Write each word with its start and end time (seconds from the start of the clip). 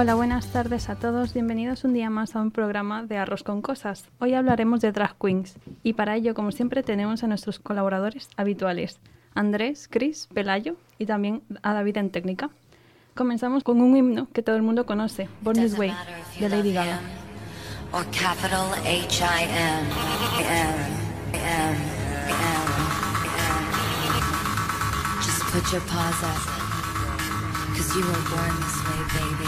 Hola, 0.00 0.14
buenas 0.14 0.46
tardes 0.52 0.90
a 0.90 0.94
todos. 0.94 1.34
Bienvenidos 1.34 1.82
un 1.82 1.92
día 1.92 2.08
más 2.08 2.36
a 2.36 2.40
un 2.40 2.52
programa 2.52 3.02
de 3.02 3.16
Arroz 3.16 3.42
con 3.42 3.62
Cosas. 3.62 4.04
Hoy 4.20 4.32
hablaremos 4.32 4.80
de 4.80 4.92
drag 4.92 5.16
queens 5.18 5.56
y 5.82 5.94
para 5.94 6.14
ello, 6.14 6.34
como 6.34 6.52
siempre, 6.52 6.84
tenemos 6.84 7.24
a 7.24 7.26
nuestros 7.26 7.58
colaboradores 7.58 8.28
habituales, 8.36 9.00
Andrés, 9.34 9.88
Chris, 9.90 10.28
Pelayo 10.32 10.76
y 11.00 11.06
también 11.06 11.42
a 11.64 11.72
David 11.74 11.96
en 11.96 12.10
técnica. 12.10 12.50
Comenzamos 13.16 13.64
con 13.64 13.80
un 13.80 13.96
himno 13.96 14.28
que 14.32 14.40
todo 14.40 14.54
el 14.54 14.62
mundo 14.62 14.86
conoce, 14.86 15.28
Born 15.40 15.58
This 15.58 15.76
Way, 15.76 15.92
de 16.38 16.48
Lady 16.48 16.72
Gaga. 16.72 17.00
Just 25.24 25.42
put 25.50 25.72
your 25.72 25.82
paws 25.88 26.22
up, 26.22 26.38
cause 27.74 27.96
you 27.96 28.04
were 28.06 28.22
born 28.30 28.54
this 28.60 28.78
way, 28.86 29.00
baby. 29.18 29.47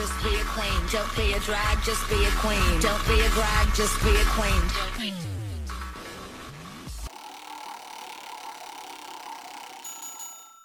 just 0.00 0.22
be 0.24 0.34
a 0.34 0.44
queen. 0.56 0.80
Don't 0.90 1.12
be 1.16 1.34
a 1.34 1.40
drag, 1.40 1.76
just 1.84 2.08
be 2.08 2.16
a 2.24 2.32
queen. 2.40 2.80
Don't 2.80 3.04
be 3.06 3.20
a 3.20 3.28
drag, 3.36 3.66
just 3.74 3.96
be 4.02 4.10
a 4.10 4.26
queen. 4.36 4.62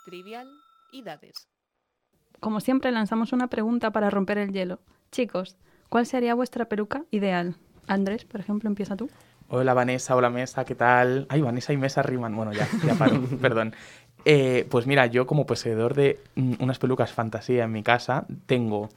Trivialidades. 0.06 1.48
Como 2.40 2.62
siempre, 2.62 2.92
lanzamos 2.92 3.34
una 3.34 3.48
pregunta 3.48 3.92
para 3.92 4.10
romper 4.10 4.38
el 4.38 4.54
hielo. 4.54 4.80
Chicos, 5.12 5.58
¿cuál 5.90 6.06
sería 6.06 6.34
vuestra 6.34 6.66
peluca 6.66 7.04
ideal? 7.12 7.58
Andrés, 7.88 8.24
por 8.24 8.40
ejemplo, 8.40 8.70
empieza 8.70 8.96
tú. 8.96 9.10
Hola 9.50 9.74
Vanessa, 9.74 10.16
hola 10.16 10.30
Mesa, 10.30 10.64
¿qué 10.64 10.76
tal? 10.76 11.28
Ay, 11.30 11.42
Vanessa 11.42 11.74
y 11.74 11.78
Mesa 11.78 12.02
riman. 12.02 12.36
Bueno, 12.36 12.54
ya, 12.54 12.68
ya 12.86 12.96
paro, 12.96 13.22
perdón. 13.42 13.76
Eh, 14.24 14.66
pues 14.70 14.88
mira, 14.88 15.06
yo 15.08 15.28
como 15.28 15.46
poseedor 15.46 15.94
de 15.94 16.20
mm, 16.36 16.54
unas 16.60 16.80
pelucas 16.80 17.12
fantasía 17.12 17.66
en 17.66 17.74
mi 17.74 17.84
casa, 17.84 18.26
tengo... 18.46 18.90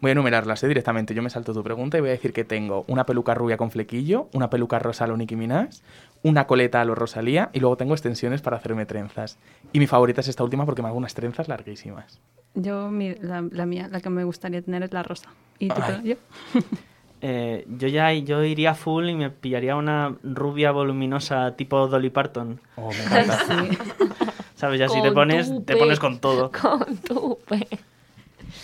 Voy 0.00 0.10
a 0.10 0.12
enumerarlas 0.12 0.62
¿eh? 0.62 0.68
directamente. 0.68 1.14
Yo 1.14 1.22
me 1.22 1.30
salto 1.30 1.54
tu 1.54 1.62
pregunta 1.62 1.96
y 1.96 2.00
voy 2.00 2.10
a 2.10 2.12
decir 2.12 2.32
que 2.32 2.44
tengo 2.44 2.84
una 2.86 3.06
peluca 3.06 3.34
rubia 3.34 3.56
con 3.56 3.70
flequillo, 3.70 4.28
una 4.34 4.50
peluca 4.50 4.78
rosa 4.78 5.04
a 5.04 5.06
lo 5.08 5.16
Nicki 5.16 5.36
Minaj, 5.36 5.68
una 6.22 6.46
coleta 6.46 6.80
a 6.80 6.84
lo 6.84 6.94
Rosalía 6.94 7.48
y 7.54 7.60
luego 7.60 7.76
tengo 7.76 7.94
extensiones 7.94 8.42
para 8.42 8.58
hacerme 8.58 8.84
trenzas. 8.84 9.38
Y 9.72 9.78
mi 9.78 9.86
favorita 9.86 10.20
es 10.20 10.28
esta 10.28 10.44
última 10.44 10.66
porque 10.66 10.82
me 10.82 10.88
hago 10.88 10.98
unas 10.98 11.14
trenzas 11.14 11.48
larguísimas. 11.48 12.20
Yo, 12.54 12.90
mi- 12.90 13.14
la, 13.14 13.42
la 13.50 13.64
mía, 13.66 13.88
la 13.90 14.00
que 14.00 14.10
me 14.10 14.24
gustaría 14.24 14.60
tener 14.62 14.82
es 14.82 14.92
la 14.92 15.02
rosa. 15.02 15.30
¿Y 15.58 15.68
tú. 15.68 15.80
Pelayo? 15.80 16.16
Eh, 17.22 17.66
yo 17.78 17.88
ya 17.88 18.12
yo 18.12 18.44
iría 18.44 18.74
full 18.74 19.08
y 19.08 19.14
me 19.14 19.30
pillaría 19.30 19.74
una 19.76 20.14
rubia 20.22 20.70
voluminosa 20.70 21.56
tipo 21.56 21.88
Dolly 21.88 22.10
Parton. 22.10 22.60
Oh, 22.76 22.90
me 22.92 23.02
encanta. 23.02 23.38
Sí. 23.48 23.78
¿Sabes? 24.54 24.78
Ya 24.78 24.88
si 24.90 25.00
te 25.00 25.10
pones, 25.12 25.50
te 25.64 25.76
pones 25.78 25.98
con 25.98 26.18
todo. 26.20 26.52
Con 26.52 26.96
tupe. 26.98 27.66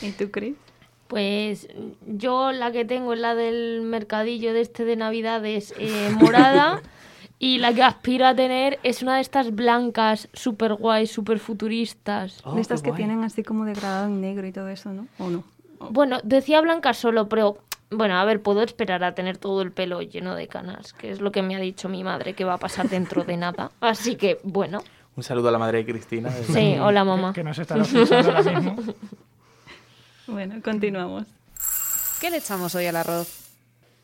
¿Y 0.02 0.10
tú, 0.12 0.30
Chris? 0.30 0.54
Pues 1.12 1.68
yo 2.06 2.52
la 2.52 2.72
que 2.72 2.86
tengo 2.86 3.12
es 3.12 3.20
la 3.20 3.34
del 3.34 3.82
mercadillo 3.82 4.54
de 4.54 4.62
este 4.62 4.86
de 4.86 4.96
Navidades 4.96 5.74
eh, 5.78 6.08
morada 6.18 6.80
y 7.38 7.58
la 7.58 7.74
que 7.74 7.82
aspiro 7.82 8.26
a 8.26 8.34
tener 8.34 8.78
es 8.82 9.02
una 9.02 9.16
de 9.16 9.20
estas 9.20 9.54
blancas 9.54 10.30
súper 10.32 10.72
guays, 10.72 11.10
súper 11.12 11.38
futuristas. 11.38 12.40
Oh, 12.44 12.54
de 12.54 12.62
estas 12.62 12.80
qué 12.80 12.86
que 12.86 12.90
guay. 12.92 13.02
tienen 13.04 13.24
así 13.24 13.42
como 13.42 13.66
degradado 13.66 14.06
en 14.06 14.22
negro 14.22 14.46
y 14.46 14.52
todo 14.52 14.68
eso, 14.68 14.88
¿no? 14.94 15.06
¿O 15.18 15.28
no? 15.28 15.44
Bueno, 15.90 16.18
decía 16.24 16.62
blanca 16.62 16.94
solo, 16.94 17.28
pero 17.28 17.58
bueno, 17.90 18.16
a 18.16 18.24
ver, 18.24 18.40
puedo 18.40 18.62
esperar 18.62 19.04
a 19.04 19.14
tener 19.14 19.36
todo 19.36 19.60
el 19.60 19.70
pelo 19.70 20.00
lleno 20.00 20.34
de 20.34 20.48
canas, 20.48 20.94
que 20.94 21.10
es 21.10 21.20
lo 21.20 21.30
que 21.30 21.42
me 21.42 21.56
ha 21.56 21.60
dicho 21.60 21.90
mi 21.90 22.04
madre 22.04 22.32
que 22.32 22.44
va 22.44 22.54
a 22.54 22.58
pasar 22.58 22.88
dentro 22.88 23.22
de 23.24 23.36
nada. 23.36 23.70
Así 23.82 24.16
que 24.16 24.40
bueno, 24.44 24.82
Un 25.14 25.22
saludo 25.24 25.48
a 25.48 25.52
la 25.52 25.58
madre 25.58 25.84
de 25.84 25.84
Cristina. 25.92 26.30
sí, 26.30 26.76
hola 26.80 27.04
mamá. 27.04 27.34
Que, 27.34 27.42
que 27.42 27.44
nos 27.44 27.58
estará 27.58 27.82
escuchando 27.82 28.30
ahora 28.34 28.60
mismo. 28.60 28.76
Bueno, 30.26 30.56
continuamos. 30.62 31.24
¿Qué 32.20 32.30
le 32.30 32.38
echamos 32.38 32.74
hoy 32.74 32.86
al 32.86 32.96
arroz? 32.96 33.38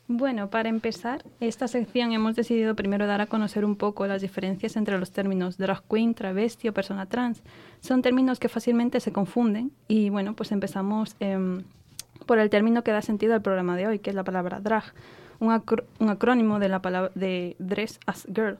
Bueno, 0.07 0.49
para 0.49 0.69
empezar, 0.69 1.23
esta 1.39 1.67
sección 1.67 2.11
hemos 2.13 2.35
decidido 2.35 2.75
primero 2.75 3.05
dar 3.05 3.21
a 3.21 3.27
conocer 3.27 3.63
un 3.63 3.75
poco 3.75 4.07
las 4.07 4.21
diferencias 4.21 4.75
entre 4.75 4.97
los 4.97 5.11
términos 5.11 5.57
drag 5.57 5.83
queen, 5.89 6.15
travesti 6.15 6.67
o 6.67 6.73
persona 6.73 7.05
trans. 7.05 7.41
Son 7.81 8.01
términos 8.01 8.39
que 8.39 8.49
fácilmente 8.49 8.99
se 8.99 9.11
confunden 9.11 9.71
y 9.87 10.09
bueno, 10.09 10.33
pues 10.33 10.51
empezamos 10.51 11.15
em, 11.19 11.63
por 12.25 12.39
el 12.39 12.49
término 12.49 12.83
que 12.83 12.91
da 12.91 13.03
sentido 13.03 13.35
al 13.35 13.43
programa 13.43 13.77
de 13.77 13.87
hoy, 13.87 13.99
que 13.99 14.09
es 14.09 14.15
la 14.15 14.23
palabra 14.23 14.59
drag, 14.59 14.83
un, 15.39 15.49
acr- 15.49 15.85
un 15.99 16.09
acrónimo 16.09 16.57
de 16.59 16.69
la 16.69 16.81
palabra 16.81 17.11
de 17.13 17.55
dress 17.59 17.99
as 18.07 18.25
girl, 18.33 18.57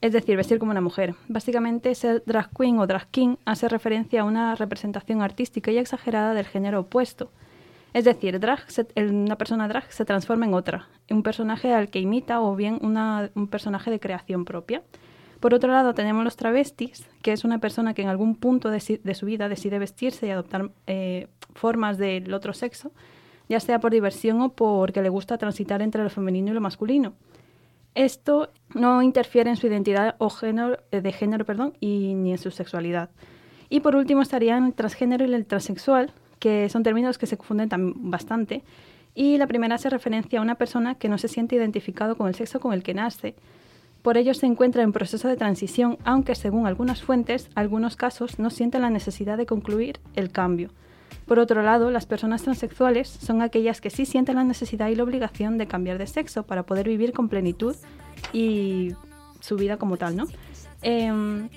es 0.00 0.12
decir, 0.12 0.36
vestir 0.36 0.58
como 0.58 0.70
una 0.70 0.80
mujer. 0.80 1.14
Básicamente, 1.28 1.94
ser 1.94 2.22
drag 2.26 2.50
queen 2.56 2.78
o 2.78 2.86
drag 2.86 3.08
king 3.08 3.36
hace 3.44 3.68
referencia 3.68 4.20
a 4.20 4.24
una 4.24 4.54
representación 4.54 5.22
artística 5.22 5.70
y 5.70 5.78
exagerada 5.78 6.34
del 6.34 6.46
género 6.46 6.80
opuesto. 6.80 7.30
Es 7.94 8.04
decir, 8.04 8.38
drag 8.38 8.70
se- 8.70 8.86
una 8.96 9.36
persona 9.36 9.66
drag 9.66 9.90
se 9.90 10.04
transforma 10.04 10.46
en 10.46 10.54
otra, 10.54 10.88
un 11.10 11.22
personaje 11.22 11.72
al 11.74 11.88
que 11.88 12.00
imita 12.00 12.40
o 12.40 12.54
bien 12.54 12.78
una- 12.82 13.30
un 13.34 13.48
personaje 13.48 13.90
de 13.90 13.98
creación 13.98 14.44
propia. 14.44 14.82
Por 15.40 15.54
otro 15.54 15.70
lado, 15.72 15.94
tenemos 15.94 16.22
los 16.24 16.36
travestis, 16.36 17.06
que 17.22 17.32
es 17.32 17.44
una 17.44 17.58
persona 17.58 17.94
que 17.94 18.02
en 18.02 18.08
algún 18.08 18.34
punto 18.36 18.70
de 18.70 18.80
su 19.14 19.26
vida 19.26 19.48
decide 19.48 19.78
vestirse 19.78 20.26
y 20.26 20.30
adoptar 20.30 20.70
eh, 20.86 21.28
formas 21.54 21.96
del 21.96 22.34
otro 22.34 22.52
sexo, 22.52 22.92
ya 23.48 23.60
sea 23.60 23.78
por 23.80 23.90
diversión 23.92 24.40
o 24.42 24.50
porque 24.50 25.00
le 25.00 25.08
gusta 25.08 25.38
transitar 25.38 25.80
entre 25.80 26.02
lo 26.02 26.10
femenino 26.10 26.50
y 26.50 26.54
lo 26.54 26.60
masculino. 26.60 27.14
Esto 27.98 28.50
no 28.74 29.02
interfiere 29.02 29.50
en 29.50 29.56
su 29.56 29.66
identidad 29.66 30.14
o 30.18 30.30
género, 30.30 30.78
eh, 30.92 31.00
de 31.00 31.10
género 31.10 31.44
perdón, 31.44 31.74
y 31.80 32.14
ni 32.14 32.30
en 32.30 32.38
su 32.38 32.52
sexualidad. 32.52 33.10
Y 33.70 33.80
por 33.80 33.96
último 33.96 34.22
estarían 34.22 34.66
el 34.66 34.74
transgénero 34.74 35.26
y 35.26 35.34
el 35.34 35.46
transexual, 35.46 36.12
que 36.38 36.68
son 36.68 36.84
términos 36.84 37.18
que 37.18 37.26
se 37.26 37.36
confunden 37.36 37.68
bastante. 38.08 38.62
Y 39.16 39.36
la 39.36 39.48
primera 39.48 39.74
hace 39.74 39.90
referencia 39.90 40.38
a 40.38 40.42
una 40.42 40.54
persona 40.54 40.94
que 40.94 41.08
no 41.08 41.18
se 41.18 41.26
siente 41.26 41.56
identificado 41.56 42.16
con 42.16 42.28
el 42.28 42.36
sexo 42.36 42.60
con 42.60 42.72
el 42.72 42.84
que 42.84 42.94
nace. 42.94 43.34
Por 44.02 44.16
ello 44.16 44.32
se 44.32 44.46
encuentra 44.46 44.84
en 44.84 44.92
proceso 44.92 45.26
de 45.26 45.34
transición, 45.34 45.98
aunque 46.04 46.36
según 46.36 46.68
algunas 46.68 47.02
fuentes, 47.02 47.50
algunos 47.56 47.96
casos 47.96 48.38
no 48.38 48.50
sienten 48.50 48.82
la 48.82 48.90
necesidad 48.90 49.36
de 49.36 49.46
concluir 49.46 49.98
el 50.14 50.30
cambio. 50.30 50.70
Por 51.28 51.38
otro 51.38 51.62
lado, 51.62 51.90
las 51.90 52.06
personas 52.06 52.42
transexuales 52.42 53.06
son 53.06 53.42
aquellas 53.42 53.82
que 53.82 53.90
sí 53.90 54.06
sienten 54.06 54.36
la 54.36 54.44
necesidad 54.44 54.88
y 54.88 54.94
la 54.94 55.02
obligación 55.02 55.58
de 55.58 55.66
cambiar 55.66 55.98
de 55.98 56.06
sexo 56.06 56.44
para 56.44 56.62
poder 56.62 56.88
vivir 56.88 57.12
con 57.12 57.28
plenitud 57.28 57.76
y 58.32 58.94
su 59.40 59.56
vida 59.56 59.76
como 59.76 59.98
tal, 59.98 60.16
¿no? 60.16 60.24
Em, 60.80 61.50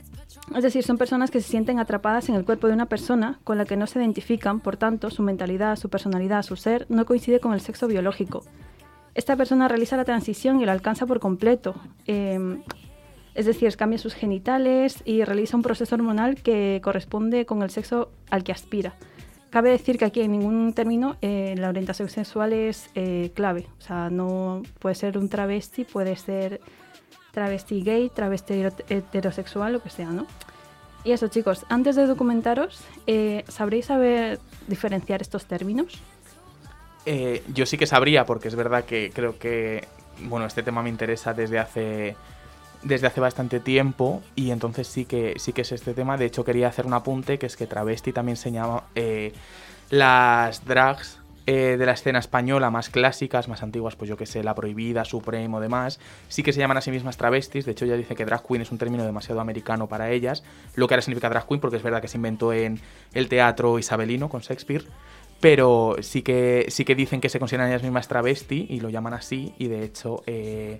es 0.53 0.63
decir, 0.63 0.83
son 0.83 0.97
personas 0.97 1.31
que 1.31 1.39
se 1.39 1.47
sienten 1.47 1.79
atrapadas 1.79 2.27
en 2.27 2.35
el 2.35 2.43
cuerpo 2.43 2.67
de 2.67 2.73
una 2.73 2.87
persona 2.87 3.39
con 3.45 3.57
la 3.57 3.63
que 3.63 3.77
no 3.77 3.87
se 3.87 3.99
identifican, 3.99 4.59
por 4.59 4.75
tanto, 4.75 5.09
su 5.09 5.23
mentalidad, 5.23 5.77
su 5.77 5.87
personalidad, 5.87 6.43
su 6.43 6.57
ser 6.57 6.85
no 6.89 7.05
coincide 7.05 7.39
con 7.39 7.53
el 7.53 7.61
sexo 7.61 7.87
biológico. 7.87 8.43
Esta 9.15 9.37
persona 9.37 9.69
realiza 9.69 9.95
la 9.95 10.03
transición 10.03 10.59
y 10.59 10.65
la 10.65 10.73
alcanza 10.73 11.05
por 11.05 11.21
completo. 11.21 11.75
Em, 12.07 12.61
es 13.35 13.45
decir, 13.45 13.73
cambia 13.77 13.97
sus 13.97 14.15
genitales 14.15 15.01
y 15.05 15.23
realiza 15.23 15.55
un 15.55 15.63
proceso 15.63 15.95
hormonal 15.95 16.35
que 16.35 16.81
corresponde 16.83 17.45
con 17.45 17.61
el 17.63 17.69
sexo 17.69 18.11
al 18.29 18.43
que 18.43 18.51
aspira. 18.51 18.95
Cabe 19.51 19.71
decir 19.71 19.97
que 19.97 20.05
aquí 20.05 20.21
en 20.21 20.31
ningún 20.31 20.71
término 20.71 21.17
eh, 21.21 21.55
la 21.57 21.67
orientación 21.67 22.07
sexual 22.07 22.53
es 22.53 22.89
eh, 22.95 23.31
clave. 23.35 23.67
O 23.79 23.81
sea, 23.81 24.09
no 24.09 24.63
puede 24.79 24.95
ser 24.95 25.17
un 25.17 25.27
travesti, 25.27 25.83
puede 25.83 26.15
ser 26.15 26.61
travesti 27.31 27.83
gay, 27.83 28.09
travesti 28.09 28.63
heterosexual, 28.87 29.73
lo 29.73 29.83
que 29.83 29.89
sea, 29.89 30.07
¿no? 30.07 30.25
Y 31.03 31.11
eso, 31.11 31.27
chicos, 31.27 31.65
antes 31.67 31.97
de 31.97 32.07
documentaros, 32.07 32.81
eh, 33.07 33.43
¿sabréis 33.49 33.87
saber 33.87 34.39
diferenciar 34.67 35.21
estos 35.21 35.45
términos? 35.45 35.99
Yo 37.53 37.65
sí 37.65 37.77
que 37.77 37.87
sabría, 37.87 38.25
porque 38.25 38.47
es 38.47 38.55
verdad 38.55 38.85
que 38.85 39.11
creo 39.13 39.37
que, 39.37 39.85
bueno, 40.21 40.45
este 40.45 40.63
tema 40.63 40.81
me 40.81 40.89
interesa 40.89 41.33
desde 41.33 41.59
hace 41.59 42.15
desde 42.83 43.07
hace 43.07 43.19
bastante 43.21 43.59
tiempo 43.59 44.21
y 44.35 44.51
entonces 44.51 44.87
sí 44.87 45.05
que 45.05 45.35
sí 45.37 45.53
que 45.53 45.61
es 45.61 45.71
este 45.71 45.93
tema. 45.93 46.17
De 46.17 46.25
hecho 46.25 46.43
quería 46.43 46.67
hacer 46.67 46.85
un 46.85 46.93
apunte 46.93 47.37
que 47.39 47.45
es 47.45 47.55
que 47.55 47.67
travesti 47.67 48.11
también 48.13 48.37
se 48.37 48.51
llama 48.51 48.83
eh, 48.95 49.33
las 49.89 50.65
drags 50.65 51.21
eh, 51.47 51.75
de 51.77 51.85
la 51.87 51.93
escena 51.93 52.19
española 52.19 52.69
más 52.69 52.89
clásicas, 52.89 53.47
más 53.47 53.63
antiguas, 53.63 53.95
pues 53.95 54.07
yo 54.07 54.15
que 54.15 54.27
sé, 54.27 54.43
La 54.43 54.53
Prohibida, 54.53 55.03
Supremo, 55.05 55.59
demás, 55.59 55.99
sí 56.27 56.43
que 56.43 56.53
se 56.53 56.59
llaman 56.59 56.77
a 56.77 56.81
sí 56.81 56.91
mismas 56.91 57.17
travestis. 57.17 57.65
De 57.65 57.71
hecho, 57.71 57.85
ella 57.85 57.97
dice 57.97 58.15
que 58.15 58.25
drag 58.25 58.45
queen 58.45 58.61
es 58.61 58.71
un 58.71 58.77
término 58.77 59.03
demasiado 59.03 59.41
americano 59.41 59.87
para 59.87 60.11
ellas, 60.11 60.43
lo 60.75 60.87
que 60.87 60.93
ahora 60.93 61.01
significa 61.01 61.29
drag 61.29 61.47
queen, 61.47 61.59
porque 61.59 61.77
es 61.77 61.83
verdad 61.83 61.99
que 61.99 62.07
se 62.07 62.17
inventó 62.17 62.53
en 62.53 62.79
el 63.13 63.27
teatro 63.27 63.79
isabelino 63.79 64.29
con 64.29 64.41
Shakespeare. 64.41 64.85
Pero 65.39 65.95
sí 66.01 66.21
que, 66.21 66.67
sí 66.69 66.85
que 66.85 66.93
dicen 66.93 67.19
que 67.19 67.27
se 67.27 67.39
consideran 67.39 67.67
ellas 67.69 67.81
mismas 67.81 68.07
travesti 68.07 68.67
y 68.69 68.79
lo 68.79 68.89
llaman 68.89 69.15
así. 69.15 69.55
Y 69.57 69.67
de 69.67 69.83
hecho, 69.83 70.21
eh, 70.27 70.79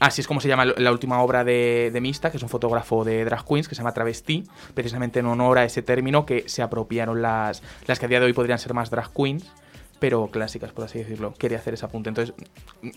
así 0.00 0.20
es 0.20 0.26
como 0.26 0.40
se 0.40 0.48
llama 0.48 0.64
la 0.64 0.92
última 0.92 1.22
obra 1.22 1.44
de, 1.44 1.90
de 1.92 2.00
Mista, 2.00 2.30
que 2.30 2.36
es 2.36 2.42
un 2.42 2.48
fotógrafo 2.48 3.04
de 3.04 3.24
drag 3.24 3.44
queens, 3.44 3.68
que 3.68 3.74
se 3.74 3.80
llama 3.80 3.92
Travesti, 3.92 4.44
precisamente 4.74 5.20
en 5.20 5.26
honor 5.26 5.58
a 5.58 5.64
ese 5.64 5.82
término 5.82 6.26
que 6.26 6.48
se 6.48 6.62
apropiaron 6.62 7.22
las, 7.22 7.62
las 7.86 7.98
que 7.98 8.06
a 8.06 8.08
día 8.08 8.20
de 8.20 8.26
hoy 8.26 8.32
podrían 8.32 8.58
ser 8.58 8.74
más 8.74 8.90
drag 8.90 9.12
queens, 9.12 9.50
pero 9.98 10.28
clásicas, 10.28 10.72
por 10.72 10.84
así 10.84 10.98
decirlo. 10.98 11.32
Quería 11.32 11.58
hacer 11.58 11.74
ese 11.74 11.86
apunte. 11.86 12.10
Entonces, 12.10 12.34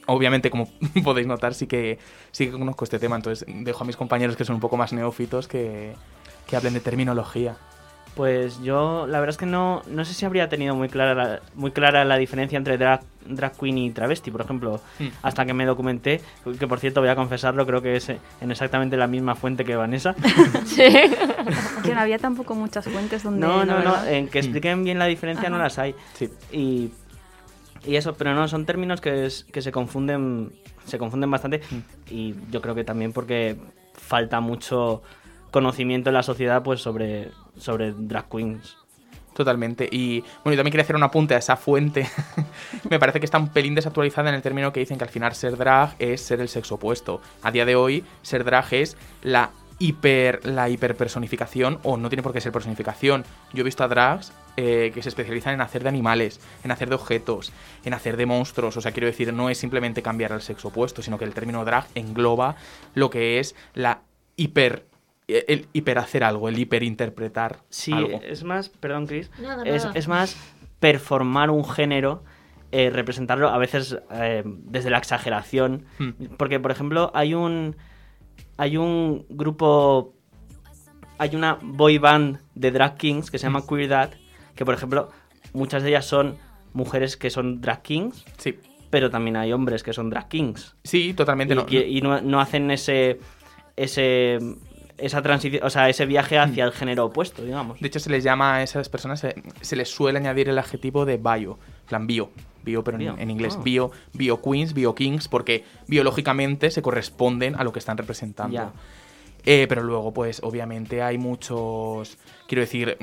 obviamente, 0.08 0.50
como 0.50 0.70
podéis 1.04 1.28
notar, 1.28 1.54
sí 1.54 1.68
que, 1.68 2.00
sí 2.32 2.48
que 2.48 2.52
conozco 2.52 2.84
este 2.84 3.00
tema. 3.00 3.16
Entonces, 3.16 3.46
dejo 3.48 3.84
a 3.84 3.88
mis 3.88 3.96
compañeros 3.96 4.36
que 4.36 4.44
son 4.44 4.56
un 4.56 4.62
poco 4.62 4.78
más 4.78 4.94
neófitos 4.94 5.48
que, 5.48 5.94
que 6.48 6.56
hablen 6.56 6.74
de 6.74 6.80
terminología. 6.80 7.58
Pues 8.18 8.62
yo, 8.64 9.06
la 9.08 9.19
verdad 9.19 9.30
es 9.30 9.38
que 9.38 9.46
no, 9.46 9.84
no 9.88 10.04
sé 10.04 10.14
si 10.14 10.25
habría 10.25 10.50
tenido 10.50 10.75
muy 10.75 10.90
clara 10.90 11.14
la, 11.14 11.40
muy 11.56 11.72
clara 11.72 12.04
la 12.04 12.18
diferencia 12.18 12.58
entre 12.58 12.78
drag, 12.78 13.02
drag 13.28 13.54
queen 13.56 13.78
y 13.78 13.92
travesti, 13.92 14.31
por 14.31 14.42
ejemplo, 14.42 14.81
Hmm. 15.00 15.08
hasta 15.22 15.46
que 15.46 15.54
me 15.54 15.66
documenté, 15.66 16.19
que 16.60 16.68
por 16.68 16.80
cierto 16.80 17.00
voy 17.00 17.10
a 17.10 17.16
confesarlo, 17.16 17.66
creo 17.68 17.81
que 17.81 17.96
es 17.96 18.10
en 18.10 18.19
exactamente 18.52 18.98
la 18.98 19.06
misma 19.08 19.36
fuente 19.36 19.64
que 19.64 19.75
Vanessa. 19.75 20.16
Que 21.84 21.94
no 21.94 22.02
había 22.02 22.18
tampoco 22.18 22.56
muchas 22.56 22.86
fuentes 22.86 23.24
donde... 23.24 23.46
No, 23.46 23.64
no, 23.66 23.80
no, 23.81 24.04
en 24.06 24.28
que 24.28 24.40
expliquen 24.40 24.84
bien 24.84 25.00
la 25.00 25.06
diferencia 25.06 25.50
no 25.50 25.58
las 25.58 25.78
hay. 25.78 25.96
Sí. 26.16 26.30
Y, 26.52 26.90
y 27.86 27.96
eso, 27.96 28.16
pero 28.16 28.34
no, 28.34 28.48
son 28.48 28.66
términos 28.66 29.00
que, 29.00 29.25
es- 29.25 29.46
que 29.46 29.62
se 29.62 29.72
confunden 29.72 30.52
se 30.86 30.98
confunden 30.98 31.30
bastante 31.30 31.62
y 32.10 32.34
yo 32.50 32.62
creo 32.62 32.74
que 32.74 32.86
también 32.86 33.12
porque 33.12 33.58
falta 33.94 34.40
mucho 34.40 35.02
conocimiento 35.52 36.10
en 36.10 36.13
la 36.13 36.24
sociedad 36.24 36.63
pues 36.63 36.80
sobre, 36.81 37.30
sobre 37.57 37.94
drag 37.94 38.30
queens. 38.30 38.77
Totalmente. 39.33 39.88
Y 39.92 40.21
bueno, 40.44 40.54
yo 40.54 40.57
también 40.57 40.71
quería 40.71 40.83
hacer 40.83 40.95
un 40.95 41.04
apunte 41.04 41.36
a 41.36 41.38
esa 41.38 41.56
fuente. 41.57 42.09
Me 42.89 42.98
parece 42.98 43.19
que 43.19 43.25
está 43.25 43.38
un 43.38 43.50
pelín 43.50 43.75
desactualizada 43.75 44.30
en 44.30 44.36
el 44.36 44.42
término 44.42 44.74
que 44.74 44.80
dicen 44.80 44.98
que 44.98 45.04
al 45.04 45.12
final 45.12 45.36
ser 45.36 45.57
drag 45.57 45.95
es 46.00 46.21
ser 46.21 46.42
el 46.42 46.50
sexo 46.50 46.75
opuesto. 46.75 47.21
A 47.44 47.51
día 47.51 47.63
de 47.63 47.75
hoy, 47.75 48.04
ser 48.24 48.44
drag 48.44 48.74
es 48.74 48.98
la 49.21 49.51
hiper 49.80 50.44
la 50.44 50.69
hiperpersonificación 50.69 51.80
o 51.83 51.98
no 51.98 52.09
tiene 52.09 52.24
por 52.24 52.33
qué 52.33 52.42
ser 52.42 52.51
personificación. 52.51 53.25
Yo 53.54 53.62
he 53.62 53.63
visto 53.63 53.83
a 53.83 53.88
drags 53.88 54.33
eh, 54.56 54.92
que 54.94 55.03
se 55.03 55.10
especializan 55.10 55.53
en 55.53 55.62
hacer 55.62 55.83
de 55.83 55.89
animales, 55.89 56.39
en 56.63 56.71
hacer 56.71 56.89
de 56.89 56.95
objetos, 56.95 57.51
en 57.86 57.94
hacer 57.94 58.18
de 58.18 58.25
monstruos. 58.25 58.75
O 58.77 58.81
sea, 58.81 58.92
quiero 58.92 59.06
decir, 59.06 59.31
no 59.33 59.50
es 59.50 59.57
simplemente 59.60 60.01
cambiar 60.01 60.33
al 60.33 60.42
sexo 60.42 60.69
opuesto, 60.69 61.01
sino 61.01 61.19
que 61.19 61.25
el 61.25 61.33
término 61.33 61.63
drag 61.63 61.86
engloba 61.94 62.56
lo 62.95 63.10
que 63.10 63.39
es 63.39 63.56
la 63.75 64.01
hiper 64.36 64.88
el 65.27 65.68
hiperhacer 65.74 66.24
algo, 66.24 66.47
el 66.50 66.57
hiperinterpretar 66.57 67.59
Sí, 67.69 67.91
algo. 67.91 68.21
es 68.24 68.44
más, 68.44 68.69
perdón 68.69 69.07
Chris, 69.07 69.29
Nada, 69.41 69.63
es, 69.63 69.83
nada. 69.83 69.97
es 70.00 70.07
más 70.07 70.38
performar 70.79 71.50
un 71.50 71.65
género, 71.65 72.24
eh, 72.71 72.89
representarlo 72.89 73.50
a 73.50 73.57
veces 73.57 73.97
eh, 74.12 74.44
desde 74.45 74.89
la 74.89 74.97
exageración. 75.00 75.85
Hmm. 76.00 76.12
Porque, 76.38 76.59
por 76.59 76.71
ejemplo, 76.71 77.12
hay 77.13 77.33
un, 77.33 77.75
hay 78.57 78.77
un 78.77 79.25
grupo, 79.29 80.13
hay 81.18 81.35
una 81.35 81.57
boy 81.62 81.97
band 81.97 82.39
de 82.56 82.71
drag 82.71 82.95
kings 82.97 83.29
que 83.31 83.38
se 83.38 83.47
llama 83.47 83.63
Queer 83.68 83.89
Dad, 83.89 84.12
que 84.56 84.63
por 84.65 84.74
ejemplo, 84.75 85.09
muchas 85.53 85.83
de 85.83 85.89
ellas 85.89 86.06
son 86.06 86.38
mujeres 86.74 87.18
que 87.18 87.29
son 87.29 87.59
drag 87.59 87.81
kings, 87.81 88.24
Sí. 88.38 88.59
pero 88.89 89.09
también 89.09 89.35
hay 89.35 89.51
hombres 89.51 89.83
que 89.83 89.91
son 89.94 90.09
drag 90.09 90.29
kings. 90.29 90.75
Sí, 90.83 91.13
totalmente. 91.13 91.53
Y, 91.53 91.57
no, 91.57 91.65
y- 91.69 91.97
y 91.97 92.01
no, 92.01 92.21
no 92.21 92.39
hacen 92.39 92.69
ese, 92.71 93.19
ese, 93.75 94.38
esa 94.98 95.22
transición, 95.22 95.64
o 95.64 95.70
sea, 95.70 95.90
ese 95.90 96.06
viaje 96.06 96.38
hacia 96.38 96.66
el 96.66 96.72
género 96.72 97.06
opuesto, 97.06 97.44
digamos. 97.44 97.80
De 97.80 97.88
hecho, 97.88 98.00
se 98.00 98.10
les 98.10 98.24
llama 98.24 98.56
a 98.56 98.64
esas 98.64 98.90
personas, 98.90 99.20
se, 99.20 99.36
se 99.62 99.76
les 99.76 99.90
suele 99.90 100.20
añadir 100.20 100.50
el 100.50 100.58
adjetivo 100.58 101.06
de 101.06 101.18
bio, 101.18 101.60
en 101.82 101.88
plan 101.88 102.08
bio, 102.08 102.30
bio, 102.64 102.84
pero 102.84 102.98
en, 103.00 103.32
inglés, 103.32 103.56
ah. 103.58 103.64
bio, 103.64 103.92
bio 104.14 104.42
queens, 104.42 104.74
bio 104.74 104.94
kings, 104.96 105.28
porque 105.28 105.64
biológicamente 105.88 106.70
se 106.72 106.82
corresponden 106.82 107.56
a 107.56 107.64
lo 107.64 107.72
que 107.72 107.80
están 107.80 107.98
representando. 107.98 108.72
Eh, 109.46 109.66
pero 109.70 109.82
luego, 109.82 110.14
pues, 110.14 110.42
obviamente 110.44 111.02
hay 111.02 111.18
muchos. 111.18 112.18
Quiero 112.48 112.62
decir, 112.62 112.98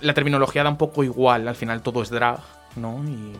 la 0.00 0.14
terminología 0.14 0.62
da 0.62 0.70
un 0.70 0.78
poco 0.78 1.04
igual, 1.04 1.46
al 1.46 1.56
final 1.56 1.82
todo 1.82 2.02
es 2.02 2.10
drag, 2.10 2.40
¿no? 2.76 3.04
Y. 3.04 3.32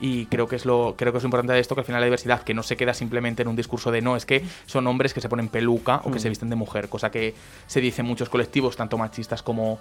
y 0.00 0.26
creo 0.26 0.46
que 0.46 0.56
es 0.56 0.64
lo 0.64 0.94
creo 0.96 1.12
que 1.12 1.18
es 1.18 1.24
lo 1.24 1.28
importante 1.28 1.52
de 1.52 1.60
esto 1.60 1.74
que 1.74 1.80
al 1.80 1.84
final 1.84 2.00
la 2.00 2.06
diversidad 2.06 2.42
que 2.42 2.54
no 2.54 2.62
se 2.62 2.76
queda 2.76 2.94
simplemente 2.94 3.42
en 3.42 3.48
un 3.48 3.56
discurso 3.56 3.90
de 3.90 4.00
no 4.00 4.16
es 4.16 4.26
que 4.26 4.44
son 4.66 4.86
hombres 4.86 5.12
que 5.12 5.20
se 5.20 5.28
ponen 5.28 5.48
peluca 5.48 5.96
o 6.04 6.10
que 6.10 6.18
Mm. 6.18 6.22
se 6.22 6.28
visten 6.28 6.50
de 6.50 6.56
mujer 6.56 6.88
cosa 6.88 7.10
que 7.10 7.34
se 7.66 7.80
dice 7.80 8.02
en 8.02 8.06
muchos 8.06 8.28
colectivos 8.28 8.76
tanto 8.76 8.96
machistas 8.96 9.42
como 9.42 9.78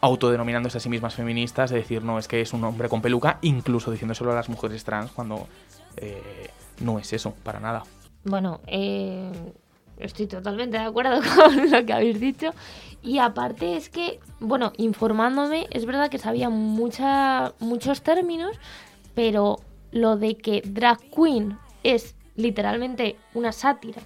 autodenominándose 0.00 0.78
a 0.78 0.80
sí 0.80 0.88
mismas 0.88 1.14
feministas 1.14 1.70
de 1.70 1.76
decir 1.76 2.02
no 2.02 2.18
es 2.18 2.26
que 2.26 2.40
es 2.40 2.52
un 2.52 2.64
hombre 2.64 2.88
con 2.88 3.00
peluca 3.02 3.38
incluso 3.42 3.90
diciéndoselo 3.90 4.32
a 4.32 4.34
las 4.34 4.48
mujeres 4.48 4.82
trans 4.82 5.10
cuando 5.12 5.46
eh, 5.96 6.48
no 6.80 6.98
es 6.98 7.12
eso 7.12 7.34
para 7.44 7.60
nada 7.60 7.82
Bueno, 8.24 8.60
eh, 8.66 9.30
estoy 9.98 10.26
totalmente 10.26 10.78
de 10.78 10.84
acuerdo 10.84 11.20
con 11.36 11.70
lo 11.70 11.84
que 11.84 11.92
habéis 11.92 12.18
dicho. 12.20 12.50
Y 13.02 13.18
aparte 13.18 13.76
es 13.76 13.88
que, 13.88 14.20
bueno, 14.40 14.72
informándome, 14.76 15.66
es 15.70 15.86
verdad 15.86 16.10
que 16.10 16.18
sabía 16.18 16.50
mucha, 16.50 17.52
muchos 17.60 18.02
términos, 18.02 18.58
pero 19.14 19.58
lo 19.92 20.16
de 20.16 20.36
que 20.36 20.62
drag 20.64 20.98
queen 21.10 21.58
es 21.82 22.14
literalmente 22.36 23.16
una 23.34 23.52
sátira 23.52 24.00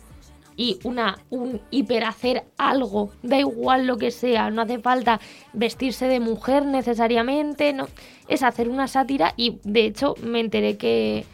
y 0.57 0.79
una 0.85 1.19
un 1.31 1.61
hiperhacer 1.71 2.45
algo, 2.59 3.11
da 3.23 3.39
igual 3.39 3.87
lo 3.87 3.97
que 3.97 4.11
sea, 4.13 4.51
no 4.51 4.63
hace 4.63 4.79
falta 4.79 5.21
vestirse 5.53 6.07
de 6.07 6.21
mujer 6.21 6.65
necesariamente, 6.65 7.73
no, 7.73 7.89
es 8.29 8.43
hacer 8.43 8.69
una 8.69 8.87
sátira 8.87 9.35
y 9.37 9.59
de 9.65 9.87
hecho 9.87 10.15
me 10.23 10.41
enteré 10.41 10.77
que 10.77 11.25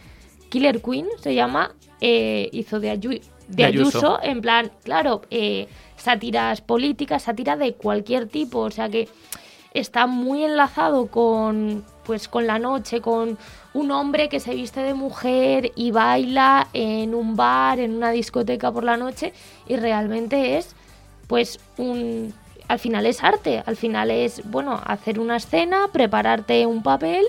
Killer 0.48 0.80
Queen 0.82 1.06
se 1.20 1.34
llama, 1.34 1.74
eh, 2.00 2.48
hizo 2.52 2.80
de, 2.80 2.92
Ayu- 2.92 3.20
de 3.20 3.22
De 3.48 3.64
Ayuso. 3.66 3.98
Ayuso, 3.98 4.18
en 4.22 4.40
plan, 4.40 4.72
claro, 4.84 5.20
eh, 5.30 5.68
sátiras 5.96 6.62
políticas, 6.62 7.24
sátira 7.24 7.56
de 7.56 7.74
cualquier 7.74 8.26
tipo, 8.26 8.60
o 8.60 8.70
sea 8.70 8.88
que 8.88 9.06
está 9.74 10.06
muy 10.06 10.44
enlazado 10.44 11.06
con 11.08 11.84
pues 12.11 12.26
con 12.26 12.45
la 12.45 12.59
noche, 12.59 13.00
con 13.00 13.38
un 13.73 13.90
hombre 13.93 14.29
que 14.29 14.40
se 14.40 14.52
viste 14.52 14.81
de 14.81 14.95
mujer 14.95 15.71
y 15.76 15.93
baila 15.93 16.67
en 16.73 17.14
un 17.14 17.37
bar, 17.37 17.79
en 17.79 17.95
una 17.95 18.11
discoteca 18.11 18.73
por 18.73 18.83
la 18.83 18.97
noche 18.97 19.33
y 19.69 19.76
realmente 19.76 20.59
es 20.59 20.75
pues 21.29 21.61
un 21.76 22.35
al 22.67 22.81
final 22.81 23.07
es 23.07 23.23
arte, 23.23 23.62
al 23.64 23.76
final 23.76 24.11
es 24.11 24.43
bueno, 24.50 24.81
hacer 24.85 25.21
una 25.21 25.37
escena, 25.37 25.87
prepararte 25.93 26.67
un 26.67 26.83
papel 26.83 27.25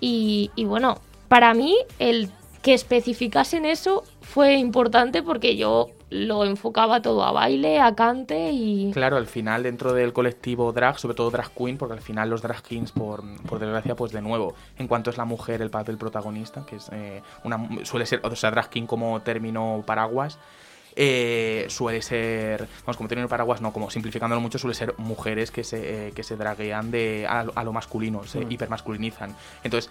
y, 0.00 0.50
bueno, 0.56 0.96
para 1.28 1.52
mí 1.52 1.76
el 1.98 2.30
que 2.62 2.72
especificasen 2.72 3.66
eso 3.66 4.04
fue 4.22 4.54
importante 4.54 5.22
porque 5.22 5.56
yo 5.56 5.90
lo 6.10 6.44
enfocaba 6.44 7.02
todo 7.02 7.24
a 7.24 7.32
baile, 7.32 7.80
a 7.80 7.94
cante 7.94 8.50
y... 8.52 8.90
Claro, 8.92 9.16
al 9.16 9.26
final 9.26 9.62
dentro 9.62 9.92
del 9.92 10.12
colectivo 10.12 10.72
drag, 10.72 10.98
sobre 10.98 11.14
todo 11.16 11.30
drag 11.30 11.50
queen, 11.50 11.78
porque 11.78 11.94
al 11.94 12.00
final 12.00 12.30
los 12.30 12.42
drag 12.42 12.62
kings, 12.62 12.92
por, 12.92 13.22
por 13.42 13.58
desgracia, 13.58 13.96
pues 13.96 14.12
de 14.12 14.22
nuevo, 14.22 14.54
en 14.78 14.86
cuanto 14.86 15.10
es 15.10 15.16
la 15.16 15.24
mujer 15.24 15.62
el 15.62 15.70
papel 15.70 15.96
protagonista, 15.96 16.64
que 16.66 16.76
es 16.76 16.88
eh, 16.92 17.22
una 17.42 17.68
suele 17.84 18.06
ser, 18.06 18.20
o 18.22 18.36
sea, 18.36 18.50
drag 18.50 18.68
king 18.68 18.86
como 18.86 19.20
término 19.22 19.82
paraguas, 19.86 20.38
eh, 20.96 21.66
suele 21.68 22.02
ser, 22.02 22.68
vamos, 22.84 22.96
como 22.96 23.08
término 23.08 23.28
paraguas, 23.28 23.60
no, 23.60 23.72
como 23.72 23.90
simplificándolo 23.90 24.40
mucho, 24.40 24.58
suele 24.58 24.74
ser 24.74 24.94
mujeres 24.98 25.50
que 25.50 25.64
se, 25.64 26.08
eh, 26.08 26.12
que 26.12 26.22
se 26.22 26.36
draguean 26.36 26.90
de, 26.90 27.26
a, 27.28 27.44
lo- 27.44 27.52
a 27.56 27.64
lo 27.64 27.72
masculino, 27.72 28.24
se 28.24 28.44
Mm. 28.44 28.52
hipermasculinizan. 28.52 29.36
Entonces, 29.62 29.90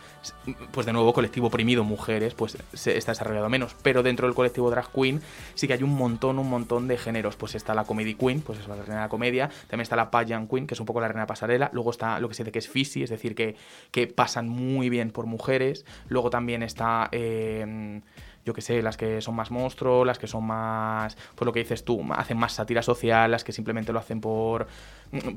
pues 0.72 0.86
de 0.86 0.94
nuevo, 0.94 1.14
colectivo 1.14 1.48
oprimido, 1.48 1.84
mujeres, 1.84 2.34
pues 2.34 2.58
se 2.74 2.98
está 2.98 3.12
desarrollado 3.12 3.50
menos. 3.50 3.76
Pero 3.84 4.04
dentro 4.04 4.28
del 4.28 4.36
colectivo 4.36 4.70
drag 4.70 4.92
queen 4.92 5.22
sí 5.56 5.68
que 5.68 5.74
hay 5.74 5.84
un 5.84 5.96
montón, 5.96 6.40
un 6.40 6.50
montón 6.50 6.88
de 6.88 6.98
géneros. 6.98 7.36
Pues 7.36 7.56
está 7.56 7.74
la 7.74 7.84
comedy 7.84 8.16
queen, 8.16 8.42
pues 8.42 8.60
es 8.60 8.68
la 8.68 8.76
reina 8.76 8.96
de 8.96 9.02
la 9.02 9.10
comedia. 9.10 9.50
También 9.68 9.82
está 9.82 9.96
la 9.96 10.10
pageant 10.12 10.50
queen, 10.50 10.68
que 10.68 10.74
es 10.74 10.80
un 10.80 10.86
poco 10.86 11.02
la 11.02 11.08
reina 11.08 11.26
pasarela. 11.28 11.70
Luego 11.74 11.92
está 11.92 12.20
lo 12.20 12.30
que 12.30 12.36
se 12.36 12.44
dice 12.44 12.52
que 12.52 12.60
es 12.60 12.70
fisi, 12.70 13.04
es 13.04 13.10
decir, 13.10 13.36
que, 13.36 13.56
que 13.92 14.08
pasan 14.08 14.48
muy 14.50 14.90
bien 14.90 15.12
por 15.12 15.26
mujeres. 15.26 15.86
Luego 16.08 16.30
también 16.30 16.64
está... 16.64 17.10
eh, 17.12 18.02
yo 18.46 18.54
que 18.54 18.62
sé, 18.62 18.82
las 18.82 18.98
que 18.98 19.22
son 19.22 19.36
más 19.36 19.52
monstruos, 19.52 20.06
las 20.06 20.20
que 20.20 20.28
son 20.28 20.44
más, 20.46 21.16
pues 21.36 21.46
lo 21.46 21.54
que 21.54 21.60
dices 21.60 21.84
tú, 21.86 22.02
hacen 22.14 22.38
más 22.38 22.54
sátira 22.54 22.82
social, 22.82 23.32
las 23.32 23.44
que 23.44 23.52
simplemente 23.52 23.94
lo 23.94 24.00
hacen 24.00 24.20
por, 24.22 24.68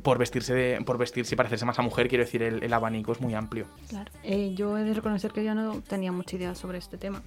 por 0.02 0.18
vestirse 0.18 0.54
de- 0.54 0.80
por 0.84 0.98
vestirse 0.98 1.34
y 1.34 1.36
parecerse 1.36 1.64
más 1.64 1.78
a 1.78 1.82
mujer, 1.82 2.08
quiero 2.08 2.24
decir, 2.24 2.42
el, 2.42 2.62
el 2.62 2.72
abanico 2.72 3.12
es 3.12 3.20
muy 3.20 3.34
amplio. 3.34 3.66
Claro. 3.88 4.10
Eh, 4.24 4.54
yo 4.54 4.76
he 4.78 4.82
de 4.84 4.94
reconocer 4.94 5.32
que 5.32 5.44
yo 5.44 5.54
no 5.54 5.80
tenía 5.82 6.10
mucha 6.12 6.36
idea 6.36 6.54
sobre 6.54 6.78
este 6.78 6.96
tema. 6.98 7.22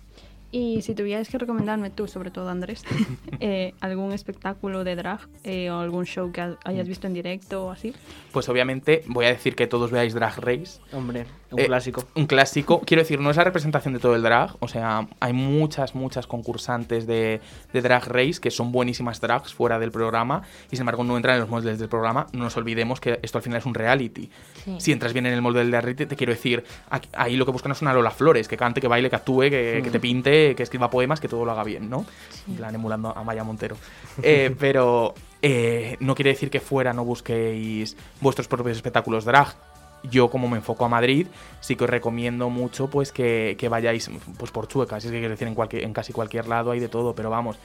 Y 0.51 0.81
si 0.81 0.95
tuvieras 0.95 1.29
que 1.29 1.37
recomendarme 1.37 1.91
tú, 1.91 2.07
sobre 2.07 2.31
todo 2.31 2.49
Andrés, 2.49 2.81
eh, 3.39 3.75
algún 3.81 4.13
espectáculo 4.13 4.83
de 4.83 4.95
drag 4.95 5.19
eh, 5.43 5.69
o 5.69 5.77
algún 5.77 6.05
show 6.07 6.31
que 6.31 6.41
ha- 6.41 6.57
hayas 6.65 6.87
visto 6.87 7.05
en 7.05 7.13
directo 7.13 7.67
o 7.67 7.71
así. 7.71 7.93
Pues 8.31 8.49
obviamente 8.49 9.03
voy 9.05 9.25
a 9.25 9.29
decir 9.29 9.55
que 9.55 9.67
todos 9.67 9.91
veáis 9.91 10.15
Drag 10.15 10.35
Race. 10.39 10.79
Hombre, 10.91 11.27
un 11.51 11.59
Eh, 11.59 11.65
clásico. 11.65 12.03
Un 12.15 12.25
clásico. 12.27 12.81
Quiero 12.81 13.01
decir, 13.01 13.19
no 13.19 13.29
es 13.31 13.37
la 13.37 13.43
representación 13.43 13.93
de 13.93 13.99
todo 13.99 14.15
el 14.15 14.21
drag. 14.21 14.55
O 14.59 14.67
sea, 14.67 15.07
hay 15.19 15.33
muchas, 15.33 15.95
muchas 15.95 16.27
concursantes 16.27 17.07
de, 17.07 17.41
de 17.73 17.81
Drag 17.81 18.05
Race 18.07 18.39
que 18.41 18.51
son 18.51 18.71
buenísimas 18.71 19.19
drags 19.19 19.53
fuera 19.53 19.79
del 19.79 19.91
programa 19.91 20.43
y 20.67 20.75
sin 20.75 20.81
embargo 20.81 21.03
no 21.03 21.17
entran 21.17 21.35
en 21.35 21.41
los 21.41 21.49
moldes 21.49 21.79
del 21.79 21.89
programa. 21.89 22.27
No 22.33 22.43
nos 22.43 22.55
olvidemos 22.57 22.99
que 22.99 23.19
esto 23.23 23.37
al 23.39 23.43
final 23.43 23.59
es 23.59 23.65
un 23.65 23.73
reality. 23.73 24.29
Sí. 24.63 24.75
Si 24.79 24.91
entras 24.91 25.13
bien 25.13 25.25
en 25.25 25.33
el 25.33 25.41
molde 25.41 25.59
del 25.59 25.71
reality, 25.71 26.05
te 26.05 26.15
quiero 26.15 26.33
decir, 26.33 26.63
aquí- 26.89 27.09
ahí 27.13 27.35
lo 27.35 27.45
que 27.45 27.51
buscan 27.51 27.71
es 27.71 27.81
una 27.81 27.93
Lola 27.93 28.11
Flores, 28.11 28.47
que 28.47 28.55
cante, 28.57 28.79
que 28.81 28.87
baile, 28.87 29.09
que 29.09 29.15
actúe, 29.15 29.41
que, 29.49 29.81
que 29.83 29.89
te 29.91 29.99
pinte, 29.99 30.53
que 30.55 30.63
escriba 30.63 30.89
poemas, 30.89 31.19
que 31.19 31.27
todo 31.27 31.45
lo 31.45 31.51
haga 31.51 31.63
bien, 31.63 31.89
¿no? 31.89 32.05
En 32.47 32.55
plan, 32.55 32.73
emulando 32.75 33.09
a 33.15 33.23
Maya 33.23 33.43
Montero. 33.43 33.75
Eh, 34.21 34.53
pero 34.59 35.13
eh, 35.41 35.95
no 36.01 36.13
quiere 36.13 36.31
decir 36.31 36.49
que 36.49 36.59
fuera 36.59 36.91
no 36.91 37.05
busquéis 37.05 37.95
vuestros 38.19 38.47
propios 38.49 38.75
espectáculos 38.75 39.23
drag. 39.25 39.55
Yo, 40.03 40.29
como 40.29 40.47
me 40.47 40.57
enfoco 40.57 40.85
a 40.85 40.89
Madrid, 40.89 41.27
sí 41.59 41.75
que 41.75 41.83
os 41.83 41.89
recomiendo 41.89 42.49
mucho 42.49 42.89
pues 42.89 43.11
que, 43.11 43.55
que 43.59 43.67
vayáis 43.69 44.09
pues 44.37 44.51
por 44.51 44.67
Chuecas. 44.67 45.03
Es 45.03 45.11
que 45.11 45.17
quiero 45.19 45.31
decir, 45.31 45.47
en, 45.47 45.55
cualquier, 45.55 45.83
en 45.83 45.93
casi 45.93 46.13
cualquier 46.13 46.47
lado 46.47 46.71
hay 46.71 46.79
de 46.79 46.87
todo, 46.87 47.13
pero 47.15 47.29
vamos. 47.29 47.57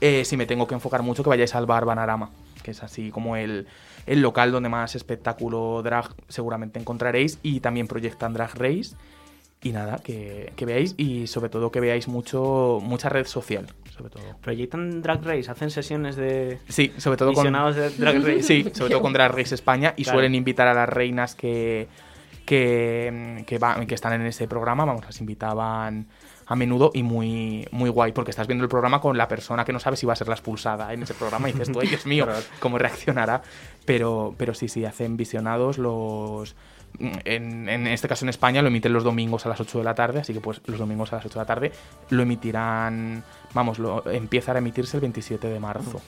eh, 0.00 0.24
si 0.24 0.36
me 0.36 0.46
tengo 0.46 0.66
que 0.66 0.74
enfocar 0.74 1.02
mucho, 1.02 1.22
que 1.22 1.28
vayáis 1.28 1.54
al 1.54 1.66
bar 1.66 1.84
Banarama, 1.84 2.30
que 2.62 2.72
es 2.72 2.82
así 2.82 3.10
como 3.10 3.36
el, 3.36 3.66
el 4.06 4.20
local 4.20 4.52
donde 4.52 4.68
más 4.68 4.94
espectáculo 4.94 5.82
drag 5.82 6.10
seguramente 6.28 6.78
encontraréis. 6.78 7.38
Y 7.42 7.60
también 7.60 7.86
proyectan 7.86 8.32
Drag 8.32 8.54
Race. 8.54 8.96
Y 9.66 9.72
nada, 9.72 9.98
que, 9.98 10.52
que 10.54 10.64
veáis 10.64 10.94
y 10.96 11.26
sobre 11.26 11.48
todo 11.48 11.72
que 11.72 11.80
veáis 11.80 12.06
mucho 12.06 12.78
mucha 12.80 13.08
red 13.08 13.26
social, 13.26 13.66
sobre 13.96 14.10
todo. 14.10 14.22
Proyectan 14.40 15.02
Drag 15.02 15.24
Race, 15.24 15.50
hacen 15.50 15.70
sesiones 15.70 16.14
de 16.14 16.60
Sí, 16.68 16.92
sobre 16.98 17.16
todo 17.16 17.32
con, 17.32 17.42
visionados 17.42 17.74
de 17.74 17.90
Drag 17.98 18.22
Race. 18.22 18.42
Sí, 18.44 18.70
sobre 18.72 18.90
todo 18.90 19.02
con 19.02 19.12
Drag 19.12 19.32
Race 19.32 19.56
España 19.56 19.92
y 19.96 20.04
Claro. 20.04 20.18
suelen 20.18 20.36
invitar 20.36 20.68
a 20.68 20.74
las 20.74 20.88
reinas 20.88 21.34
que, 21.34 21.88
que, 22.44 23.44
que, 23.44 23.94
están 23.94 24.12
en 24.12 24.26
ese 24.26 24.46
programa, 24.46 24.84
vamos, 24.84 25.04
las 25.04 25.20
invitaban 25.20 26.06
a 26.46 26.54
menudo 26.54 26.92
y 26.94 27.02
muy, 27.02 27.66
muy 27.72 27.90
guay, 27.90 28.12
porque 28.12 28.30
estás 28.30 28.46
viendo 28.46 28.62
el 28.62 28.70
programa 28.70 29.00
con 29.00 29.18
la 29.18 29.26
persona 29.26 29.64
que 29.64 29.72
no 29.72 29.80
sabe 29.80 29.96
si 29.96 30.06
va 30.06 30.12
a 30.12 30.16
ser 30.16 30.28
la 30.28 30.34
expulsada 30.34 30.92
en 30.92 31.02
ese 31.02 31.14
programa 31.14 31.48
y 31.48 31.52
dices 31.54 31.72
tú, 31.72 31.80
Dios 31.80 32.06
mío, 32.06 32.28
cómo 32.60 32.78
reaccionará. 32.78 33.42
Pero, 33.84 34.32
pero 34.38 34.54
sí, 34.54 34.68
sí, 34.68 34.84
hacen 34.84 35.16
visionados 35.16 35.76
los... 35.76 36.54
En, 36.98 37.86
este 37.86 38.08
caso 38.08 38.24
en 38.24 38.30
España 38.30 38.62
lo 38.62 38.68
emiten 38.68 38.92
los 38.92 39.04
domingos 39.04 39.46
a 39.46 39.48
las 39.48 39.60
8 39.60 39.78
de 39.78 39.84
la 39.84 39.94
tarde, 39.94 40.20
así 40.20 40.32
que 40.32 40.40
pues 40.40 40.60
los 40.66 40.78
domingos 40.78 41.12
a 41.12 41.16
las 41.16 41.26
8 41.26 41.34
de 41.34 41.40
la 41.40 41.46
tarde 41.46 41.72
lo 42.10 42.22
emitirán, 42.22 43.22
vamos, 43.54 43.78
lo, 43.78 44.08
empieza 44.10 44.52
a 44.52 44.58
emitirse 44.58 44.96
el 44.96 45.02
27 45.02 45.48
de 45.48 45.60
marzo. 45.60 46.00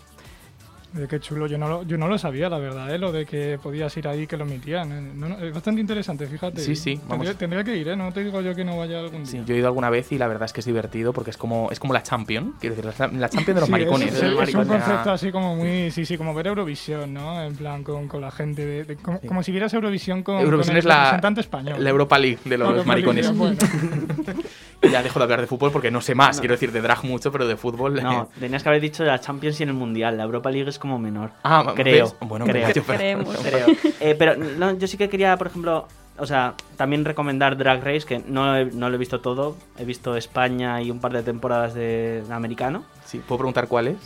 Eh, 0.97 1.07
qué 1.07 1.21
chulo, 1.21 1.47
yo 1.47 1.59
no, 1.59 1.69
lo, 1.69 1.83
yo 1.83 1.99
no 1.99 2.09
lo 2.09 2.17
sabía, 2.17 2.49
la 2.49 2.57
verdad, 2.57 2.91
¿eh? 2.95 2.97
lo 2.99 3.13
de 3.13 3.27
que 3.27 3.59
podías 3.63 3.95
ir 3.99 4.09
ahí 4.09 4.27
que 4.27 4.39
lo 4.39 4.45
emitían. 4.45 4.91
¿eh? 4.91 5.13
No, 5.15 5.29
no, 5.29 5.39
es 5.39 5.53
bastante 5.53 5.83
interesante, 5.83 6.27
fíjate. 6.27 6.63
Sí, 6.63 6.75
sí, 6.75 6.95
vamos. 7.07 7.27
Tendría, 7.27 7.35
tendría 7.35 7.65
que 7.65 7.77
ir, 7.77 7.89
¿eh? 7.89 7.97
No 7.97 8.11
te 8.11 8.25
digo 8.25 8.41
yo 8.41 8.55
que 8.55 8.65
no 8.65 8.79
vaya 8.79 8.99
algún 9.01 9.25
día. 9.25 9.31
Sí, 9.31 9.43
yo 9.45 9.55
he 9.55 9.59
ido 9.59 9.67
alguna 9.67 9.91
vez 9.91 10.11
y 10.13 10.19
la 10.19 10.27
verdad 10.29 10.47
es 10.47 10.55
que 10.55 10.61
es 10.61 10.67
divertido 10.67 11.13
porque 11.13 11.31
es 11.31 11.37
como, 11.37 11.71
es 11.71 11.79
como 11.79 11.93
la 11.93 12.03
Champion, 12.03 12.55
quiero 12.59 12.75
decir, 12.75 12.91
la, 13.19 13.29
Champion 13.29 13.55
de 13.55 13.61
los 13.61 13.67
Sí, 13.67 13.71
maricones. 13.73 14.15
Es, 14.15 14.23
es 14.23 14.55
un 14.55 14.65
concepto 14.65 15.11
así 15.11 15.31
como 15.31 15.57
muy. 15.57 15.91
Sí, 15.91 16.07
sí, 16.07 16.17
como 16.17 16.33
ver 16.33 16.47
Eurovisión, 16.47 17.13
¿no? 17.13 17.43
En 17.43 17.55
plan, 17.55 17.85
con, 17.85 18.09
con 18.09 18.23
la 18.23 18.31
gente. 18.31 18.65
De, 18.65 18.85
de- 18.85 18.97
como, 18.97 19.21
como 19.21 19.43
si 19.43 19.53
vieras 19.53 19.75
Eurovisión 19.75 20.23
con, 20.23 20.37
Eurovisión 20.41 20.69
con 20.69 20.77
el 20.77 20.79
es 20.79 20.85
la, 20.87 20.97
representante 21.05 21.41
español. 21.43 21.85
la 21.85 21.91
Europa 21.91 22.19
League 22.19 22.39
de 22.47 22.57
los 22.57 22.69
Europa 22.71 22.97
League, 22.97 23.07
maricones. 23.07 23.37
bueno. 23.37 23.59
Ya 24.83 25.03
dejo 25.03 25.19
de 25.19 25.25
hablar 25.25 25.41
de 25.41 25.47
fútbol 25.47 25.73
porque 25.73 25.91
no 25.91 26.01
sé 26.01 26.15
más, 26.15 26.39
quiero 26.39 26.55
decir, 26.55 26.71
de 26.71 26.81
drag 26.81 27.05
mucho, 27.05 27.33
pero 27.33 27.47
de 27.49 27.57
fútbol... 27.57 28.01
No, 28.03 28.29
tenías 28.39 28.63
que 28.63 28.69
haber 28.69 28.81
dicho 28.81 29.05
la 29.05 29.19
Champions 29.19 29.59
y 29.59 29.65
en 29.65 29.71
el 29.71 29.75
Mundial. 29.75 30.17
La 30.17 30.23
Europa 30.23 30.51
League 30.51 30.69
es 30.71 30.79
como 30.79 30.99
menor. 30.99 31.31
Ah, 31.43 31.73
creo. 31.75 32.05
¿ves? 32.07 32.15
Bueno, 32.21 32.45
creo. 32.45 32.69
Creemos. 32.87 33.37
creo. 33.43 33.67
Eh, 34.01 34.15
pero 34.19 34.37
no, 34.37 34.79
yo 34.79 34.87
sí 34.87 34.97
que 34.97 35.09
quería, 35.09 35.37
por 35.37 35.49
ejemplo, 35.49 35.89
o 36.17 36.27
sea, 36.27 36.55
también 36.77 37.05
recomendar 37.05 37.57
Drag 37.57 37.83
Race, 37.83 38.07
que 38.07 38.21
no, 38.27 38.57
he- 38.57 38.67
no 38.67 38.89
lo 38.89 38.95
he 38.95 38.99
visto 38.99 39.21
todo. 39.21 39.57
He 39.79 39.85
visto 39.85 40.17
España 40.17 40.81
y 40.81 40.91
un 40.93 41.01
par 41.01 41.13
de 41.13 41.23
temporadas 41.25 41.75
de, 41.75 42.23
de 42.27 42.33
americano. 42.35 42.85
Sí, 43.05 43.19
¿puedo 43.19 43.39
preguntar 43.39 43.67
cuál 43.69 43.89
es? 43.89 43.97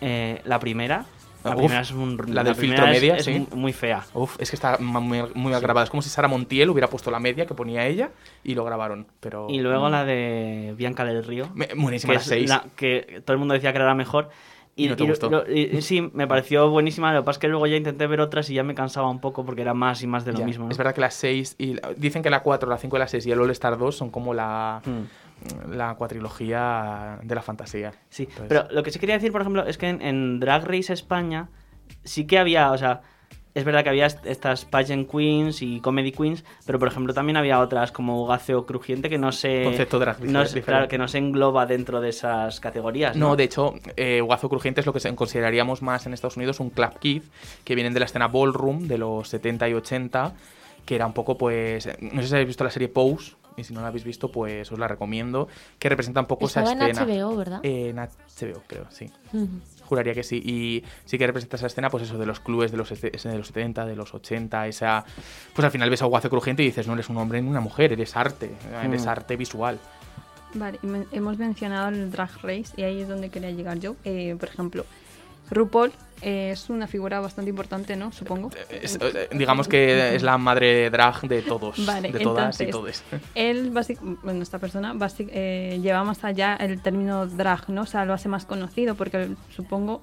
Eh, 0.00 0.40
la 0.44 0.58
primera. 0.60 1.04
La 1.44 1.50
Uf, 1.52 1.56
primera 1.58 1.80
es 1.80 1.90
un, 1.90 2.16
la 2.28 2.44
del 2.44 2.54
primera 2.54 2.84
filtro 2.84 2.84
es- 2.86 3.00
media, 3.00 3.16
es 3.16 3.24
sí. 3.24 3.46
muy, 3.54 3.72
fea. 3.72 4.04
Uf, 4.14 4.36
es 4.38 4.50
que 4.50 4.56
está 4.56 4.78
muy, 4.78 5.22
muy 5.34 5.52
mal 5.52 5.60
grabada. 5.60 5.84
Es 5.84 5.90
como 5.90 6.02
si 6.02 6.08
Sara 6.10 6.28
Montiel 6.28 6.70
hubiera 6.70 6.88
puesto 6.88 7.10
la 7.10 7.18
media 7.20 7.46
que 7.46 7.54
ponía 7.54 7.86
ella 7.86 8.10
y 8.44 8.54
lo 8.54 8.64
grabaron. 8.64 9.06
Pero 9.20 9.46
Y 9.50 9.60
luego 9.60 9.88
la 9.88 10.04
de 10.04 10.74
Bianca 10.76 11.04
del 11.04 11.24
Río. 11.24 11.48
Me- 11.54 11.68
buenísima 11.76 12.12
que 12.12 12.16
la 12.16 12.20
es 12.22 12.26
6. 12.28 12.48
la 12.48 12.64
que 12.76 13.22
todo 13.24 13.32
el 13.34 13.38
mundo 13.38 13.54
decía 13.54 13.72
que 13.72 13.78
era 13.78 13.86
la 13.86 13.94
mejor. 13.94 14.28
Y 14.74 14.88
no 14.88 14.96
te 14.96 15.04
gustó. 15.04 15.28
lo- 15.28 15.44
y- 15.52 15.68
y 15.76 15.82
sí, 15.82 16.00
me 16.14 16.26
pareció 16.26 16.70
buenísima. 16.70 17.12
Lo 17.12 17.20
que 17.20 17.26
pasa 17.26 17.36
es 17.36 17.40
que 17.40 17.48
luego 17.48 17.66
ya 17.66 17.76
intenté 17.76 18.06
ver 18.06 18.22
otras 18.22 18.48
y 18.48 18.54
ya 18.54 18.62
me 18.62 18.74
cansaba 18.74 19.10
un 19.10 19.20
poco 19.20 19.44
porque 19.44 19.60
era 19.60 19.74
más 19.74 20.02
y 20.02 20.06
más 20.06 20.24
de 20.24 20.32
lo 20.32 20.38
Ya, 20.38 20.46
mismo. 20.46 20.64
¿no? 20.64 20.70
Es 20.70 20.78
verdad 20.78 20.94
que 20.94 21.02
las 21.02 21.12
6 21.12 21.56
y 21.58 21.74
la- 21.74 21.90
dicen 21.94 22.22
que 22.22 22.30
la 22.30 22.42
4, 22.42 22.70
la 22.70 22.78
5 22.78 22.96
y 22.96 22.98
la 22.98 23.06
6 23.06 23.26
y 23.26 23.32
el 23.32 23.38
All 23.40 23.50
Star 23.50 23.76
2 23.76 23.94
son 23.94 24.08
como 24.10 24.32
la, 24.32 24.80
Mm. 24.86 25.02
La 25.70 25.94
cuatrilogía 25.94 27.18
de 27.22 27.34
la 27.34 27.42
fantasía. 27.42 27.92
Sí, 28.08 28.24
Entonces- 28.24 28.46
pero 28.48 28.66
lo 28.70 28.82
que 28.82 28.90
sí 28.90 28.98
quería 28.98 29.16
decir, 29.16 29.32
por 29.32 29.40
ejemplo, 29.40 29.64
es 29.66 29.78
que 29.78 29.88
en, 29.88 30.02
en 30.02 30.40
Drag 30.40 30.64
Race 30.64 30.92
España 30.92 31.48
sí 32.04 32.26
que 32.26 32.38
había, 32.38 32.70
o 32.72 32.78
sea, 32.78 33.02
es 33.54 33.64
verdad 33.64 33.82
que 33.82 33.90
había 33.90 34.06
est- 34.06 34.24
estas 34.24 34.64
pageant 34.64 35.10
queens 35.10 35.60
y 35.60 35.80
comedy 35.80 36.10
queens, 36.10 36.42
pero 36.64 36.78
por 36.78 36.88
ejemplo 36.88 37.12
también 37.12 37.36
había 37.36 37.60
otras 37.60 37.92
como 37.92 38.26
Gaceo 38.26 38.64
Crujiente 38.64 39.10
que 39.10 39.18
no 39.18 39.30
se 39.30 39.64
Concepto 39.64 39.98
drag 39.98 40.20
no 40.24 40.46
se- 40.46 40.62
claro, 40.62 40.88
que 40.88 40.96
no 40.96 41.06
se 41.06 41.18
engloba 41.18 41.66
dentro 41.66 42.00
de 42.00 42.08
esas 42.08 42.60
categorías. 42.60 43.14
No, 43.14 43.28
No, 43.28 43.36
de 43.36 43.44
hecho, 43.44 43.74
eh, 43.96 44.22
Crujiente 44.48 44.80
es 44.80 44.86
lo 44.86 44.94
que 44.94 45.14
consideraríamos 45.14 45.82
más 45.82 46.06
en 46.06 46.14
Estados 46.14 46.38
Unidos 46.38 46.60
un 46.60 46.70
club 46.70 46.98
kid, 46.98 47.22
que 47.64 47.74
vienen 47.74 47.92
de 47.92 48.00
la 48.00 48.06
escena 48.06 48.26
ballroom 48.28 48.88
de 48.88 48.96
los 48.96 49.28
70 49.28 49.68
y 49.68 49.74
80, 49.74 50.32
que 50.86 50.94
era 50.94 51.06
un 51.06 51.12
poco, 51.12 51.36
pues, 51.36 51.86
no 52.00 52.22
sé 52.22 52.28
si 52.28 52.34
habéis 52.34 52.48
visto 52.48 52.64
la 52.64 52.70
serie 52.70 52.88
Pose, 52.88 53.34
y 53.56 53.64
si 53.64 53.72
no 53.74 53.80
la 53.80 53.88
habéis 53.88 54.04
visto, 54.04 54.30
pues 54.30 54.70
os 54.72 54.78
la 54.78 54.88
recomiendo, 54.88 55.48
que 55.78 55.88
representa 55.88 56.20
un 56.20 56.26
poco 56.26 56.46
Estaba 56.46 56.72
esa 56.72 56.84
en 56.84 56.90
escena. 56.90 57.06
HBO, 57.26 57.36
¿verdad? 57.36 57.60
Eh, 57.62 57.88
en 57.90 57.96
HBO, 57.96 58.62
creo, 58.66 58.86
sí. 58.90 59.10
Juraría 59.84 60.14
que 60.14 60.22
sí. 60.22 60.36
Y 60.44 60.84
sí 61.04 61.18
que 61.18 61.26
representa 61.26 61.56
esa 61.56 61.66
escena, 61.66 61.90
pues 61.90 62.04
eso, 62.04 62.16
de 62.18 62.24
los 62.26 62.40
clubes 62.40 62.70
de 62.70 62.76
los, 62.78 62.88
de 63.00 63.36
los 63.36 63.46
70, 63.46 63.84
de 63.86 63.96
los 63.96 64.14
80, 64.14 64.66
esa... 64.66 65.04
Pues 65.54 65.64
al 65.64 65.70
final 65.70 65.90
ves 65.90 66.00
a 66.02 66.06
Guazo 66.06 66.30
Crujiente 66.30 66.62
y 66.62 66.66
dices, 66.66 66.86
no 66.86 66.94
eres 66.94 67.08
un 67.10 67.16
hombre 67.18 67.42
ni 67.42 67.48
una 67.48 67.60
mujer, 67.60 67.92
eres 67.92 68.16
arte, 68.16 68.50
eres 68.82 69.04
Mm. 69.04 69.08
arte 69.08 69.36
visual. 69.36 69.78
Vale, 70.54 70.78
hemos 71.12 71.38
mencionado 71.38 71.88
el 71.88 72.10
Drag 72.10 72.30
Race 72.42 72.72
y 72.76 72.82
ahí 72.82 73.00
es 73.00 73.08
donde 73.08 73.30
quería 73.30 73.50
llegar 73.50 73.78
yo. 73.78 73.96
Eh, 74.04 74.36
por 74.38 74.48
ejemplo, 74.50 74.84
RuPaul 75.52 75.92
eh, 76.22 76.50
es 76.52 76.70
una 76.70 76.86
figura 76.86 77.18
bastante 77.20 77.50
importante, 77.50 77.96
¿no? 77.96 78.12
Supongo. 78.12 78.50
Es- 78.70 78.96
eh, 79.00 79.28
digamos 79.32 79.66
que 79.68 80.14
es 80.14 80.22
la 80.22 80.38
madre 80.38 80.88
drag 80.90 81.22
de 81.22 81.42
todos, 81.42 81.84
Vale, 81.84 82.12
de 82.12 82.20
todas 82.20 82.60
y 82.60 82.64
entonces, 82.64 83.02
todes. 83.10 83.22
Él, 83.34 83.72
basic- 83.72 83.98
bueno, 84.22 84.42
esta 84.42 84.58
persona 84.58 84.94
basic- 84.94 85.30
eh, 85.32 85.80
lleva 85.82 86.04
más 86.04 86.22
allá 86.24 86.54
el 86.56 86.80
término 86.80 87.26
drag, 87.26 87.68
¿no? 87.70 87.82
O 87.82 87.86
sea, 87.86 88.04
lo 88.04 88.12
hace 88.14 88.28
más 88.28 88.44
conocido 88.46 88.94
porque 88.94 89.30
supongo, 89.54 90.00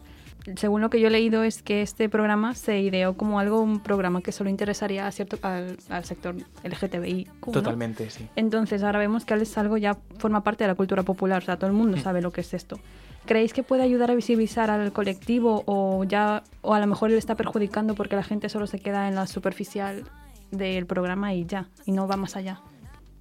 según 0.57 0.81
lo 0.81 0.89
que 0.89 0.99
yo 0.99 1.07
he 1.07 1.11
leído, 1.11 1.43
es 1.43 1.61
que 1.61 1.81
este 1.81 2.09
programa 2.09 2.53
se 2.55 2.79
ideó 2.79 3.15
como 3.15 3.39
algo, 3.39 3.61
un 3.61 3.79
programa 3.81 4.21
que 4.21 4.31
solo 4.33 4.49
interesaría 4.49 5.07
a 5.07 5.11
cierto, 5.11 5.37
al, 5.41 5.77
al 5.89 6.03
sector 6.05 6.35
LGTBI. 6.63 7.27
Totalmente, 7.51 8.09
sí. 8.09 8.27
Entonces 8.35 8.83
ahora 8.83 8.99
vemos 8.99 9.23
que 9.25 9.35
es 9.35 9.57
algo 9.57 9.77
ya 9.77 9.95
forma 10.17 10.43
parte 10.43 10.65
de 10.65 10.67
la 10.69 10.75
cultura 10.75 11.03
popular, 11.03 11.41
o 11.43 11.45
sea, 11.45 11.55
todo 11.57 11.67
el 11.67 11.73
mundo 11.75 11.97
sabe 11.97 12.21
lo 12.21 12.31
que 12.31 12.41
es 12.41 12.53
esto. 12.53 12.77
¿Creéis 13.25 13.53
que 13.53 13.63
puede 13.63 13.83
ayudar 13.83 14.11
a 14.11 14.15
visibilizar 14.15 14.69
al 14.69 14.91
colectivo 14.91 15.63
o 15.65 16.03
ya 16.03 16.43
o 16.61 16.73
a 16.73 16.79
lo 16.79 16.87
mejor 16.87 17.11
le 17.11 17.17
está 17.17 17.35
perjudicando 17.35 17.95
porque 17.95 18.15
la 18.15 18.23
gente 18.23 18.49
solo 18.49 18.65
se 18.65 18.79
queda 18.79 19.07
en 19.07 19.15
la 19.15 19.27
superficial 19.27 20.05
del 20.51 20.85
programa 20.85 21.33
y 21.33 21.45
ya, 21.45 21.67
y 21.85 21.91
no 21.91 22.07
va 22.07 22.17
más 22.17 22.35
allá? 22.35 22.61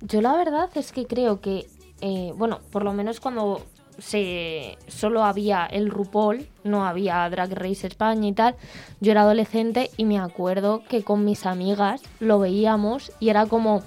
Yo 0.00 0.20
la 0.20 0.36
verdad 0.36 0.70
es 0.74 0.92
que 0.92 1.06
creo 1.06 1.40
que, 1.40 1.66
eh, 2.00 2.32
bueno, 2.36 2.60
por 2.70 2.84
lo 2.84 2.92
menos 2.92 3.20
cuando 3.20 3.66
se 3.98 4.78
solo 4.86 5.24
había 5.24 5.66
el 5.66 5.90
RuPaul, 5.90 6.46
no 6.62 6.86
había 6.86 7.28
Drag 7.28 7.52
Race 7.52 7.86
España 7.86 8.28
y 8.28 8.32
tal, 8.32 8.54
yo 9.00 9.10
era 9.10 9.22
adolescente 9.22 9.90
y 9.96 10.04
me 10.04 10.18
acuerdo 10.18 10.82
que 10.88 11.02
con 11.02 11.24
mis 11.24 11.46
amigas 11.46 12.02
lo 12.20 12.38
veíamos 12.38 13.12
y 13.18 13.28
era 13.28 13.46
como, 13.46 13.82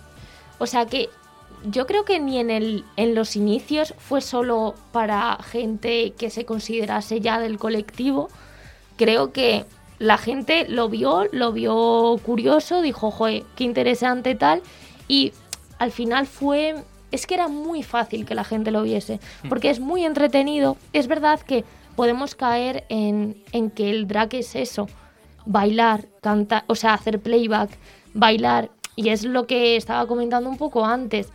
o 0.59 0.65
sea 0.65 0.85
que 0.85 1.09
yo 1.63 1.85
creo 1.85 2.05
que 2.05 2.19
ni 2.19 2.39
en, 2.39 2.49
el, 2.49 2.83
en 2.97 3.15
los 3.15 3.35
inicios 3.35 3.93
fue 3.97 4.21
solo 4.21 4.75
para 4.91 5.37
gente 5.43 6.13
que 6.17 6.29
se 6.29 6.45
considerase 6.45 7.21
ya 7.21 7.39
del 7.39 7.57
colectivo, 7.57 8.29
creo 8.97 9.31
que 9.31 9.65
la 9.99 10.17
gente 10.17 10.67
lo 10.67 10.89
vio, 10.89 11.25
lo 11.31 11.51
vio 11.51 12.19
curioso, 12.23 12.81
dijo, 12.81 13.11
joder, 13.11 13.43
qué 13.55 13.63
interesante 13.63 14.35
tal, 14.35 14.61
y 15.07 15.33
al 15.77 15.91
final 15.91 16.25
fue, 16.25 16.75
es 17.11 17.27
que 17.27 17.35
era 17.35 17.47
muy 17.47 17.83
fácil 17.83 18.25
que 18.25 18.33
la 18.33 18.43
gente 18.43 18.71
lo 18.71 18.81
viese, 18.83 19.19
porque 19.47 19.69
es 19.69 19.79
muy 19.79 20.03
entretenido, 20.03 20.77
es 20.93 21.07
verdad 21.07 21.39
que 21.39 21.63
podemos 21.95 22.33
caer 22.33 22.85
en, 22.89 23.43
en 23.51 23.69
que 23.69 23.91
el 23.91 24.07
drag 24.07 24.33
es 24.33 24.55
eso, 24.55 24.87
bailar, 25.45 26.05
cantar, 26.21 26.63
o 26.67 26.75
sea, 26.75 26.95
hacer 26.95 27.19
playback, 27.19 27.69
bailar, 28.13 28.71
y 28.95 29.09
es 29.09 29.23
lo 29.23 29.45
que 29.45 29.75
estaba 29.75 30.07
comentando 30.07 30.49
un 30.49 30.57
poco 30.57 30.85
antes, 30.85 31.29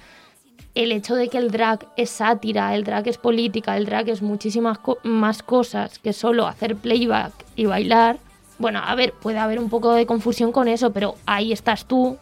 el 0.76 0.92
hecho 0.92 1.16
de 1.16 1.28
que 1.28 1.38
el 1.38 1.50
drag 1.50 1.86
es 1.96 2.10
sátira, 2.10 2.74
el 2.74 2.84
drag 2.84 3.08
es 3.08 3.16
política, 3.16 3.76
el 3.76 3.86
drag 3.86 4.10
es 4.10 4.20
muchísimas 4.22 4.78
más 5.02 5.42
cosas 5.42 5.98
que 5.98 6.12
solo 6.12 6.46
hacer 6.46 6.76
playback 6.76 7.32
y 7.56 7.64
bailar. 7.64 8.18
Bueno, 8.58 8.80
a 8.84 8.94
ver, 8.94 9.12
puede 9.14 9.38
haber 9.38 9.58
un 9.58 9.70
poco 9.70 9.92
de 9.92 10.06
confusión 10.06 10.52
con 10.52 10.68
eso, 10.68 10.92
pero 10.92 11.16
ahí 11.24 11.52
estás 11.52 11.86
tú 11.86 12.18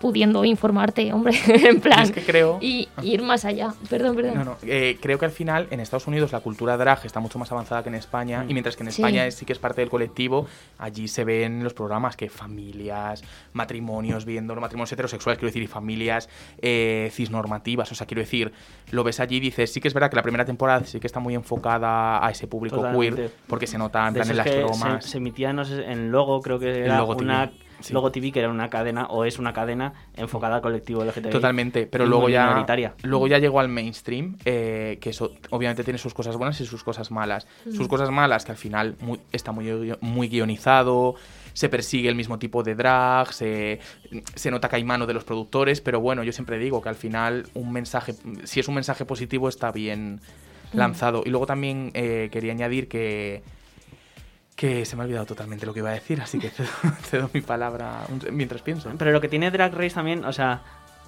pudiendo 0.00 0.44
informarte, 0.44 1.12
hombre, 1.12 1.34
en 1.48 1.80
plan, 1.80 2.02
es 2.02 2.10
que 2.12 2.22
creo... 2.22 2.58
y 2.60 2.88
ir 3.02 3.22
más 3.22 3.44
allá. 3.44 3.72
Perdón, 3.88 4.16
perdón. 4.16 4.34
No, 4.36 4.44
no. 4.44 4.56
eh, 4.62 4.98
creo 5.00 5.18
que 5.18 5.24
al 5.26 5.30
final 5.30 5.66
en 5.70 5.80
Estados 5.80 6.06
Unidos 6.06 6.32
la 6.32 6.40
cultura 6.40 6.76
drag 6.76 7.04
está 7.04 7.20
mucho 7.20 7.38
más 7.38 7.50
avanzada 7.52 7.82
que 7.82 7.88
en 7.90 7.94
España 7.94 8.44
y 8.48 8.52
mientras 8.52 8.76
que 8.76 8.82
en 8.82 8.90
Sí. 8.92 9.02
España 9.02 9.26
es- 9.26 9.34
sí 9.36 9.44
que 9.46 9.52
es 9.52 9.58
parte 9.58 9.80
del 9.80 9.90
colectivo, 9.90 10.46
allí 10.78 11.06
se 11.08 11.24
ven 11.24 11.62
los 11.62 11.74
programas 11.74 12.16
que 12.16 12.28
familias, 12.28 13.22
matrimonios, 13.52 14.24
viendo 14.24 14.54
matrimonios 14.56 14.92
heterosexuales, 14.92 15.38
quiero 15.38 15.48
decir, 15.48 15.62
y 15.62 15.66
familias 15.66 16.28
eh, 16.62 17.10
cisnormativas, 17.12 17.90
o 17.92 17.94
sea, 17.94 18.06
quiero 18.06 18.20
decir, 18.20 18.52
lo 18.90 19.04
ves 19.04 19.20
allí 19.20 19.36
y 19.36 19.40
dices, 19.40 19.72
sí 19.72 19.80
que 19.80 19.88
es 19.88 19.94
verdad 19.94 20.10
que 20.10 20.16
la 20.16 20.22
primera 20.22 20.44
temporada 20.44 20.84
sí 20.84 21.00
que 21.00 21.06
está 21.06 21.20
muy 21.20 21.34
enfocada 21.34 22.24
a 22.24 22.30
ese 22.30 22.46
público 22.46 22.76
Totalmente. 22.76 23.16
queer, 23.16 23.30
porque 23.46 23.66
se 23.66 23.78
nota 23.78 24.06
en 24.08 24.14
plan 24.14 24.30
en 24.30 24.36
las 24.36 24.56
bromas. 24.56 25.04
Se, 25.04 25.10
se 25.12 25.18
emitía, 25.18 25.52
no 25.52 25.64
sé, 25.64 25.84
en 25.84 26.10
Logo, 26.10 26.40
creo 26.40 26.58
que 26.58 26.84
era 26.84 26.98
Logo 26.98 27.16
TV, 27.16 27.24
una 27.24 27.50
sí. 27.82 27.92
Logo 27.92 28.10
TV, 28.12 28.32
que 28.32 28.40
era 28.40 28.48
una 28.48 28.70
cadena, 28.70 29.06
o 29.06 29.24
es 29.24 29.38
una 29.38 29.52
cadena 29.52 29.92
enfocada 30.16 30.56
al 30.56 30.62
colectivo 30.62 31.04
LGTBI. 31.04 31.30
Totalmente, 31.30 31.86
pero 31.86 32.04
luego 32.06 32.28
ya, 32.28 32.46
luego 33.02 33.26
ya 33.26 33.38
llegó 33.38 33.60
al 33.60 33.68
mainstream, 33.68 34.36
eh, 34.44 34.98
que 35.00 35.10
eso 35.10 35.32
obviamente 35.50 35.84
tiene 35.84 35.98
sus 35.98 36.14
cosas 36.14 36.36
buenas 36.36 36.60
y 36.60 36.66
sus 36.66 36.82
cosas 36.84 37.10
malas. 37.10 37.46
Sus 37.72 37.88
cosas 37.88 38.10
malas, 38.10 38.44
que 38.44 38.52
al 38.52 38.58
final 38.58 38.96
muy- 39.00 39.20
está 39.32 39.52
muy, 39.52 39.94
muy 40.00 40.28
guionizado, 40.28 41.14
se 41.52 41.68
persigue 41.68 42.08
el 42.08 42.14
mismo 42.14 42.38
tipo 42.38 42.62
de 42.62 42.74
drag, 42.74 43.32
se, 43.32 43.80
se 44.34 44.50
nota 44.50 44.68
que 44.68 44.76
hay 44.76 44.84
mano 44.84 45.06
de 45.06 45.14
los 45.14 45.24
productores, 45.24 45.80
pero 45.80 46.00
bueno, 46.00 46.22
yo 46.22 46.32
siempre 46.32 46.58
digo 46.58 46.80
que 46.80 46.88
al 46.88 46.94
final 46.94 47.46
un 47.54 47.72
mensaje, 47.72 48.14
si 48.44 48.60
es 48.60 48.68
un 48.68 48.74
mensaje 48.74 49.04
positivo, 49.04 49.48
está 49.48 49.72
bien 49.72 50.20
lanzado. 50.72 51.22
Y 51.26 51.30
luego 51.30 51.46
también 51.46 51.90
eh, 51.94 52.28
quería 52.30 52.52
añadir 52.52 52.86
que 52.88 53.42
que 54.60 54.84
se 54.84 54.94
me 54.94 55.00
ha 55.02 55.04
olvidado 55.06 55.24
totalmente 55.24 55.64
lo 55.64 55.72
que 55.72 55.78
iba 55.78 55.88
a 55.88 55.94
decir, 55.94 56.20
así 56.20 56.38
que 56.38 56.50
cedo, 56.50 56.68
cedo 57.02 57.30
mi 57.32 57.40
palabra 57.40 58.02
mientras 58.30 58.60
pienso. 58.60 58.90
Pero 58.98 59.10
lo 59.10 59.18
que 59.22 59.28
tiene 59.28 59.50
Drag 59.50 59.72
Race 59.72 59.94
también, 59.94 60.22
o 60.26 60.34
sea, 60.34 60.60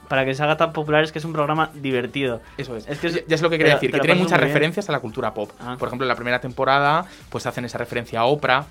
para 0.09 0.25
que 0.25 0.33
se 0.35 0.43
haga 0.43 0.57
tan 0.57 0.73
popular 0.73 1.05
es 1.05 1.13
que 1.13 1.19
es 1.19 1.25
un 1.27 1.35
programa 1.35 1.71
divertido. 1.75 2.41
Eso 2.57 2.75
es. 2.79 2.89
Es 2.89 2.99
que 2.99 3.09
es- 3.09 3.27
ya, 3.27 3.35
es 3.35 3.43
lo 3.43 3.51
que 3.51 3.59
quería 3.59 3.75
decir, 3.75 3.91
que 3.93 4.01
tiene 4.01 4.15
muchas 4.15 4.39
bien. 4.39 4.49
referencias 4.49 4.89
a 4.89 4.93
la 4.93 5.01
cultura 5.01 5.35
pop. 5.35 5.51
Ah. 5.61 5.77
Por 5.79 5.89
ejemplo, 5.89 6.07
en 6.07 6.09
la 6.09 6.15
primera 6.17 6.41
temporada, 6.41 7.05
pues 7.29 7.45
hacen 7.45 7.67
esa 7.67 7.77
referencia 7.77 8.21
a 8.21 8.25
Oprah, 8.25 8.65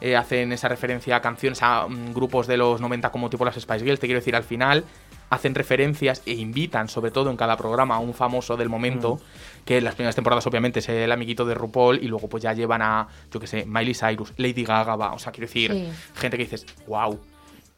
eh, 0.00 0.14
hacen 0.16 0.52
esa 0.52 0.68
referencia 0.68 1.16
a 1.16 1.20
canciones, 1.20 1.60
a 1.60 1.88
mm, 1.88 2.14
grupos 2.14 2.46
de 2.46 2.56
los 2.58 2.80
90 2.80 3.10
como 3.10 3.28
tipo 3.30 3.44
las 3.44 3.56
Spice 3.56 3.84
Girls. 3.84 3.98
Te 3.98 4.06
quiero 4.06 4.20
decir, 4.20 4.36
al 4.36 4.44
final 4.44 4.84
hacen 5.30 5.54
referencias 5.56 6.22
e 6.26 6.32
invitan, 6.34 6.88
sobre 6.88 7.10
todo 7.10 7.30
en 7.30 7.36
cada 7.36 7.56
programa, 7.56 7.96
a 7.96 7.98
un 7.98 8.14
famoso 8.14 8.56
del 8.56 8.68
momento, 8.68 9.16
Mm. 9.16 9.57
Que 9.68 9.76
en 9.76 9.84
las 9.84 9.94
primeras 9.94 10.14
temporadas 10.14 10.46
obviamente 10.46 10.78
es 10.78 10.88
el 10.88 11.12
amiguito 11.12 11.44
de 11.44 11.52
RuPaul, 11.52 12.02
y 12.02 12.08
luego 12.08 12.26
pues 12.26 12.42
ya 12.42 12.54
llevan 12.54 12.80
a, 12.80 13.06
yo 13.30 13.38
que 13.38 13.46
sé, 13.46 13.66
Miley 13.66 13.92
Cyrus, 13.94 14.32
Lady 14.38 14.64
Gaga, 14.64 14.96
va, 14.96 15.12
o 15.12 15.18
sea, 15.18 15.30
quiero 15.30 15.46
decir, 15.46 15.70
Sí. 15.72 15.88
gente 16.14 16.38
que 16.38 16.44
dices, 16.44 16.64
wow. 16.86 17.20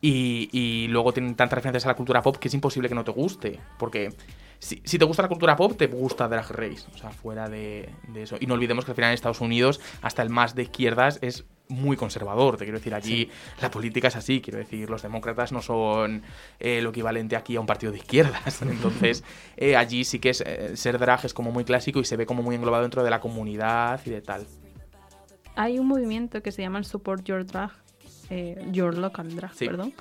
Y, 0.01 0.49
y 0.53 0.87
luego 0.87 1.13
tienen 1.13 1.35
tantas 1.35 1.57
referencias 1.57 1.87
a 1.87 1.89
la 1.89 1.97
cultura 1.97 2.23
pop 2.23 2.37
que 2.37 2.47
es 2.47 2.55
imposible 2.55 2.89
que 2.89 2.95
no 2.95 3.03
te 3.03 3.11
guste. 3.11 3.59
Porque 3.77 4.15
si, 4.61 4.81
si 4.85 4.99
te 5.01 5.05
gusta 5.05 5.23
la 5.23 5.29
cultura 5.29 5.57
pop, 5.57 5.77
te 5.77 5.89
gusta 5.89 6.29
Drag 6.29 6.49
Race. 6.53 6.87
O 6.95 6.97
sea, 6.97 7.11
fuera 7.11 7.49
de, 7.49 7.89
de 8.07 8.23
eso. 8.23 8.37
Y 8.39 8.47
no 8.47 8.55
olvidemos 8.55 8.85
que 8.85 8.93
al 8.93 8.95
final 8.95 9.11
en 9.11 9.15
Estados 9.15 9.41
Unidos, 9.41 9.81
hasta 10.01 10.23
el 10.23 10.31
más 10.31 10.55
de 10.55 10.63
izquierdas 10.63 11.19
es 11.23 11.45
muy 11.71 11.97
conservador. 11.97 12.57
Te 12.59 12.65
quiero 12.65 12.79
decir, 12.79 12.93
allí 12.95 13.31
la 13.63 13.71
política 13.71 14.09
es 14.09 14.17
así. 14.17 14.41
Quiero 14.43 14.59
decir, 14.59 14.91
los 14.91 15.01
demócratas 15.03 15.53
no 15.53 15.63
son 15.63 16.23
eh, 16.59 16.83
lo 16.83 16.91
equivalente 16.91 17.37
aquí 17.37 17.57
a 17.57 17.61
un 17.61 17.67
partido 17.67 17.93
de 17.93 17.99
izquierdas. 17.99 18.61
Entonces, 18.63 19.25
eh, 19.57 19.77
allí 19.77 20.05
sí 20.05 20.19
que 20.19 20.31
es, 20.31 20.43
eh, 20.47 20.77
ser 20.77 20.99
drag 20.99 21.25
es 21.25 21.33
como 21.33 21.51
muy 21.53 21.65
clásico 21.65 22.01
y 22.01 22.05
se 22.05 22.17
ve 22.17 22.27
como 22.27 22.43
muy 22.43 22.55
englobado 22.57 22.83
dentro 22.83 23.03
de 23.03 23.11
la 23.11 23.21
comunidad 23.21 24.01
y 24.05 24.11
de 24.11 24.21
tal. 24.21 24.47
Hay 25.57 25.79
un 25.79 25.87
movimiento 25.87 26.43
que 26.43 26.53
se 26.53 26.63
llama 26.63 26.79
el 26.79 26.85
Support 26.85 27.25
Your 27.25 27.45
Drag, 27.47 27.71
eh, 28.31 28.65
Your 28.73 28.97
Local 28.97 29.35
Drag, 29.35 29.53
Sí. 29.55 29.67
perdón. 29.67 29.93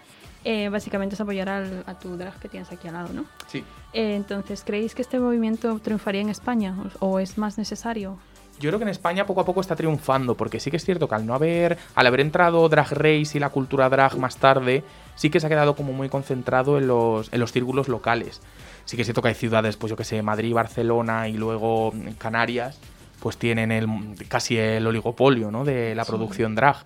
Eh, 0.46 0.70
básicamente 0.70 1.16
es 1.16 1.22
apoyar 1.22 1.50
al- 1.50 1.84
a 1.86 2.00
tu 2.00 2.16
drag 2.16 2.40
que 2.40 2.48
tienes 2.48 2.72
aquí 2.72 2.88
al 2.88 2.94
lado, 2.94 3.14
¿no? 3.14 3.26
Sí. 3.48 3.62
Eh, 3.92 4.16
entonces, 4.16 4.64
¿creéis 4.66 4.96
que 4.96 5.02
este 5.02 5.20
movimiento 5.20 5.78
triunfaría 5.80 6.22
en 6.22 6.30
España 6.30 6.78
o, 7.02 7.08
o 7.08 7.20
es 7.20 7.38
más 7.38 7.58
necesario? 7.58 8.18
Yo 8.60 8.70
creo 8.70 8.80
que 8.80 8.84
en 8.84 8.90
España 8.90 9.26
poco 9.26 9.42
a 9.42 9.46
poco 9.46 9.62
está 9.62 9.76
triunfando, 9.76 10.36
porque 10.36 10.60
sí 10.60 10.70
que 10.70 10.78
es 10.78 10.84
cierto 10.84 11.08
que 11.08 11.16
al 11.16 11.26
no 11.26 11.34
haber, 11.34 11.78
al 11.96 12.08
haber 12.08 12.20
entrado 12.20 12.68
Drag 12.68 12.92
Race 12.92 13.32
y 13.36 13.40
la 13.40 13.50
cultura 13.50 13.90
drag 13.90 14.18
más 14.18 14.38
tarde, 14.38 14.84
sí 15.16 15.30
que 15.30 15.40
se 15.40 15.48
ha 15.48 15.50
quedado 15.50 15.76
como 15.76 15.94
muy 15.94 16.10
concentrado 16.10 16.78
en 16.78 16.88
los, 16.88 17.32
en 17.32 17.40
los 17.40 17.54
círculos 17.54 17.88
locales. 17.88 18.42
Sí 18.84 18.98
que 18.98 19.04
es 19.04 19.08
cierto 19.08 19.22
que 19.22 19.30
hay 19.30 19.36
ciudades, 19.36 19.78
pues 19.78 19.90
yo 19.92 19.96
que 19.96 20.04
sé, 20.04 20.22
Madrid, 20.22 20.54
Barcelona 20.54 21.30
y 21.30 21.34
luego 21.34 21.94
Canarias, 22.18 22.80
pues 23.22 23.38
tienen 23.38 23.72
el, 23.72 23.88
casi 24.28 24.58
el 24.58 24.86
oligopolio 24.86 25.52
¿no? 25.52 25.64
de 25.64 25.96
la 25.96 26.04
producción 26.04 26.56
drag. 26.56 26.78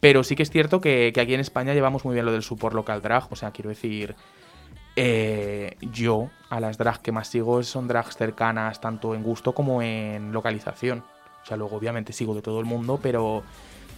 Pero 0.00 0.24
sí 0.24 0.34
que 0.34 0.42
es 0.42 0.50
cierto 0.50 0.80
que, 0.80 1.12
que 1.14 1.20
aquí 1.20 1.34
en 1.34 1.40
España 1.40 1.74
llevamos 1.74 2.04
muy 2.04 2.14
bien 2.14 2.26
lo 2.26 2.32
del 2.32 2.42
support 2.42 2.74
local 2.74 3.02
drag, 3.02 3.30
o 3.30 3.36
sea, 3.36 3.50
quiero 3.52 3.68
decir, 3.68 4.16
eh, 4.96 5.76
yo 5.80 6.30
a 6.48 6.60
las 6.60 6.76
drags 6.76 6.98
que 6.98 7.12
más 7.12 7.28
sigo 7.28 7.62
son 7.62 7.86
drags 7.86 8.16
cercanas 8.16 8.80
tanto 8.80 9.14
en 9.14 9.22
gusto 9.22 9.52
como 9.52 9.82
en 9.82 10.32
localización. 10.32 11.04
O 11.42 11.46
sea, 11.46 11.56
luego 11.56 11.76
obviamente 11.76 12.12
sigo 12.12 12.34
de 12.34 12.42
todo 12.42 12.60
el 12.60 12.66
mundo, 12.66 12.98
pero, 13.02 13.42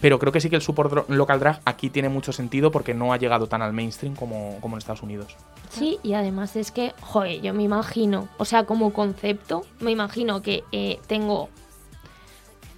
pero 0.01 0.19
creo 0.19 0.31
que 0.31 0.39
sí 0.39 0.49
que 0.49 0.55
el 0.55 0.61
support 0.61 1.09
local 1.09 1.39
drag 1.39 1.61
aquí 1.65 1.89
tiene 1.89 2.09
mucho 2.09 2.31
sentido 2.31 2.71
porque 2.71 2.93
no 2.93 3.13
ha 3.13 3.17
llegado 3.17 3.47
tan 3.47 3.61
al 3.61 3.73
mainstream 3.73 4.15
como, 4.15 4.57
como 4.61 4.75
en 4.75 4.79
Estados 4.79 5.03
Unidos. 5.03 5.35
Sí, 5.69 5.99
y 6.03 6.13
además 6.13 6.55
es 6.55 6.71
que, 6.71 6.93
joder, 7.01 7.41
yo 7.41 7.53
me 7.53 7.63
imagino, 7.63 8.27
o 8.37 8.45
sea, 8.45 8.65
como 8.65 8.93
concepto, 8.93 9.65
me 9.79 9.91
imagino 9.91 10.41
que 10.41 10.63
eh, 10.71 10.99
tengo. 11.07 11.49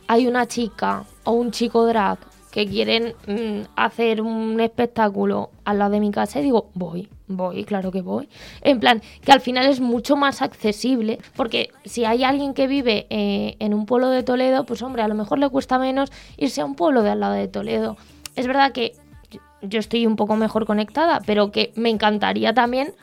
Hay 0.08 0.28
una 0.28 0.48
chica 0.48 1.04
o 1.24 1.32
un 1.32 1.52
chico 1.52 1.86
drag 1.86 2.20
que 2.56 2.66
quieren 2.66 3.14
mm, 3.28 3.66
hacer 3.76 4.22
un 4.22 4.62
espectáculo 4.62 5.50
al 5.66 5.78
lado 5.80 5.92
de 5.92 6.00
mi 6.00 6.10
casa 6.10 6.40
y 6.40 6.44
digo, 6.44 6.70
voy, 6.74 7.10
voy, 7.28 7.66
claro 7.66 7.92
que 7.92 8.02
voy. 8.02 8.30
En 8.62 8.80
plan, 8.80 9.02
que 9.26 9.34
al 9.34 9.42
final 9.42 9.66
es 9.66 9.82
mucho 9.82 10.16
más 10.16 10.42
accesible, 10.42 11.20
porque 11.36 11.72
si 11.84 12.06
hay 12.06 12.24
alguien 12.24 12.54
que 12.54 12.68
vive 12.68 13.08
eh, 13.10 13.58
en 13.60 13.74
un 13.74 13.86
pueblo 13.86 14.10
de 14.10 14.24
Toledo, 14.24 14.66
pues 14.66 14.82
hombre, 14.84 15.02
a 15.02 15.10
lo 15.10 15.16
mejor 15.16 15.38
le 15.38 15.50
cuesta 15.50 15.78
menos 15.78 16.14
irse 16.38 16.62
a 16.62 16.66
un 16.66 16.76
pueblo 16.76 17.04
de 17.04 17.10
al 17.10 17.20
lado 17.20 17.34
de 17.34 17.50
Toledo. 17.50 17.98
Es 18.38 18.48
verdad 18.48 18.72
que 18.72 18.94
yo- 19.32 19.42
yo 19.62 19.80
estoy 19.80 20.06
un 20.06 20.16
poco 20.16 20.38
mejor 20.38 20.66
conectada, 20.66 21.20
pero 21.26 21.52
que 21.52 21.74
me 21.76 21.90
encantaría 21.90 22.54
también, 22.54 22.94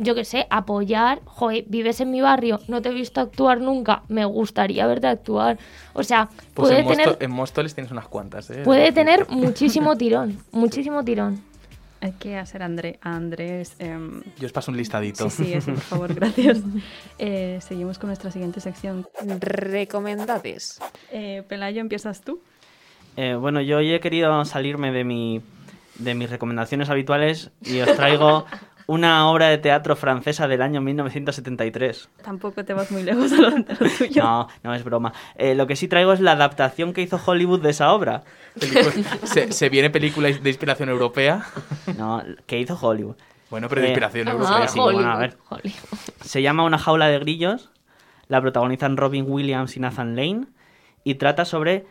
yo 0.00 0.14
qué 0.14 0.24
sé, 0.24 0.46
apoyar, 0.50 1.20
joder, 1.24 1.64
vives 1.68 2.00
en 2.00 2.10
mi 2.10 2.20
barrio, 2.20 2.58
no 2.68 2.82
te 2.82 2.88
he 2.88 2.92
visto 2.92 3.20
actuar 3.20 3.60
nunca, 3.60 4.02
me 4.08 4.24
gustaría 4.24 4.86
verte 4.86 5.06
actuar. 5.06 5.58
O 5.92 6.02
sea, 6.02 6.28
Pues 6.54 6.68
puede 6.70 6.80
en, 6.80 6.86
tener, 6.88 7.08
Mosto- 7.08 7.24
en 7.24 7.30
Móstoles 7.30 7.74
tienes 7.74 7.92
unas 7.92 8.08
cuantas, 8.08 8.50
¿eh? 8.50 8.62
puede 8.64 8.92
tener 8.92 9.28
muchísimo 9.28 9.96
tirón, 9.98 10.38
muchísimo 10.52 11.04
tirón. 11.04 11.42
Hay 12.02 12.12
que 12.12 12.38
hacer 12.38 12.62
André, 12.62 12.98
a 13.02 13.14
Andrés. 13.14 13.74
em, 13.78 14.22
Yo 14.38 14.46
os 14.46 14.52
paso 14.52 14.70
un 14.70 14.78
listadito. 14.78 15.28
sí, 15.28 15.44
sí, 15.44 15.52
eso, 15.52 15.72
por 15.74 15.80
favor, 15.82 16.14
gracias. 16.14 16.58
Eh, 17.18 17.58
seguimos 17.60 17.98
con 17.98 18.08
nuestra 18.08 18.30
siguiente 18.30 18.60
sección. 18.60 19.06
Recomendades. 19.80 20.80
Eh, 21.12 21.42
Pelayo, 21.48 21.80
¿empiezas 21.80 22.22
tú? 22.22 22.40
Eh, 23.16 23.34
bueno, 23.34 23.60
yo 23.60 23.76
hoy 23.78 23.92
he 23.92 24.00
querido 24.00 24.44
salirme 24.44 24.92
de 24.92 25.04
mi 25.04 25.42
de 25.98 26.14
mis 26.14 26.30
recomendaciones 26.30 26.88
habituales 26.88 27.50
y 27.62 27.80
os 27.80 27.94
traigo 27.94 28.46
una 28.92 29.28
obra 29.30 29.46
de 29.48 29.58
teatro 29.58 29.94
francesa 29.94 30.48
del 30.48 30.62
año 30.62 30.80
1973. 30.80 32.08
Tampoco 32.24 32.64
te 32.64 32.72
vas 32.74 32.90
muy 32.90 33.02
lejos 33.02 33.32
a 33.32 33.36
lo, 33.36 33.50
de 33.50 33.58
lo 33.78 33.88
tuyo. 33.98 34.22
No, 34.22 34.48
no 34.62 34.74
es 34.74 34.82
broma. 34.84 35.12
Eh, 35.36 35.54
lo 35.54 35.66
que 35.66 35.76
sí 35.76 35.86
traigo 35.88 36.12
es 36.12 36.20
la 36.20 36.32
adaptación 36.32 36.92
que 36.92 37.02
hizo 37.02 37.20
Hollywood 37.24 37.60
de 37.62 37.70
esa 37.70 37.92
obra. 37.92 38.22
Se, 39.24 39.52
se 39.52 39.68
viene 39.68 39.90
película 39.90 40.28
de 40.28 40.48
inspiración 40.50 40.88
europea. 40.88 41.44
No, 41.96 42.22
que 42.46 42.58
hizo 42.58 42.76
Hollywood. 42.80 43.16
Bueno, 43.50 43.68
pero 43.68 43.80
de 43.80 43.88
Eh, 43.88 43.90
inspiración 43.90 44.28
Ah, 44.28 44.32
europea. 44.32 44.68
sí, 44.68 44.78
Hollywood, 44.78 44.94
bueno, 45.02 45.12
a 45.12 45.18
ver. 45.18 45.36
Hollywood. 45.48 45.78
Se 46.20 46.42
llama 46.42 46.64
Una 46.64 46.78
jaula 46.78 47.06
de 47.08 47.18
grillos. 47.18 47.70
La 48.28 48.40
protagonizan 48.40 48.96
Robin 48.96 49.24
Williams 49.28 49.76
y 49.76 49.80
Nathan 49.80 50.14
Lane. 50.16 50.46
Y 51.04 51.14
trata 51.16 51.44
sobre 51.44 51.86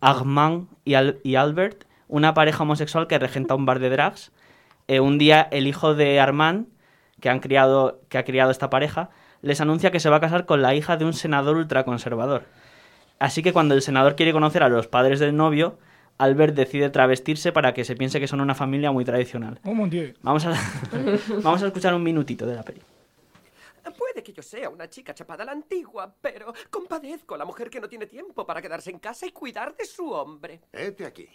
Armand 0.00 0.68
y, 0.84 0.94
Al- 0.94 1.18
y 1.24 1.34
Albert, 1.36 1.84
una 2.08 2.34
pareja 2.34 2.62
homosexual 2.62 3.06
que 3.06 3.18
regenta 3.18 3.54
un 3.54 3.66
bar 3.66 3.78
de 3.78 3.90
drags. 3.90 4.32
Eh, 4.90 4.98
un 4.98 5.18
día 5.18 5.46
el 5.52 5.68
hijo 5.68 5.94
de 5.94 6.18
Armand, 6.18 6.66
que, 7.20 7.28
han 7.28 7.38
criado, 7.38 8.00
que 8.08 8.18
ha 8.18 8.24
criado 8.24 8.50
esta 8.50 8.70
pareja, 8.70 9.10
les 9.40 9.60
anuncia 9.60 9.92
que 9.92 10.00
se 10.00 10.10
va 10.10 10.16
a 10.16 10.20
casar 10.20 10.46
con 10.46 10.62
la 10.62 10.74
hija 10.74 10.96
de 10.96 11.04
un 11.04 11.12
senador 11.12 11.58
ultraconservador. 11.58 12.42
Así 13.20 13.40
que 13.40 13.52
cuando 13.52 13.76
el 13.76 13.82
senador 13.82 14.16
quiere 14.16 14.32
conocer 14.32 14.64
a 14.64 14.68
los 14.68 14.88
padres 14.88 15.20
del 15.20 15.36
novio, 15.36 15.78
Albert 16.18 16.56
decide 16.56 16.90
travestirse 16.90 17.52
para 17.52 17.72
que 17.72 17.84
se 17.84 17.94
piense 17.94 18.18
que 18.18 18.26
son 18.26 18.40
una 18.40 18.56
familia 18.56 18.90
muy 18.90 19.04
tradicional. 19.04 19.60
Oh, 19.62 19.74
mon 19.74 19.88
Dieu. 19.88 20.12
Vamos 20.22 20.44
a, 20.44 20.54
vamos 21.40 21.62
a 21.62 21.68
escuchar 21.68 21.94
un 21.94 22.02
minutito 22.02 22.44
de 22.44 22.56
la 22.56 22.64
peli. 22.64 22.80
Puede 23.96 24.24
que 24.24 24.32
yo 24.32 24.42
sea 24.42 24.68
una 24.70 24.90
chica 24.90 25.14
chapada 25.14 25.44
a 25.44 25.46
la 25.46 25.52
antigua, 25.52 26.12
pero 26.20 26.52
compadezco 26.68 27.36
a 27.36 27.38
la 27.38 27.44
mujer 27.44 27.70
que 27.70 27.80
no 27.80 27.88
tiene 27.88 28.06
tiempo 28.06 28.44
para 28.44 28.60
quedarse 28.60 28.90
en 28.90 28.98
casa 28.98 29.24
y 29.24 29.30
cuidar 29.30 29.76
de 29.76 29.84
su 29.84 30.10
hombre. 30.10 30.62
Hete 30.72 31.06
aquí. 31.06 31.28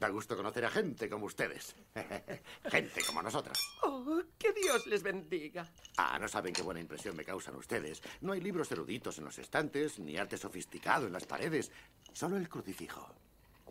Da 0.00 0.08
gusto 0.08 0.34
conocer 0.34 0.64
a 0.64 0.70
gente 0.70 1.10
como 1.10 1.26
ustedes. 1.26 1.76
gente 2.64 3.04
como 3.06 3.20
nosotros. 3.22 3.58
Oh, 3.82 4.22
que 4.38 4.50
Dios 4.54 4.86
les 4.86 5.02
bendiga. 5.02 5.70
Ah, 5.98 6.18
no 6.18 6.26
saben 6.26 6.54
qué 6.54 6.62
buena 6.62 6.80
impresión 6.80 7.14
me 7.14 7.24
causan 7.24 7.54
ustedes. 7.56 8.02
No 8.22 8.32
hay 8.32 8.40
libros 8.40 8.72
eruditos 8.72 9.18
en 9.18 9.26
los 9.26 9.38
estantes, 9.38 9.98
ni 9.98 10.16
arte 10.16 10.38
sofisticado 10.38 11.06
en 11.06 11.12
las 11.12 11.26
paredes. 11.26 11.70
Solo 12.14 12.38
el 12.38 12.48
crucifijo. 12.48 13.14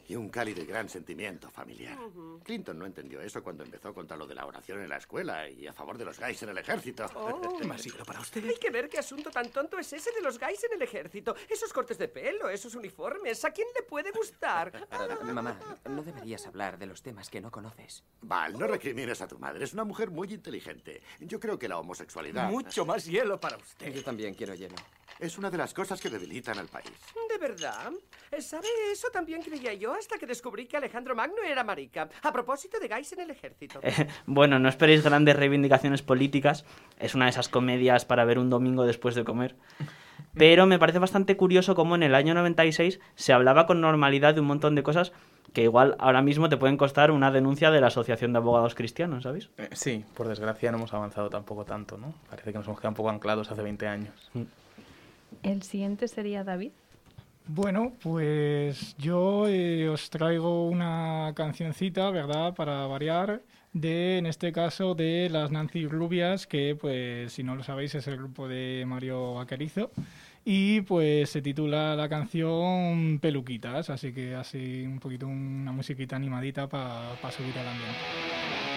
Y 0.10 0.16
un 0.16 0.30
cálido 0.30 0.64
y 0.64 0.66
gran 0.66 0.90
sentimiento 0.90 1.52
familiar. 1.52 1.96
Clinton 2.44 2.80
no 2.80 2.88
entendió 2.88 3.22
eso 3.22 3.44
cuando 3.44 3.64
empezó 3.64 3.94
contra 3.94 4.18
lo 4.18 4.26
de 4.26 4.34
la 4.34 4.44
oración 4.48 4.82
en 4.82 4.90
la 4.90 4.98
escuela 4.98 5.48
y 5.48 5.68
a 5.68 5.74
favor 5.74 6.00
de 6.00 6.06
los 6.06 6.20
gays 6.20 6.42
en 6.42 6.50
el 6.50 6.58
ejército. 6.58 7.06
Oh. 7.14 7.60
Más 7.68 7.84
siglo 7.84 8.04
para 8.04 8.20
usted. 8.20 8.44
Hay 8.44 8.56
que 8.56 8.72
ver 8.72 8.90
qué 8.90 8.98
asunto 8.98 9.30
tan 9.30 9.52
tonto 9.52 9.78
es 9.78 9.94
ese 9.94 10.12
de 10.12 10.22
los 10.22 10.40
gays 10.40 10.64
en 10.64 10.74
el 10.74 10.82
ejército. 10.82 11.36
Esos 11.48 11.72
cortes 11.72 12.00
de 12.00 12.08
pelo, 12.08 12.50
esos 12.50 12.74
uniformes. 12.74 13.46
¿A 13.46 13.52
quién 13.52 13.68
le 13.76 13.84
puede 13.84 14.10
gustar? 14.10 14.88
Mamá, 15.32 15.60
no 15.88 16.02
deberías 16.02 16.48
hablar 16.48 16.80
de 16.80 16.88
los 16.88 17.04
temas 17.04 17.30
que 17.30 17.40
no 17.40 17.52
conoces. 17.52 18.04
Val, 18.22 18.58
no 18.58 18.66
recrimines 18.66 19.22
a 19.22 19.28
tu 19.28 19.38
madre. 19.38 19.64
Es 19.64 19.74
una 19.74 19.84
mujer 19.84 20.10
muy 20.10 20.34
inteligente. 20.34 21.04
Yo 21.20 21.40
creo 21.40 21.60
que 21.60 21.68
la 21.68 21.78
homosexualidad 21.78 22.50
Mucho 22.50 22.84
más 22.84 23.06
hielo 23.06 23.40
para 23.40 23.58
usted. 23.58 23.94
Yo 23.94 24.04
también 24.04 24.34
quiero 24.34 24.56
hielo. 24.56 24.76
Es 25.20 25.38
una 25.38 25.50
de 25.52 25.58
las 25.58 25.74
cosas 25.74 26.00
que 26.00 26.10
debilitan 26.10 26.58
al 26.58 26.68
país. 26.68 26.92
¿De 27.30 27.38
verdad? 27.38 27.92
¿Sabe? 28.40 28.68
Eso 28.92 29.08
también 29.12 29.42
creía 29.42 29.74
yo 29.74 29.94
hasta 29.94 30.18
que 30.18 30.26
descubrí 30.26 30.66
que 30.66 30.78
Alejandro 30.78 31.16
Magno 31.16 31.42
era 31.46 31.64
marica. 31.64 32.10
A 32.24 32.32
propósito 32.32 32.80
de 32.80 32.88
gays 32.88 33.12
en 33.14 33.22
el 33.22 33.32
ejército. 33.32 33.80
Eh, 33.84 34.08
bueno, 34.26 34.60
no 34.60 34.70
esperéis 34.70 35.04
grandes 35.04 35.36
reivindicaciones 35.36 36.02
políticas. 36.02 36.66
Es 37.00 37.16
una 37.16 37.26
de 37.26 37.32
esas 37.32 37.50
comedias 37.50 38.06
para 38.06 38.26
ver 38.26 38.40
un 38.40 38.50
domingo 38.50 38.86
después 38.86 39.16
de 39.16 39.24
comer. 39.24 39.56
Pero 40.36 40.66
me 40.66 40.80
parece 40.80 41.00
bastante 41.00 41.36
curioso 41.38 41.76
cómo 41.76 41.96
en 41.96 42.04
el 42.04 42.16
año 42.16 42.34
96 42.34 43.00
se 43.16 43.34
hablaba 43.34 43.66
con 43.66 43.82
normalidad 43.82 44.36
de 44.36 44.42
un 44.42 44.48
montón 44.48 44.76
de 44.76 44.84
cosas 44.84 45.12
que 45.54 45.64
igual 45.64 45.96
ahora 46.00 46.22
mismo 46.22 46.50
te 46.50 46.58
pueden 46.58 46.78
costar 46.78 47.10
una 47.10 47.32
denuncia 47.32 47.72
de 47.72 47.82
la 47.82 47.88
Asociación 47.88 48.34
de 48.34 48.38
Abogados 48.38 48.76
Cristianos, 48.76 49.24
¿sabéis? 49.24 49.50
Eh, 49.58 49.70
Sí, 49.74 50.06
por 50.14 50.28
desgracia 50.28 50.72
no 50.72 50.78
hemos 50.78 50.94
avanzado 50.94 51.30
tampoco 51.30 51.66
tanto, 51.66 51.98
¿no? 51.98 52.14
Parece 52.30 52.52
que 52.52 52.58
nos 52.60 52.68
hemos 52.68 52.80
quedado 52.80 52.90
un 52.92 52.96
poco 52.96 53.10
anclados 53.10 53.50
hace 53.50 53.62
20 53.64 53.88
años. 53.88 54.30
El 55.44 55.64
siguiente 55.64 56.08
sería 56.08 56.44
David. 56.44 56.72
Bueno, 57.48 57.94
pues 58.04 58.96
yo 58.98 59.48
eh, 59.48 59.90
os 59.90 60.12
traigo 60.12 60.70
una 60.70 61.34
cancioncita, 61.36 62.12
¿verdad? 62.12 62.54
Para 62.54 62.86
variar, 62.86 63.42
de, 63.74 64.20
en 64.20 64.28
este 64.28 64.52
caso, 64.52 64.94
de 64.94 65.30
las 65.32 65.50
Nancy 65.50 65.88
Rubias, 65.88 66.46
que, 66.46 66.76
pues, 66.80 67.34
si 67.34 67.42
no 67.42 67.56
lo 67.56 67.64
sabéis, 67.64 67.96
es 67.96 68.08
el 68.08 68.18
grupo 68.18 68.48
de 68.48 68.84
Mario 68.86 69.34
Vaquerizo. 69.34 69.90
Y, 70.46 70.82
pues, 70.82 71.32
se 71.32 71.42
titula 71.42 71.96
la 71.96 72.08
canción 72.08 73.18
Peluquitas, 73.20 73.90
así 73.90 74.14
que 74.14 74.36
así 74.36 74.84
un 74.86 75.00
poquito 75.00 75.28
una 75.28 75.72
musiquita 75.72 76.16
animadita 76.16 76.70
para 76.70 77.32
subir 77.32 77.58
el 77.58 77.68
ambiente. 77.68 78.69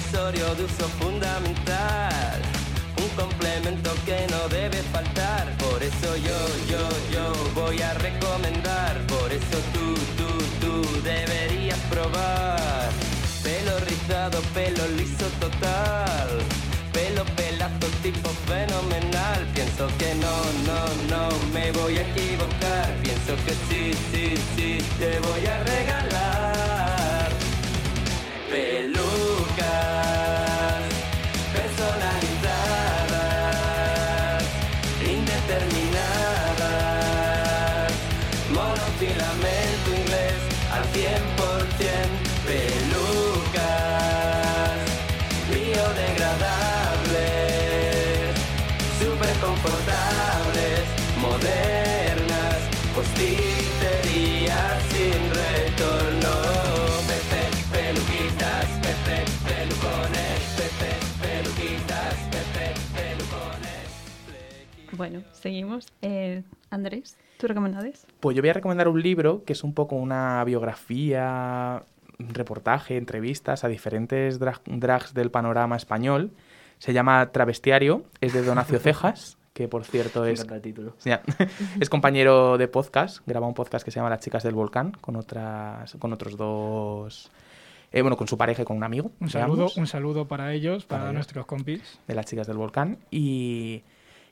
Accesorio 0.00 0.54
de 0.54 0.64
uso 0.64 0.88
fundamental, 1.00 2.40
un 2.96 3.08
complemento 3.10 3.90
que 4.06 4.26
no 4.30 4.48
debe 4.48 4.78
faltar. 4.92 5.46
Por 5.58 5.82
eso 5.82 6.16
yo, 6.16 6.40
yo, 6.70 6.88
yo 7.12 7.32
voy 7.54 7.80
a 7.82 7.92
recomendar. 7.94 8.96
Por 9.06 9.30
eso 9.32 9.58
tú, 9.74 9.94
tú, 10.16 10.30
tú 10.60 11.02
deberías 11.02 11.78
probar. 11.90 12.90
Pelo 13.42 13.78
rizado, 13.80 14.40
pelo 14.54 14.86
liso 14.96 15.26
total. 15.38 16.28
Pelo 16.92 17.24
pelazo 17.36 17.88
tipo 18.02 18.30
fenomenal. 18.46 19.46
Pienso 19.54 19.86
que 19.98 20.14
no, 20.14 20.36
no, 20.68 20.80
no 21.12 21.28
me 21.52 21.72
voy 21.72 21.98
a 21.98 22.02
equivocar. 22.02 22.88
Pienso 23.02 23.34
que 23.44 23.54
sí, 23.68 23.94
sí, 24.10 24.34
sí, 24.56 24.78
te 24.98 25.18
voy 25.20 25.46
a 25.46 25.62
regalar 25.64 26.60
pelucas 28.50 29.09
Bueno, 65.00 65.22
seguimos. 65.32 65.86
Eh, 66.02 66.42
Andrés, 66.68 67.16
¿tú 67.38 67.46
recomendades? 67.46 68.06
Pues 68.20 68.36
yo 68.36 68.42
voy 68.42 68.50
a 68.50 68.52
recomendar 68.52 68.86
un 68.86 69.00
libro 69.00 69.44
que 69.46 69.54
es 69.54 69.64
un 69.64 69.72
poco 69.72 69.96
una 69.96 70.44
biografía, 70.44 71.82
reportaje, 72.18 72.98
entrevistas 72.98 73.64
a 73.64 73.68
diferentes 73.68 74.38
drag- 74.38 74.60
drags 74.66 75.14
del 75.14 75.30
panorama 75.30 75.74
español. 75.76 76.32
Se 76.76 76.92
llama 76.92 77.32
Travestiario, 77.32 78.04
es 78.20 78.34
de 78.34 78.42
Donacio 78.42 78.78
Cejas, 78.78 79.38
que 79.54 79.68
por 79.68 79.84
cierto 79.84 80.26
es, 80.26 80.40
encanta 80.40 80.56
el 80.56 80.60
título. 80.60 80.94
ya, 81.06 81.22
es 81.80 81.88
compañero 81.88 82.58
de 82.58 82.68
podcast, 82.68 83.20
graba 83.26 83.46
un 83.46 83.54
podcast 83.54 83.82
que 83.86 83.90
se 83.90 84.00
llama 84.00 84.10
Las 84.10 84.20
chicas 84.20 84.42
del 84.42 84.54
volcán 84.54 84.92
con 85.00 85.16
otras 85.16 85.94
con 85.98 86.12
otros 86.12 86.36
dos 86.36 87.30
eh, 87.90 88.02
bueno, 88.02 88.18
con 88.18 88.28
su 88.28 88.36
pareja 88.36 88.60
y 88.60 88.64
con 88.66 88.76
un 88.76 88.84
amigo, 88.84 89.12
Un 89.18 89.30
saludo, 89.30 89.68
un 89.78 89.86
saludo 89.86 90.28
para 90.28 90.52
ellos, 90.52 90.84
para, 90.84 90.98
Para 91.00 91.04
ellos. 91.10 91.14
nuestros 91.14 91.46
compis. 91.46 91.98
de 92.06 92.14
las 92.14 92.26
chicas 92.26 92.46
del 92.46 92.58
volcán 92.58 92.98
y 93.10 93.82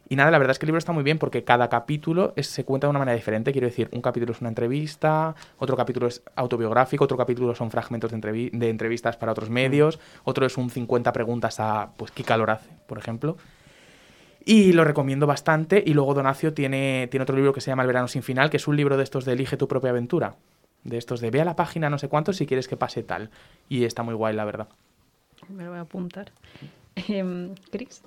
y 0.08 0.16
nada, 0.16 0.30
la 0.30 0.38
verdad 0.38 0.52
es 0.52 0.58
que 0.58 0.64
el 0.66 0.68
libro 0.68 0.78
está 0.78 0.92
muy 0.92 1.02
bien 1.02 1.18
porque 1.18 1.44
cada 1.44 1.68
capítulo 1.68 2.32
se 2.38 2.64
cuenta 2.64 2.86
de 2.86 2.90
una 2.90 2.98
manera 2.98 3.14
diferente. 3.16 3.52
Quiero 3.52 3.66
decir, 3.66 3.88
un 3.92 4.00
capítulo 4.00 4.32
es 4.32 4.40
una 4.40 4.48
entrevista, 4.48 5.34
otro 5.58 5.76
capítulo 5.76 6.06
es 6.06 6.22
autobiográfico, 6.34 7.04
otro 7.04 7.16
capítulo 7.16 7.54
son 7.54 7.70
fragmentos 7.70 8.10
de, 8.10 8.16
entrevi- 8.18 8.50
de 8.50 8.70
entrevistas 8.70 9.16
para 9.16 9.32
otros 9.32 9.50
medios, 9.50 9.98
otro 10.24 10.46
es 10.46 10.56
un 10.56 10.70
50 10.70 11.12
preguntas 11.12 11.60
a, 11.60 11.90
pues, 11.96 12.10
Kika 12.10 12.36
Lorace, 12.36 12.68
por 12.86 12.98
ejemplo. 12.98 13.36
Y 14.44 14.72
lo 14.72 14.84
recomiendo 14.84 15.26
bastante. 15.26 15.82
Y 15.84 15.92
luego 15.92 16.14
Donacio 16.14 16.54
tiene, 16.54 17.08
tiene 17.10 17.22
otro 17.22 17.36
libro 17.36 17.52
que 17.52 17.60
se 17.60 17.70
llama 17.70 17.82
El 17.82 17.88
verano 17.88 18.08
sin 18.08 18.22
final, 18.22 18.48
que 18.50 18.56
es 18.56 18.66
un 18.66 18.76
libro 18.76 18.96
de 18.96 19.02
estos 19.04 19.24
de 19.26 19.32
Elige 19.34 19.56
tu 19.58 19.68
propia 19.68 19.90
aventura. 19.90 20.36
De 20.84 20.96
estos 20.96 21.20
de 21.20 21.30
ve 21.30 21.40
a 21.42 21.44
la 21.44 21.56
página 21.56 21.90
no 21.90 21.98
sé 21.98 22.08
cuánto 22.08 22.32
si 22.32 22.46
quieres 22.46 22.66
que 22.68 22.76
pase 22.76 23.02
tal. 23.02 23.30
Y 23.68 23.84
está 23.84 24.02
muy 24.02 24.14
guay, 24.14 24.34
la 24.34 24.44
verdad. 24.46 24.68
Me 25.48 25.64
lo 25.64 25.70
voy 25.70 25.78
a 25.78 25.82
apuntar. 25.82 26.32
Em, 27.08 27.54
Chris. 27.70 28.02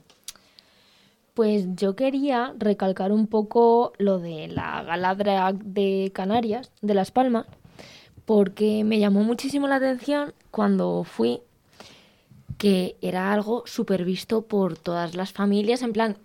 Pues 1.33 1.65
yo 1.75 1.95
quería 1.95 2.53
recalcar 2.57 3.11
un 3.11 3.27
poco 3.27 3.93
lo 3.97 4.19
de 4.19 4.47
la 4.47 4.83
gala 4.83 5.15
drag 5.15 5.63
de 5.63 6.11
Canarias, 6.13 6.71
de 6.81 6.93
Las 6.93 7.11
Palmas, 7.11 7.45
porque 8.25 8.83
me 8.83 8.99
llamó 8.99 9.23
muchísimo 9.23 9.67
la 9.67 9.75
atención 9.75 10.33
cuando 10.51 11.03
fui 11.03 11.41
que 12.57 12.95
era 13.01 13.33
algo 13.33 13.63
súper 13.65 14.05
visto 14.05 14.43
por 14.43 14.77
todas 14.77 15.15
las 15.15 15.31
familias, 15.31 15.81
en 15.81 15.93
plan, 15.93 16.17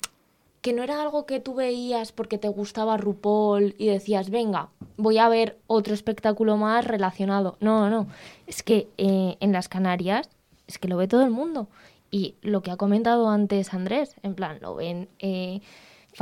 que 0.60 0.72
no 0.72 0.82
era 0.82 1.00
algo 1.00 1.24
que 1.24 1.40
tú 1.40 1.54
veías 1.54 2.12
porque 2.12 2.36
te 2.38 2.48
gustaba 2.48 2.96
RuPaul 2.96 3.74
y 3.78 3.86
decías, 3.86 4.28
venga, 4.30 4.68
voy 4.96 5.16
a 5.18 5.28
ver 5.28 5.56
otro 5.66 5.94
espectáculo 5.94 6.56
más 6.56 6.84
relacionado. 6.84 7.56
No, 7.60 7.88
no, 7.88 8.08
es 8.46 8.62
que 8.62 8.88
eh, 8.98 9.36
en 9.40 9.52
las 9.52 9.68
Canarias 9.68 10.28
es 10.66 10.78
que 10.78 10.88
lo 10.88 10.96
ve 10.96 11.08
todo 11.08 11.22
el 11.22 11.30
mundo. 11.30 11.68
Y 12.10 12.36
lo 12.42 12.62
que 12.62 12.70
ha 12.70 12.76
comentado 12.76 13.28
antes 13.30 13.74
Andrés, 13.74 14.14
en 14.22 14.34
plan, 14.34 14.58
lo 14.60 14.74
ven 14.76 15.08
eh, 15.18 15.60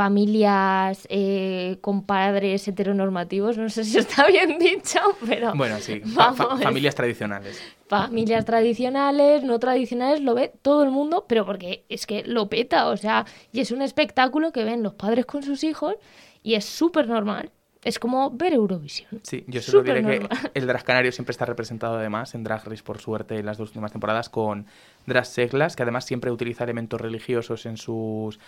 familias 0.09 1.07
eh, 1.11 1.79
con 1.81 2.05
padres 2.05 2.66
heteronormativos, 2.68 3.57
no 3.59 3.68
sé 3.68 3.85
si 3.85 3.99
está 3.99 4.27
bien 4.29 4.59
dicho, 4.59 4.99
pero 5.27 5.55
Bueno, 5.55 5.79
sí, 5.81 6.01
fa- 6.01 6.33
familias 6.35 6.94
tradicionales. 6.94 7.61
familias 7.88 8.44
tradicionales, 8.44 9.42
no 9.44 9.59
tradicionales, 9.59 10.20
lo 10.20 10.35
ve 10.35 10.53
todo 10.62 10.83
el 10.85 10.90
mundo, 10.90 11.25
pero 11.29 11.47
porque 11.47 11.85
es 11.88 12.07
que 12.07 12.23
lo 12.25 12.49
peta, 12.49 12.88
o 12.88 12.97
sea, 12.97 13.25
y 13.53 13.61
es 13.61 13.70
un 13.70 13.83
espectáculo 13.83 14.53
que 14.53 14.64
ven 14.64 14.83
los 14.83 14.94
padres 14.94 15.27
con 15.27 15.42
sus 15.42 15.64
hijos 15.64 15.94
y 16.42 16.55
es 16.55 16.64
súper 16.64 17.09
normal. 17.09 17.51
Es 17.85 17.99
como 17.99 18.31
ver 18.31 18.55
Eurovisión. 18.55 19.20
Sí, 19.23 19.44
yo 19.47 19.61
solo 19.61 19.83
diré 19.83 20.03
que 20.03 20.29
el 20.55 20.66
drag 20.66 20.85
canario 20.85 21.12
siempre 21.12 21.33
está 21.33 21.44
representado 21.44 21.97
además 21.97 22.35
en 22.35 22.42
Drag 22.42 22.64
Race, 22.64 22.83
por 22.83 22.99
suerte, 22.99 23.38
en 23.38 23.47
las 23.47 23.59
dos 23.59 23.68
últimas 23.68 23.92
temporadas 23.92 24.31
con 24.31 24.66
drag 25.07 25.27
seglas, 25.27 25.77
que 25.77 25.83
además 25.83 26.07
siempre 26.07 26.31
utiliza 26.31 26.64
elementos 26.64 27.01
religiosos 27.01 27.66
en 27.66 27.77
sus 27.77 28.40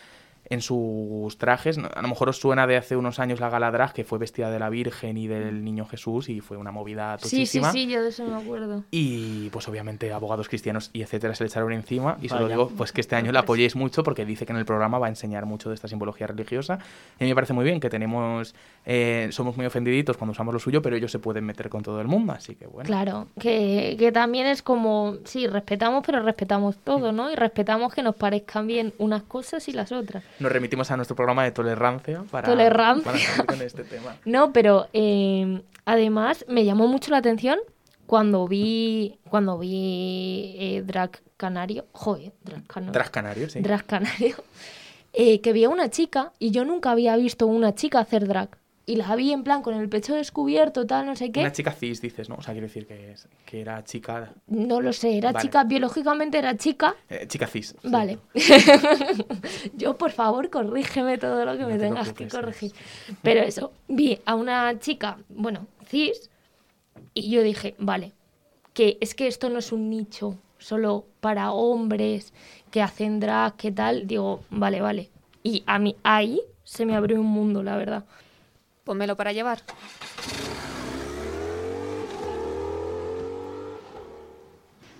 en 0.48 0.60
sus 0.60 1.38
trajes. 1.38 1.78
A 1.78 2.02
lo 2.02 2.08
mejor 2.08 2.28
os 2.28 2.38
suena 2.38 2.66
de 2.66 2.76
hace 2.76 2.96
unos 2.96 3.18
años 3.18 3.40
la 3.40 3.50
gala 3.50 3.70
drag, 3.70 3.92
que 3.92 4.04
fue 4.04 4.18
vestida 4.18 4.50
de 4.50 4.58
la 4.58 4.70
Virgen 4.70 5.16
y 5.16 5.26
del 5.26 5.64
Niño 5.64 5.86
Jesús, 5.86 6.28
y 6.28 6.40
fue 6.40 6.56
una 6.56 6.70
movida 6.70 7.18
Sí, 7.18 7.28
sí, 7.28 7.36
tochísima. 7.36 7.72
sí, 7.72 7.86
yo 7.86 8.02
de 8.02 8.08
eso 8.10 8.24
me 8.26 8.36
acuerdo. 8.36 8.84
Y 8.90 9.50
pues 9.50 9.66
obviamente 9.68 10.12
abogados 10.12 10.48
cristianos 10.48 10.90
y 10.92 11.02
etcétera 11.02 11.34
se 11.34 11.44
le 11.44 11.48
echaron 11.48 11.72
encima. 11.72 12.18
Y 12.22 12.28
solo 12.28 12.42
Vaya. 12.44 12.54
digo 12.56 12.70
pues 12.76 12.92
que 12.92 13.00
este 13.00 13.16
año 13.16 13.32
la 13.32 13.40
apoyéis 13.40 13.76
mucho 13.76 14.02
porque 14.02 14.24
dice 14.24 14.46
que 14.46 14.52
en 14.52 14.58
el 14.58 14.64
programa 14.64 14.98
va 14.98 15.06
a 15.06 15.10
enseñar 15.10 15.46
mucho 15.46 15.68
de 15.68 15.74
esta 15.74 15.88
simbología 15.88 16.26
religiosa. 16.26 16.78
Y 17.18 17.24
a 17.24 17.26
mí 17.26 17.30
me 17.30 17.34
parece 17.34 17.52
muy 17.52 17.64
bien 17.64 17.80
que 17.80 17.90
tenemos, 17.90 18.54
eh, 18.84 19.28
somos 19.32 19.56
muy 19.56 19.66
ofendiditos 19.66 20.16
cuando 20.16 20.32
usamos 20.32 20.52
lo 20.54 20.60
suyo, 20.60 20.82
pero 20.82 20.96
ellos 20.96 21.10
se 21.10 21.18
pueden 21.18 21.44
meter 21.44 21.68
con 21.68 21.82
todo 21.82 22.00
el 22.00 22.08
mundo, 22.08 22.32
así 22.32 22.54
que 22.54 22.66
bueno. 22.66 22.86
Claro, 22.86 23.26
que, 23.40 23.96
que 23.98 24.12
también 24.12 24.46
es 24.46 24.62
como, 24.62 25.16
sí, 25.24 25.46
respetamos, 25.46 26.04
pero 26.06 26.22
respetamos 26.22 26.76
todo, 26.78 27.12
¿no? 27.12 27.30
Y 27.30 27.34
respetamos 27.34 27.92
que 27.94 28.02
nos 28.02 28.14
parezcan 28.16 28.66
bien 28.66 28.92
unas 28.98 29.22
cosas 29.22 29.68
y 29.68 29.72
las 29.72 29.92
otras. 29.92 30.22
Nos 30.38 30.52
remitimos 30.52 30.90
a 30.90 30.96
nuestro 30.96 31.16
programa 31.16 31.44
de 31.44 31.52
tolerancia 31.52 32.24
para, 32.30 32.48
Tolerancia. 32.48 33.04
para 33.04 33.18
seguir 33.18 33.46
con 33.46 33.62
este 33.62 33.84
tema. 33.84 34.16
No, 34.24 34.52
pero 34.52 34.88
eh, 34.92 35.62
además 35.84 36.44
me 36.48 36.64
llamó 36.64 36.88
mucho 36.88 37.10
la 37.10 37.18
atención 37.18 37.58
cuando 38.06 38.46
vi 38.46 39.18
cuando 39.28 39.58
vi 39.58 40.54
eh, 40.58 40.82
Drag 40.84 41.20
Canario, 41.36 41.86
joder, 41.92 42.32
Drag 42.42 42.66
Canario. 42.66 42.92
Drag 42.92 43.10
canario, 43.10 43.48
sí. 43.50 43.60
Drag 43.60 43.84
Canario, 43.84 44.36
eh, 45.12 45.40
que 45.40 45.52
vi 45.52 45.64
a 45.64 45.68
una 45.68 45.90
chica 45.90 46.32
y 46.38 46.50
yo 46.50 46.64
nunca 46.64 46.90
había 46.90 47.16
visto 47.16 47.46
una 47.46 47.74
chica 47.74 47.98
hacer 48.00 48.26
drag. 48.26 48.50
Y 48.88 48.94
la 48.96 49.16
vi 49.16 49.32
en 49.32 49.42
plan 49.42 49.62
con 49.62 49.74
el 49.74 49.88
pecho 49.88 50.14
descubierto, 50.14 50.86
tal, 50.86 51.06
no 51.06 51.16
sé 51.16 51.32
qué. 51.32 51.40
Una 51.40 51.50
chica 51.50 51.72
cis, 51.72 52.00
dices, 52.00 52.28
¿no? 52.28 52.36
O 52.36 52.42
sea, 52.42 52.54
quiero 52.54 52.68
decir 52.68 52.86
que, 52.86 53.14
que 53.44 53.60
era 53.60 53.82
chica, 53.82 54.32
No 54.46 54.80
lo 54.80 54.92
sé, 54.92 55.18
era 55.18 55.32
Vale. 55.32 55.44
chica, 55.44 55.64
biológicamente 55.64 56.38
era 56.38 56.56
chica. 56.56 56.94
eh, 57.08 57.26
chica 57.26 57.48
cis. 57.48 57.74
sí. 57.82 57.88
Vale. 57.90 58.18
yo, 59.76 59.96
por 59.98 60.12
favor, 60.12 60.50
corrígeme 60.50 61.18
todo 61.18 61.44
lo 61.44 61.52
que 61.56 61.62
No 61.62 61.68
me 61.68 61.78
te 61.78 61.80
tengas 61.80 62.12
que 62.12 62.28
corregir. 62.28 62.72
Pero 63.22 63.40
eso, 63.42 63.72
vi 63.88 64.20
a 64.24 64.36
una 64.36 64.78
chica, 64.78 65.18
bueno, 65.30 65.66
cis, 65.88 66.30
y 67.12 67.30
yo 67.30 67.42
dije, 67.42 67.74
vale, 67.78 68.12
que 68.72 68.98
es 69.00 69.14
que 69.14 69.26
esto 69.26 69.48
no 69.50 69.58
es 69.58 69.72
un 69.72 69.90
nicho 69.90 70.38
solo 70.58 71.06
para 71.20 71.50
hombres 71.50 72.32
que 72.70 72.82
hacen 72.82 73.18
drag, 73.20 73.56
que 73.56 73.72
tal. 73.72 74.06
Digo, 74.06 74.40
vale, 74.50 74.80
vale. 74.80 75.10
Y 75.42 75.64
a 75.66 75.78
mí 75.78 75.96
ahí 76.04 76.40
se 76.62 76.86
me 76.86 76.94
abrió 76.94 77.20
un 77.20 77.26
mundo, 77.26 77.62
la 77.62 77.76
verdad. 77.76 78.04
Pónmelo 78.86 79.16
para 79.16 79.32
llevar. 79.32 79.58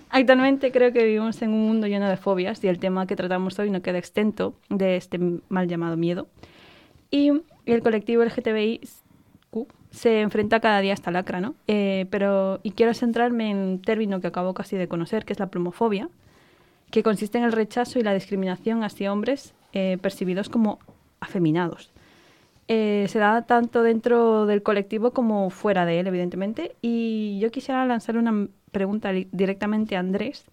Actualmente 0.09 0.73
creo 0.73 0.91
que 0.91 1.05
vivimos 1.05 1.41
en 1.41 1.53
un 1.53 1.65
mundo 1.65 1.87
lleno 1.87 2.09
de 2.09 2.17
fobias 2.17 2.61
y 2.65 2.67
el 2.67 2.79
tema 2.79 3.07
que 3.07 3.15
tratamos 3.15 3.57
hoy 3.59 3.69
no 3.69 3.81
queda 3.81 3.97
exento 3.97 4.55
de 4.67 4.97
este 4.97 5.19
mal 5.47 5.69
llamado 5.69 5.95
miedo. 5.95 6.27
Y 7.09 7.31
el 7.65 7.81
colectivo 7.81 8.25
LGTBIQ 8.25 8.87
se 9.89 10.19
enfrenta 10.19 10.59
cada 10.59 10.81
día 10.81 10.91
a 10.91 10.95
esta 10.95 11.11
lacra, 11.11 11.39
¿no? 11.39 11.55
Eh, 11.67 12.07
pero, 12.09 12.59
y 12.63 12.71
quiero 12.71 12.93
centrarme 12.93 13.51
en 13.51 13.57
un 13.57 13.81
término 13.81 14.19
que 14.19 14.27
acabo 14.27 14.53
casi 14.53 14.75
de 14.75 14.89
conocer, 14.89 15.23
que 15.23 15.31
es 15.31 15.39
la 15.39 15.47
plumofobia, 15.47 16.09
que 16.91 17.03
consiste 17.03 17.37
en 17.37 17.45
el 17.45 17.53
rechazo 17.53 17.99
y 17.99 18.03
la 18.03 18.13
discriminación 18.13 18.83
hacia 18.83 19.13
hombres 19.13 19.53
eh, 19.71 19.97
percibidos 20.01 20.49
como 20.49 20.79
afeminados. 21.21 21.91
Eh, 22.67 23.05
se 23.07 23.19
da 23.19 23.43
tanto 23.43 23.81
dentro 23.81 24.45
del 24.45 24.61
colectivo 24.61 25.11
como 25.11 25.49
fuera 25.49 25.85
de 25.85 25.99
él, 25.99 26.07
evidentemente. 26.07 26.75
Y 26.81 27.39
yo 27.39 27.51
quisiera 27.51 27.85
lanzar 27.85 28.17
una 28.17 28.47
pregunta 28.71 29.11
directamente 29.11 29.95
a 29.95 29.99
Andrés, 29.99 30.45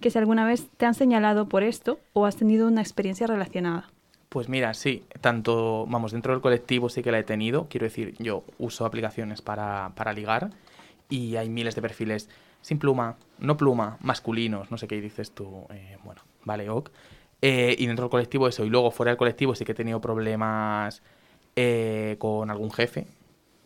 que 0.00 0.10
si 0.10 0.18
alguna 0.18 0.44
vez 0.44 0.68
te 0.76 0.86
han 0.86 0.94
señalado 0.94 1.48
por 1.48 1.62
esto 1.62 1.98
o 2.12 2.26
has 2.26 2.36
tenido 2.36 2.68
una 2.68 2.82
experiencia 2.82 3.26
relacionada. 3.26 3.88
Pues 4.28 4.48
mira, 4.48 4.74
sí, 4.74 5.04
tanto, 5.20 5.86
vamos, 5.88 6.12
dentro 6.12 6.32
del 6.32 6.42
colectivo 6.42 6.88
sí 6.88 7.02
que 7.02 7.12
la 7.12 7.20
he 7.20 7.24
tenido. 7.24 7.68
Quiero 7.68 7.84
decir, 7.84 8.14
yo 8.18 8.44
uso 8.58 8.84
aplicaciones 8.84 9.40
para, 9.40 9.92
para 9.94 10.12
ligar 10.12 10.50
y 11.08 11.36
hay 11.36 11.48
miles 11.48 11.74
de 11.74 11.82
perfiles 11.82 12.28
sin 12.60 12.78
pluma, 12.78 13.16
no 13.38 13.56
pluma, 13.56 13.98
masculinos, 14.00 14.70
no 14.70 14.78
sé 14.78 14.88
qué 14.88 15.00
dices 15.00 15.30
tú, 15.30 15.66
eh, 15.70 15.98
bueno, 16.02 16.22
vale, 16.44 16.68
ok. 16.68 16.90
Eh, 17.42 17.76
y 17.78 17.86
dentro 17.86 18.06
del 18.06 18.10
colectivo 18.10 18.48
eso, 18.48 18.64
y 18.64 18.70
luego 18.70 18.90
fuera 18.90 19.10
del 19.10 19.18
colectivo 19.18 19.54
sí 19.54 19.64
que 19.64 19.72
he 19.72 19.74
tenido 19.74 20.00
problemas 20.00 21.02
eh, 21.56 22.16
con 22.18 22.50
algún 22.50 22.70
jefe, 22.70 23.06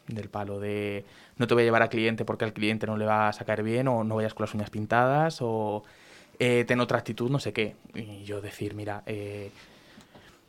del 0.06 0.28
palo 0.28 0.58
de 0.58 1.04
no 1.36 1.46
te 1.46 1.54
voy 1.54 1.62
a 1.62 1.66
llevar 1.66 1.82
a 1.82 1.88
cliente 1.88 2.24
porque 2.24 2.44
al 2.44 2.52
cliente 2.52 2.86
no 2.86 2.96
le 2.96 3.04
va 3.04 3.28
a 3.28 3.32
sacar 3.32 3.62
bien 3.62 3.88
o 3.88 4.04
no 4.04 4.16
vayas 4.16 4.34
con 4.34 4.44
las 4.44 4.54
uñas 4.54 4.70
pintadas 4.70 5.38
o 5.40 5.84
eh, 6.38 6.64
ten 6.66 6.80
otra 6.80 6.98
actitud, 6.98 7.30
no 7.30 7.38
sé 7.38 7.52
qué. 7.52 7.74
Y 7.94 8.24
yo 8.24 8.40
decir, 8.40 8.74
mira, 8.74 9.02
eh, 9.06 9.50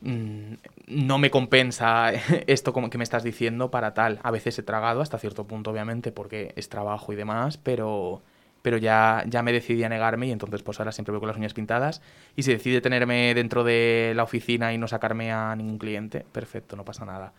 mm, 0.02 0.54
no 0.88 1.18
me 1.18 1.30
compensa 1.30 2.12
esto 2.46 2.72
como 2.72 2.90
que 2.90 2.98
me 2.98 3.04
estás 3.04 3.24
diciendo 3.24 3.70
para 3.70 3.94
tal. 3.94 4.20
A 4.22 4.30
veces 4.30 4.58
he 4.58 4.62
tragado 4.62 5.00
hasta 5.00 5.18
cierto 5.18 5.46
punto, 5.46 5.70
obviamente, 5.70 6.12
porque 6.12 6.52
es 6.56 6.68
trabajo 6.68 7.12
y 7.12 7.16
demás, 7.16 7.56
pero, 7.58 8.22
pero 8.62 8.76
ya, 8.76 9.24
ya 9.26 9.42
me 9.42 9.52
decidí 9.52 9.84
a 9.84 9.88
negarme 9.88 10.26
y 10.26 10.32
entonces 10.32 10.62
pues 10.62 10.78
ahora 10.80 10.92
siempre 10.92 11.12
voy 11.12 11.20
con 11.20 11.28
las 11.28 11.36
uñas 11.36 11.54
pintadas. 11.54 12.02
Y 12.36 12.42
si 12.42 12.52
decide 12.52 12.80
tenerme 12.80 13.34
dentro 13.34 13.64
de 13.64 14.12
la 14.14 14.22
oficina 14.22 14.72
y 14.72 14.78
no 14.78 14.88
sacarme 14.88 15.32
a 15.32 15.54
ningún 15.56 15.78
cliente, 15.78 16.24
perfecto, 16.32 16.76
no 16.76 16.84
pasa 16.84 17.04
nada. 17.04 17.32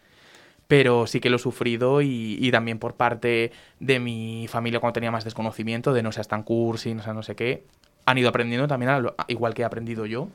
Pero 0.67 1.05
sí 1.07 1.19
que 1.19 1.29
lo 1.29 1.36
he 1.36 1.39
sufrido 1.39 2.01
y, 2.01 2.49
también 2.51 2.79
por 2.79 2.95
parte 2.95 3.51
de 3.79 3.99
mi 3.99 4.47
familia 4.47 4.79
cuando 4.79 4.93
tenía 4.93 5.12
más 5.12 5.25
desconocimiento, 5.25 5.93
de 5.93 6.01
no 6.03 6.12
seas 6.12 6.27
tan 6.27 6.43
cursi, 6.43 6.93
no 6.93 7.03
sé, 7.03 7.13
no 7.13 7.23
sé 7.23 7.36
qué, 7.36 7.65
han 8.05 8.17
ido 8.17 8.29
aprendiendo 8.29 8.67
también, 8.67 9.03
lo- 9.03 9.15
igual 9.27 9.53
que 9.53 9.63
he 9.63 9.65
aprendido 9.65 10.05
yo 10.05 10.29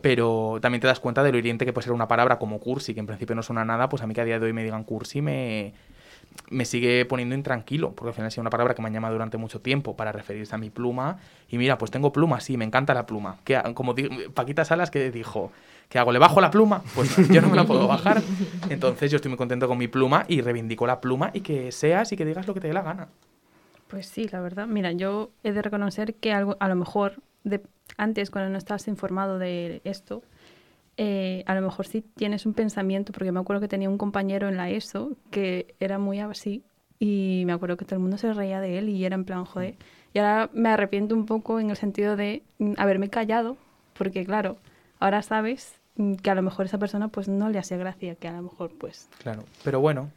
pero 0.00 0.58
también 0.60 0.82
te 0.82 0.86
das 0.86 1.00
cuenta 1.00 1.22
de 1.22 1.32
lo 1.32 1.38
hiriente 1.38 1.64
que 1.64 1.72
puede 1.72 1.84
ser 1.84 1.94
una 1.94 2.08
palabra 2.08 2.38
como 2.38 2.60
cursi, 2.60 2.92
que 2.92 3.00
en 3.00 3.06
principio 3.06 3.34
no 3.34 3.42
suena 3.42 3.64
nada, 3.64 3.88
pues 3.88 4.02
a 4.02 4.06
mí 4.06 4.12
que 4.12 4.20
a 4.20 4.24
día 4.26 4.38
de 4.38 4.44
hoy 4.44 4.52
me 4.52 4.62
digan 4.62 4.84
cursi 4.84 5.22
me, 5.22 5.72
me 6.50 6.64
sigue 6.64 7.04
poniendo 7.04 7.34
intranquilo, 7.34 7.92
porque 7.92 8.08
al 8.10 8.14
final 8.14 8.30
sido 8.30 8.42
una 8.42 8.50
palabra 8.50 8.74
que 8.74 8.82
me 8.82 8.88
han 8.88 8.94
llamado 8.94 9.14
durante 9.14 9.36
mucho 9.36 9.60
tiempo 9.60 9.96
para 9.96 10.12
referirse 10.12 10.54
a 10.54 10.58
mi 10.58 10.70
pluma, 10.70 11.18
y 11.48 11.58
mira, 11.58 11.78
pues 11.78 11.90
tengo 11.90 12.12
pluma, 12.12 12.40
sí, 12.40 12.56
me 12.56 12.64
encanta 12.64 12.94
la 12.94 13.06
pluma. 13.06 13.38
Que, 13.44 13.60
como 13.74 13.94
Paquita 14.34 14.64
Salas 14.64 14.90
que 14.90 15.10
dijo, 15.10 15.52
¿qué 15.88 15.98
hago? 15.98 16.12
¿Le 16.12 16.18
bajo 16.18 16.40
la 16.40 16.50
pluma? 16.50 16.82
Pues 16.94 17.16
yo 17.28 17.40
no 17.40 17.48
me 17.48 17.56
la 17.56 17.64
puedo 17.64 17.86
bajar. 17.86 18.22
Entonces 18.68 19.10
yo 19.10 19.16
estoy 19.16 19.30
muy 19.30 19.38
contento 19.38 19.68
con 19.68 19.78
mi 19.78 19.88
pluma 19.88 20.24
y 20.28 20.40
reivindico 20.40 20.86
la 20.86 21.00
pluma 21.00 21.30
y 21.32 21.40
que 21.40 21.72
seas 21.72 22.12
y 22.12 22.16
que 22.16 22.24
digas 22.24 22.46
lo 22.46 22.54
que 22.54 22.60
te 22.60 22.68
dé 22.68 22.74
la 22.74 22.82
gana. 22.82 23.08
Pues 23.88 24.06
sí, 24.06 24.28
la 24.28 24.40
verdad. 24.40 24.66
Mira, 24.66 24.92
yo 24.92 25.30
he 25.42 25.52
de 25.52 25.62
reconocer 25.62 26.14
que 26.14 26.32
algo, 26.32 26.56
a 26.58 26.68
lo 26.68 26.74
mejor 26.74 27.22
de, 27.44 27.62
antes, 27.96 28.30
cuando 28.30 28.50
no 28.50 28.58
estabas 28.58 28.88
informado 28.88 29.38
de 29.38 29.80
esto, 29.84 30.22
eh, 30.96 31.42
a 31.46 31.54
lo 31.54 31.62
mejor 31.62 31.86
sí 31.86 32.02
tienes 32.02 32.46
un 32.46 32.54
pensamiento, 32.54 33.12
porque 33.12 33.32
me 33.32 33.40
acuerdo 33.40 33.60
que 33.60 33.68
tenía 33.68 33.88
un 33.88 33.98
compañero 33.98 34.48
en 34.48 34.56
la 34.56 34.70
ESO 34.70 35.16
que 35.30 35.74
era 35.80 35.98
muy 35.98 36.20
así 36.20 36.64
y 36.98 37.42
me 37.46 37.52
acuerdo 37.52 37.76
que 37.76 37.84
todo 37.84 37.96
el 37.96 38.02
mundo 38.02 38.18
se 38.18 38.32
reía 38.32 38.60
de 38.60 38.78
él 38.78 38.88
y 38.88 39.04
era 39.04 39.14
en 39.14 39.24
plan, 39.24 39.44
joder. 39.44 39.76
Y 40.12 40.18
ahora 40.18 40.48
me 40.52 40.68
arrepiento 40.68 41.14
un 41.14 41.26
poco 41.26 41.58
en 41.58 41.70
el 41.70 41.76
sentido 41.76 42.16
de 42.16 42.42
mm, 42.58 42.74
haberme 42.76 43.10
callado, 43.10 43.56
porque 43.94 44.24
claro, 44.24 44.56
ahora 45.00 45.22
sabes 45.22 45.80
mm, 45.96 46.14
que 46.14 46.30
a 46.30 46.34
lo 46.34 46.42
mejor 46.42 46.66
esa 46.66 46.78
persona 46.78 47.08
pues 47.08 47.28
no 47.28 47.48
le 47.50 47.58
hace 47.58 47.76
gracia, 47.76 48.14
que 48.14 48.28
a 48.28 48.32
lo 48.32 48.42
mejor 48.42 48.70
pues 48.78 49.08
Claro, 49.18 49.44
pero 49.64 49.80
bueno, 49.80 50.10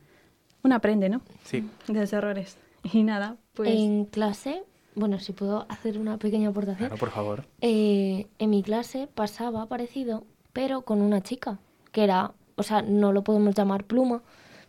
uno 0.63 0.75
aprende, 0.75 1.09
¿no? 1.09 1.21
sí. 1.43 1.67
De 1.87 1.99
los 2.01 2.13
errores. 2.13 2.57
Y 2.93 3.03
nada, 3.03 3.35
pues... 3.53 3.69
En 3.71 4.05
clase, 4.05 4.63
bueno, 4.95 5.19
si 5.19 5.33
puedo 5.33 5.65
hacer 5.67 5.97
una 5.97 6.17
pequeña 6.17 6.49
aportación. 6.49 6.87
Claro, 6.89 6.97
por 6.97 7.09
favor. 7.09 7.45
Eh, 7.59 8.27
en 8.37 8.49
mi 8.49 8.63
clase 8.63 9.09
pasaba 9.13 9.65
parecido, 9.65 10.23
pero 10.57 10.81
con 10.81 11.03
una 11.03 11.21
chica, 11.21 11.59
que 11.91 12.03
era, 12.03 12.31
o 12.55 12.63
sea, 12.63 12.81
no 12.81 13.13
lo 13.13 13.23
podemos 13.23 13.53
llamar 13.53 13.83
pluma, 13.83 14.23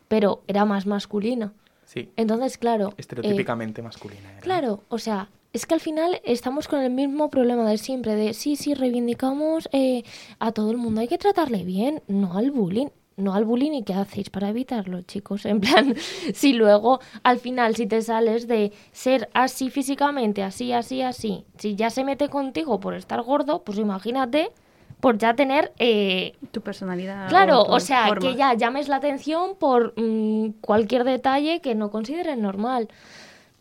pero 0.07 0.42
era 0.46 0.66
más 0.66 0.85
masculina. 0.85 1.55
Sí. 1.87 2.11
Entonces, 2.16 2.59
claro. 2.59 2.90
eh, 2.90 2.94
Estereotípicamente 2.98 3.81
masculina. 3.81 4.33
era. 4.33 4.40
claro, 4.40 4.83
o 4.90 4.98
sea, 4.98 5.31
es 5.55 5.64
que 5.64 5.72
al 5.72 5.81
final 5.81 6.20
estamos 6.24 6.68
con 6.68 6.81
el 6.81 6.90
mismo 6.90 7.31
problema 7.31 7.66
de 7.70 7.79
siempre, 7.79 8.16
de 8.16 8.35
sí, 8.35 8.57
sí, 8.57 8.74
reivindicamos 8.74 9.70
eh, 9.72 10.03
a 10.38 10.53
todo 10.53 10.70
el 10.72 10.77
mundo, 10.77 11.01
hay 11.01 11.09
que 11.09 11.16
tratarle 11.16 11.64
bien, 11.64 12.03
no 12.07 12.37
al 12.37 12.51
bullying. 12.51 12.88
No 13.16 13.35
al 13.35 13.46
bullying 13.46 13.72
y 13.72 13.83
qué 13.83 13.94
hacéis 13.94 14.29
para 14.29 14.51
evitarlo, 14.51 15.01
chicos. 15.03 15.46
En 15.46 15.61
plan, 15.61 15.96
si 16.35 16.53
luego 16.53 17.01
al 17.22 17.38
final 17.38 17.74
si 17.74 17.87
te 17.87 18.03
sales 18.03 18.46
de 18.46 18.72
ser 18.92 19.31
así 19.33 19.70
físicamente, 19.70 20.42
así, 20.42 20.72
así, 20.72 21.01
así, 21.01 21.46
si 21.57 21.77
ya 21.77 21.88
se 21.88 22.05
mete 22.05 22.29
contigo 22.29 22.79
por 22.79 22.94
estar 22.94 23.22
gordo, 23.22 23.64
pues 23.64 23.79
imagínate 23.79 24.53
por 25.01 25.18
ya 25.18 25.35
tener 25.35 25.72
eh, 25.79 26.35
Tu 26.51 26.61
personalidad. 26.61 27.29
Claro, 27.29 27.64
tu 27.64 27.72
o 27.72 27.81
sea, 27.81 28.09
forma. 28.09 28.20
que 28.29 28.37
ya 28.37 28.55
llames 28.55 28.88
la 28.88 28.96
atención 28.96 29.57
por 29.59 29.94
mm, 29.96 30.61
cualquier 30.61 31.05
detalle 31.05 31.61
que 31.61 31.74
no 31.74 31.90
consideres 31.90 32.37
normal. 32.38 32.88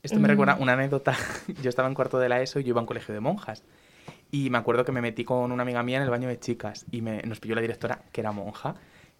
Esto 0.03 0.19
me 0.19 0.27
Mm. 0.27 0.31
recuerda 0.31 0.57
una 0.59 0.73
anécdota. 0.73 1.13
Yo 1.61 1.69
estaba 1.69 1.87
en 1.87 1.93
cuarto 1.95 2.17
de 2.19 2.29
la 2.29 2.41
ESO 2.41 2.59
y 2.59 2.63
yo 2.63 2.69
iba 2.69 2.79
a 2.79 2.83
un 2.83 2.87
colegio 2.87 3.13
de 3.13 3.19
monjas. 3.19 3.63
Y 4.31 4.49
me 4.49 4.57
acuerdo 4.57 4.83
que 4.85 4.91
me 4.91 5.01
metí 5.01 5.23
con 5.23 5.51
una 5.51 5.63
amiga 5.63 5.83
mía 5.83 5.97
en 5.97 6.03
el 6.03 6.09
baño 6.09 6.27
de 6.27 6.39
chicas 6.39 6.85
y 6.91 7.01
me, 7.01 7.21
nos 7.23 7.39
pilló 7.39 7.55
la 7.55 7.61
directora, 7.61 8.01
que 8.11 8.21
era 8.21 8.31
monja. 8.31 8.75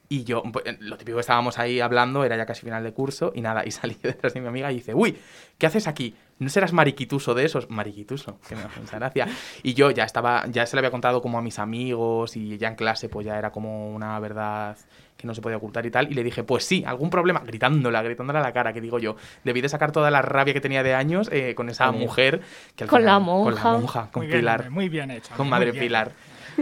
Y 0.10 0.24
yo, 0.24 0.42
pues, 0.54 0.64
lo 0.80 0.98
típico 0.98 1.18
que 1.18 1.22
estábamos 1.22 1.60
ahí 1.60 1.82
hablando, 1.82 2.24
era 2.24 2.38
ya 2.38 2.46
casi 2.46 2.62
final 2.62 2.82
de 2.84 2.94
curso, 2.94 3.34
y 3.36 3.42
nada, 3.42 3.66
y 3.66 3.72
salí 3.72 3.98
detrás 4.02 4.34
de 4.34 4.42
mi 4.42 4.48
amiga 4.48 4.72
y 4.72 4.76
dice, 4.76 4.94
uy, 4.94 5.18
¿qué 5.58 5.66
haces 5.68 5.86
aquí? 5.88 6.16
¿No 6.40 6.50
serás 6.50 6.72
mariquituso 6.72 7.34
de 7.34 7.44
esos? 7.46 7.70
Mariquituso, 7.70 8.40
que 8.48 8.56
me 8.56 8.62
hace 8.62 8.80
mucha 8.80 9.00
gracia. 9.00 9.28
Y 9.64 9.74
yo 9.74 9.92
ya 9.92 10.04
estaba, 10.06 10.46
ya 10.48 10.66
se 10.66 10.76
lo 10.76 10.80
había 10.80 10.92
contado 10.92 11.22
como 11.22 11.38
a 11.40 11.42
mis 11.42 11.58
amigos 11.60 12.38
y 12.38 12.58
ya 12.58 12.68
en 12.68 12.76
clase 12.76 13.10
pues 13.10 13.26
ya 13.26 13.38
era 13.40 13.52
como 13.52 13.90
una 13.94 14.20
verdad 14.20 14.78
que 15.18 15.26
no 15.26 15.34
se 15.34 15.42
podía 15.42 15.58
ocultar 15.58 15.84
y 15.88 15.90
tal. 15.92 16.12
Y 16.12 16.14
le 16.14 16.24
dije, 16.24 16.44
pues 16.44 16.64
sí, 16.64 16.84
algún 16.86 17.10
problema, 17.10 17.40
gritándola, 17.44 18.04
gritándola 18.04 18.40
a 18.40 18.44
la 18.44 18.54
cara, 18.54 18.72
que 18.72 18.82
digo 18.82 19.00
yo, 19.00 19.16
debí 19.44 19.62
de 19.62 19.68
sacar 19.70 19.92
toda 19.92 20.12
la 20.12 20.22
rabia 20.22 20.54
que 20.54 20.62
tenía 20.62 20.84
de 20.84 20.94
años 20.94 21.28
eh, 21.34 21.56
con 21.56 21.70
esa 21.70 21.92
mujer. 21.92 22.42
Que 22.76 22.84
al 22.84 22.90
Con 22.92 23.04
la 23.04 23.16
Con 23.16 23.24
monja. 23.24 23.52
la 23.74 23.78
monja, 23.80 24.10
con 24.12 24.24
Muy 24.28 24.32
Pilar. 24.32 24.70
muy 24.70 24.90
bien 24.90 25.10
hecho. 25.10 25.34
Con 25.36 25.50
Madre 25.50 25.72
bien. 25.72 25.86
Pilar. 25.86 26.12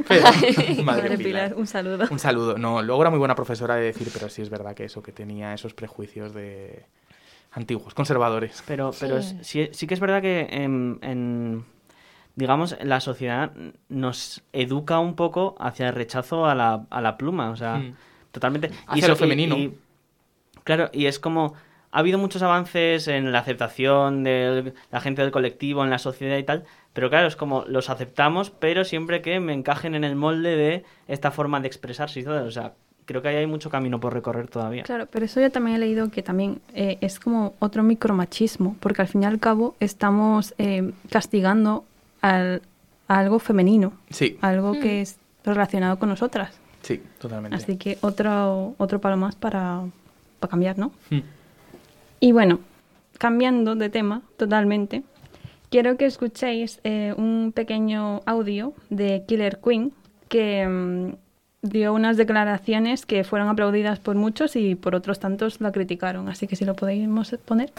Pero- 0.08 0.24
Madre 0.84 0.84
Madre 0.84 1.18
Pilar, 1.18 1.18
Pilar. 1.18 1.54
un 1.56 1.68
saludo. 1.68 2.06
Un 2.10 2.20
saludo. 2.20 2.58
No, 2.58 2.82
luego 2.82 3.02
era 3.02 3.10
muy 3.10 3.20
buena 3.20 3.36
profesora 3.36 3.76
de 3.76 3.86
decir, 3.86 4.10
pero 4.14 4.30
sí 4.30 4.42
es 4.42 4.50
verdad 4.50 4.76
que 4.76 4.86
eso, 4.86 5.02
que 5.02 5.12
tenía 5.12 5.54
esos 5.54 5.74
prejuicios 5.74 6.34
de 6.34 6.86
antiguos, 7.52 7.94
conservadores. 7.94 8.64
Pero, 8.68 8.92
pero 9.00 9.22
Sí. 9.22 9.38
es- 9.40 9.48
sí, 9.48 9.70
sí 9.72 9.88
que 9.88 9.94
es 9.94 10.00
verdad 10.00 10.22
que 10.22 10.48
en, 10.52 11.00
en, 11.02 11.66
digamos, 12.36 12.76
la 12.82 13.00
sociedad 13.00 13.52
nos 13.90 14.44
educa 14.52 15.00
un 15.00 15.16
poco 15.16 15.56
hacia 15.60 15.88
el 15.90 15.96
rechazo 15.96 16.46
a 16.46 16.54
la, 16.56 16.86
a 16.90 17.02
la 17.02 17.18
pluma, 17.18 17.50
o 17.52 17.56
sea, 17.56 17.76
Mm. 17.78 17.96
totalmente. 18.32 18.72
Hacia 18.88 19.08
lo 19.08 19.16
femenino. 19.16 19.56
claro, 20.66 20.90
y 20.92 21.06
es 21.06 21.20
como, 21.20 21.54
ha 21.96 22.00
habido 22.00 22.18
muchos 22.18 22.42
avances 22.42 23.08
en 23.08 23.32
la 23.32 23.40
aceptación 23.40 24.24
de 24.24 24.74
la 24.92 25.00
gente 25.00 25.22
del 25.22 25.32
colectivo, 25.32 25.82
en 25.84 25.90
la 25.90 25.98
sociedad 25.98 26.38
y 26.38 26.44
tal, 26.44 26.66
pero 26.94 27.10
claro, 27.10 27.28
es 27.28 27.36
como 27.38 27.64
los 27.68 27.90
aceptamos, 27.90 28.50
pero 28.52 28.84
siempre 28.84 29.22
que 29.22 29.40
me 29.40 29.54
encajen 29.54 29.96
en 29.96 30.04
el 30.04 30.16
molde 30.16 30.56
de 30.58 30.84
esta 31.08 31.32
forma 31.32 31.60
de 31.62 31.68
expresarse 31.68 32.20
y 32.20 32.24
todo, 32.24 32.44
o 32.46 32.52
sea, 32.52 32.74
creo 33.06 33.22
que 33.22 33.30
ahí 33.30 33.36
hay 33.38 33.48
mucho 33.48 33.70
camino 33.70 34.00
por 34.00 34.14
recorrer 34.14 34.48
todavía. 34.50 34.84
Claro, 34.84 35.08
pero 35.10 35.24
eso 35.26 35.40
yo 35.40 35.50
también 35.52 35.78
he 35.78 35.80
leído 35.80 36.10
que 36.12 36.22
también 36.22 36.60
eh, 36.74 36.98
es 37.02 37.20
como 37.20 37.54
otro 37.60 37.82
micromachismo, 37.84 38.76
porque 38.82 39.02
al 39.02 39.08
fin 39.08 39.24
y 39.24 39.26
al 39.26 39.40
cabo 39.40 39.76
estamos 39.80 40.54
eh, 40.58 40.92
castigando 41.10 41.86
al, 42.22 42.62
a 43.08 43.20
algo 43.20 43.40
femenino, 43.40 43.94
Sí, 44.10 44.38
algo 44.42 44.74
Hmm. 44.74 44.80
que 44.82 45.02
es 45.02 45.18
relacionado 45.46 45.98
con 46.00 46.10
nosotras. 46.10 46.60
sí, 46.82 47.02
totalmente. 47.20 47.56
Así 47.56 47.78
que 47.78 47.98
otro, 48.02 48.74
otro 48.78 49.00
palo 49.00 49.16
más 49.18 49.36
para, 49.36 49.82
para 50.40 50.52
cambiar, 50.52 50.78
¿no? 50.78 50.92
Mm. 51.10 51.20
Y 52.20 52.32
bueno, 52.32 52.60
cambiando 53.18 53.76
de 53.76 53.90
tema 53.90 54.22
totalmente, 54.38 55.04
quiero 55.70 55.98
que 55.98 56.06
escuchéis 56.06 56.80
eh, 56.84 57.14
un 57.18 57.52
pequeño 57.54 58.22
audio 58.26 58.74
de 58.90 59.24
Killer 59.28 59.60
Queen 59.64 59.94
que 60.30 60.68
mm, 60.68 61.16
dio 61.62 61.94
unas 61.94 62.18
declaraciones 62.18 63.06
que 63.06 63.24
fueron 63.24 63.50
aplaudidas 63.50 64.00
por 64.00 64.16
muchos 64.16 64.56
y 64.56 64.76
por 64.76 64.96
otros 64.96 65.20
tantos 65.20 65.62
la 65.62 65.72
criticaron. 65.72 66.30
Así 66.30 66.48
que 66.48 66.56
si 66.56 66.66
lo 66.66 66.76
podemos 66.76 67.36
poner. 67.46 67.72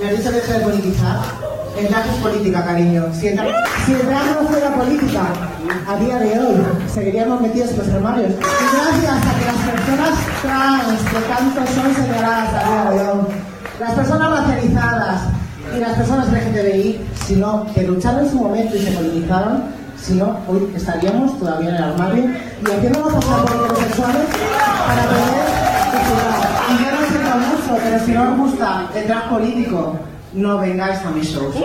¿Me 0.00 0.08
has 0.08 0.16
dicho 0.16 0.32
de 0.32 0.60
politizar? 0.60 1.18
El 1.78 1.88
drag 1.88 2.06
es 2.06 2.16
política, 2.22 2.64
cariño. 2.64 3.04
Si 3.12 3.28
el, 3.28 3.36
drag, 3.36 4.42
no 4.42 4.48
fuera 4.48 4.74
política, 4.74 5.20
a 5.86 5.96
día 5.96 6.18
de 6.18 6.38
hoy 6.38 6.56
seguiríamos 6.92 7.42
metidos 7.42 7.72
en 7.72 7.78
los 7.78 7.88
armarios. 7.88 8.30
Y 8.30 8.76
gracias 8.76 9.26
a 9.26 9.38
que 9.38 9.44
las 9.44 9.56
personas 9.68 10.18
trans 10.40 11.00
que 11.02 11.20
tanto 11.28 11.72
son 11.74 11.94
señaladas 11.94 12.54
a 12.54 12.70
día 12.70 12.90
de 12.90 13.10
hoy, 13.10 13.26
las 13.78 13.92
personas 13.92 14.30
racializadas 14.30 15.20
y 15.76 15.80
las 15.80 15.96
personas 15.96 16.28
LGTBI, 16.32 17.00
sino 17.26 17.66
que 17.74 17.82
lucharon 17.82 18.24
en 18.24 18.30
su 18.30 18.36
momento 18.36 18.76
y 18.76 18.80
se 18.80 18.92
politizaron, 18.92 19.64
si 20.00 20.14
no, 20.14 20.38
hoy 20.48 20.72
estaríamos 20.74 21.38
todavía 21.38 21.68
en 21.68 21.74
el 21.74 21.82
armario 21.82 22.24
y 22.24 22.70
haciéndonos 22.70 23.12
pasar 23.12 23.44
por 23.44 23.66
heterosexuales 23.66 24.26
para 24.86 25.04
poder 25.04 26.49
pero 27.82 27.98
si 28.04 28.12
no 28.12 28.32
os 28.32 28.36
gusta 28.38 28.88
el 28.94 29.06
drag 29.06 29.28
político, 29.28 29.98
no 30.34 30.58
vengáis 30.58 30.98
a 31.04 31.10
mis 31.10 31.28
shows. 31.28 31.56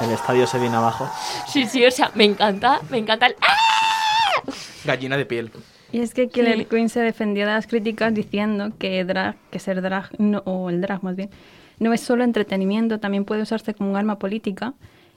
El 0.00 0.10
estadio 0.10 0.46
se 0.46 0.58
viene 0.58 0.76
abajo. 0.76 1.08
Sí, 1.46 1.66
sí, 1.66 1.84
o 1.84 1.90
sea, 1.90 2.10
me 2.14 2.24
encanta, 2.24 2.80
me 2.90 2.98
encanta 2.98 3.26
el... 3.26 3.36
¡Ah! 3.40 4.42
Gallina 4.84 5.16
de 5.16 5.24
piel. 5.26 5.50
Y 5.90 6.00
es 6.00 6.12
que 6.12 6.28
Killer 6.28 6.58
Sí. 6.58 6.64
Queen 6.66 6.88
se 6.88 7.00
defendió 7.00 7.46
de 7.46 7.52
las 7.52 7.66
críticas 7.66 8.12
diciendo 8.12 8.72
que 8.78 9.04
drag, 9.04 9.36
que 9.50 9.58
ser 9.58 9.80
drag, 9.80 10.10
no- 10.18 10.42
o 10.44 10.68
el 10.68 10.80
drag 10.82 11.02
más 11.02 11.16
bien, 11.16 11.30
no 11.78 11.92
es 11.92 12.00
solo 12.02 12.24
entretenimiento, 12.24 13.00
también 13.00 13.24
puede 13.24 13.42
usarse 13.42 13.72
como 13.74 13.90
un 13.90 13.96
arma 13.96 14.18
política. 14.18 14.74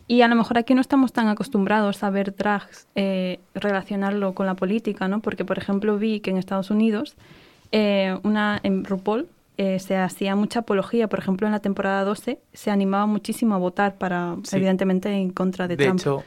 Y 0.07 0.21
a 0.21 0.27
lo 0.27 0.35
mejor 0.35 0.57
aquí 0.57 0.73
no 0.73 0.81
estamos 0.81 1.13
tan 1.13 1.27
acostumbrados 1.27 2.01
a 2.03 2.09
ver 2.09 2.35
drags 2.35 2.87
eh, 2.95 3.39
relacionarlo 3.53 4.33
con 4.33 4.45
la 4.47 4.55
política, 4.55 5.07
¿no? 5.07 5.19
Porque, 5.19 5.45
por 5.45 5.57
ejemplo, 5.59 5.97
vi 5.97 6.19
que 6.19 6.31
en 6.31 6.37
Estados 6.37 6.71
Unidos, 6.71 7.15
eh, 7.71 8.17
una, 8.23 8.59
en 8.63 8.83
RuPaul, 8.85 9.27
eh, 9.57 9.79
se 9.79 9.97
hacía 9.97 10.35
mucha 10.35 10.59
apología. 10.59 11.07
Por 11.09 11.19
ejemplo, 11.19 11.45
en 11.47 11.51
la 11.53 11.59
temporada 11.59 12.03
12 12.03 12.39
se 12.53 12.71
animaba 12.71 13.05
muchísimo 13.05 13.55
a 13.55 13.57
votar 13.57 13.97
para, 13.97 14.35
Sí. 14.43 14.55
evidentemente, 14.55 15.09
en 15.11 15.31
contra 15.31 15.67
de, 15.67 15.75
De 15.75 15.85
Trump. 15.85 15.99
hecho, 15.99 16.23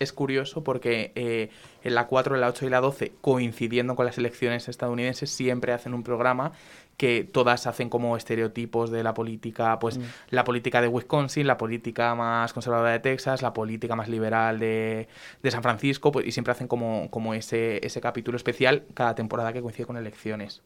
es 0.00 0.12
curioso 0.12 0.62
porque 0.64 1.12
eh, 1.14 1.50
en 1.82 1.94
la 1.94 2.06
4, 2.06 2.36
la 2.36 2.48
8 2.48 2.66
y 2.66 2.70
la 2.70 2.80
12, 2.80 3.12
coincidiendo 3.20 3.94
con 3.96 4.04
las 4.06 4.18
elecciones 4.18 4.68
estadounidenses, 4.68 5.30
siempre 5.30 5.72
hacen 5.72 5.94
un 5.94 6.02
programa 6.02 6.52
que 6.96 7.24
todas 7.24 7.66
hacen 7.66 7.88
como 7.88 8.16
estereotipos 8.16 8.90
de 8.90 9.02
la 9.02 9.14
política, 9.14 9.78
pues 9.80 9.98
la 10.30 10.44
política 10.44 10.80
de 10.80 10.86
Wisconsin, 10.88 11.46
la 11.46 11.56
política 11.58 12.14
más 12.14 12.52
conservadora 12.52 12.90
de 12.92 13.00
Texas, 13.00 13.42
la 13.42 13.52
política 13.52 13.96
más 13.96 14.08
liberal 14.08 14.58
de, 14.60 15.08
de 15.42 15.50
San 15.50 15.62
Francisco, 15.62 16.12
pues, 16.12 16.26
y 16.26 16.30
siempre 16.32 16.52
hacen 16.52 16.68
como, 16.68 17.08
como 17.10 17.34
ese, 17.34 17.84
ese 17.84 18.00
capítulo 18.00 18.36
especial 18.36 18.84
cada 18.94 19.14
temporada 19.16 19.52
que 19.52 19.60
coincide 19.62 19.86
con 19.86 19.96
elecciones. 19.96 20.62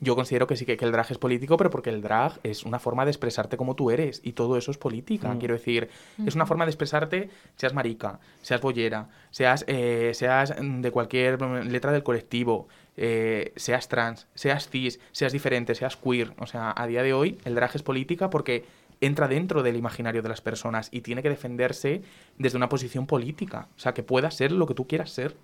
Yo 0.00 0.16
considero 0.16 0.46
que 0.46 0.56
sí 0.56 0.66
que, 0.66 0.76
que 0.76 0.84
el 0.84 0.92
drag 0.92 1.10
es 1.10 1.18
político, 1.18 1.56
pero 1.56 1.70
porque 1.70 1.90
el 1.90 2.02
drag 2.02 2.40
es 2.42 2.64
una 2.64 2.78
forma 2.78 3.04
de 3.04 3.10
expresarte 3.10 3.56
como 3.56 3.74
tú 3.76 3.90
eres 3.90 4.20
y 4.24 4.32
todo 4.32 4.56
eso 4.56 4.70
es 4.70 4.78
política. 4.78 5.32
Mm. 5.32 5.38
Quiero 5.38 5.54
decir, 5.54 5.88
es 6.26 6.34
una 6.34 6.46
forma 6.46 6.64
de 6.64 6.70
expresarte, 6.70 7.30
seas 7.56 7.74
marica, 7.74 8.20
seas 8.42 8.60
bollera, 8.60 9.08
seas, 9.30 9.64
eh, 9.68 10.12
seas 10.14 10.54
de 10.58 10.90
cualquier 10.90 11.42
mm, 11.42 11.68
letra 11.68 11.92
del 11.92 12.02
colectivo, 12.02 12.68
eh, 12.96 13.52
seas 13.56 13.88
trans, 13.88 14.26
seas 14.34 14.68
cis, 14.68 15.00
seas 15.12 15.32
diferente, 15.32 15.74
seas 15.74 15.96
queer. 15.96 16.32
O 16.38 16.46
sea, 16.46 16.72
a 16.76 16.86
día 16.86 17.02
de 17.02 17.12
hoy 17.12 17.38
el 17.44 17.54
drag 17.54 17.70
es 17.74 17.82
política 17.82 18.30
porque 18.30 18.64
entra 19.00 19.28
dentro 19.28 19.62
del 19.62 19.76
imaginario 19.76 20.22
de 20.22 20.28
las 20.28 20.40
personas 20.40 20.88
y 20.90 21.00
tiene 21.00 21.22
que 21.22 21.28
defenderse 21.28 22.02
desde 22.38 22.56
una 22.56 22.68
posición 22.68 23.06
política. 23.06 23.68
O 23.76 23.80
sea, 23.80 23.94
que 23.94 24.02
pueda 24.02 24.30
ser 24.30 24.52
lo 24.52 24.66
que 24.66 24.74
tú 24.74 24.86
quieras 24.86 25.10
ser. 25.10 25.36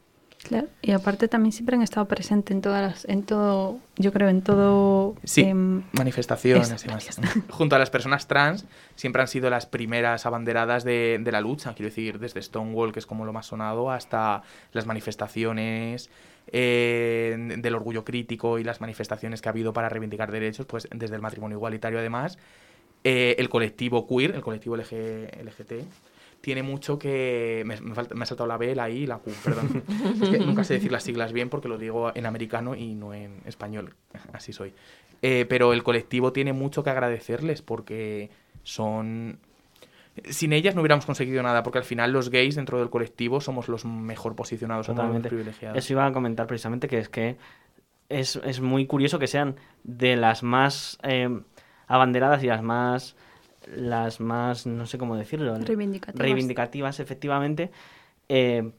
Claro, 0.42 0.68
y 0.80 0.92
aparte 0.92 1.28
también 1.28 1.52
siempre 1.52 1.76
han 1.76 1.82
estado 1.82 2.06
presentes 2.06 2.54
en 2.54 2.62
todas 2.62 2.82
las, 2.82 3.04
en 3.04 3.24
todo, 3.24 3.78
yo 3.96 4.10
creo, 4.12 4.28
en 4.30 4.40
todo... 4.40 5.14
Sí, 5.22 5.42
em, 5.42 5.82
manifestaciones 5.92 6.70
eso, 6.70 6.86
y 6.86 6.92
más. 6.92 7.20
Junto 7.50 7.76
a 7.76 7.78
las 7.78 7.90
personas 7.90 8.26
trans, 8.26 8.64
siempre 8.94 9.20
han 9.20 9.28
sido 9.28 9.50
las 9.50 9.66
primeras 9.66 10.24
abanderadas 10.24 10.82
de, 10.82 11.20
de 11.20 11.32
la 11.32 11.42
lucha. 11.42 11.74
Quiero 11.74 11.90
decir, 11.90 12.18
desde 12.18 12.40
Stonewall, 12.40 12.92
que 12.92 13.00
es 13.00 13.06
como 13.06 13.26
lo 13.26 13.34
más 13.34 13.46
sonado, 13.46 13.90
hasta 13.90 14.42
las 14.72 14.86
manifestaciones 14.86 16.08
eh, 16.52 17.36
del 17.58 17.74
orgullo 17.74 18.04
crítico 18.04 18.58
y 18.58 18.64
las 18.64 18.80
manifestaciones 18.80 19.40
que 19.40 19.48
ha 19.48 19.52
habido 19.52 19.72
para 19.72 19.88
reivindicar 19.88 20.32
derechos, 20.32 20.66
pues 20.66 20.88
desde 20.90 21.14
el 21.14 21.20
matrimonio 21.20 21.58
igualitario 21.58 21.98
además. 21.98 22.38
Eh, 23.04 23.36
el 23.38 23.48
colectivo 23.48 24.06
queer, 24.06 24.34
el 24.34 24.42
colectivo 24.42 24.76
LG, 24.76 25.44
LGT, 25.44 25.72
tiene 26.40 26.62
mucho 26.62 26.98
que... 26.98 27.62
Me, 27.66 27.80
me 27.80 27.94
falta- 27.94 28.14
me 28.14 28.22
ha 28.22 28.26
saltado 28.26 28.46
la 28.46 28.56
B, 28.56 28.74
la 28.74 28.88
I 28.88 28.98
y 29.02 29.06
la 29.06 29.18
Q, 29.18 29.30
perdón. 29.44 29.82
es 30.22 30.28
que 30.28 30.38
nunca 30.38 30.64
sé 30.64 30.74
decir 30.74 30.90
las 30.92 31.02
siglas 31.02 31.32
bien 31.32 31.48
porque 31.50 31.68
lo 31.68 31.76
digo 31.78 32.12
en 32.14 32.26
americano 32.26 32.74
y 32.74 32.94
no 32.94 33.12
en 33.14 33.40
español. 33.44 33.94
Así 34.32 34.52
soy. 34.52 34.72
Eh, 35.22 35.44
pero 35.48 35.72
el 35.74 35.82
colectivo 35.82 36.32
tiene 36.32 36.52
mucho 36.52 36.82
que 36.82 36.90
agradecerles 36.90 37.60
porque 37.62 38.30
son... 38.62 39.38
Sin 40.28 40.52
ellas 40.52 40.74
no 40.74 40.80
hubiéramos 40.82 41.06
conseguido 41.06 41.42
nada, 41.42 41.62
porque 41.62 41.78
al 41.78 41.84
final 41.84 42.12
los 42.12 42.30
gays 42.30 42.56
dentro 42.56 42.78
del 42.78 42.90
colectivo 42.90 43.40
somos 43.40 43.68
los 43.68 43.84
mejor 43.84 44.34
posicionados, 44.34 44.88
los 44.88 44.96
Totalmente. 44.96 45.28
privilegiados. 45.28 45.78
Eso 45.78 45.92
iba 45.92 46.04
a 46.04 46.12
comentar 46.12 46.46
precisamente, 46.46 46.88
que 46.88 46.98
es 46.98 47.08
que 47.08 47.36
es, 48.08 48.36
es 48.44 48.60
muy 48.60 48.86
curioso 48.86 49.18
que 49.18 49.28
sean 49.28 49.56
de 49.84 50.16
las 50.16 50.42
más 50.42 50.98
eh, 51.04 51.28
abanderadas 51.86 52.42
y 52.42 52.48
las 52.48 52.62
más 52.62 53.14
las 53.74 54.20
más 54.20 54.66
no 54.66 54.86
sé 54.86 54.98
cómo 54.98 55.16
decirlo 55.16 55.56
Reivindicativas. 55.58 56.20
reivindicativas 56.20 57.00
efectivamente 57.00 57.70
eh, 58.28 58.70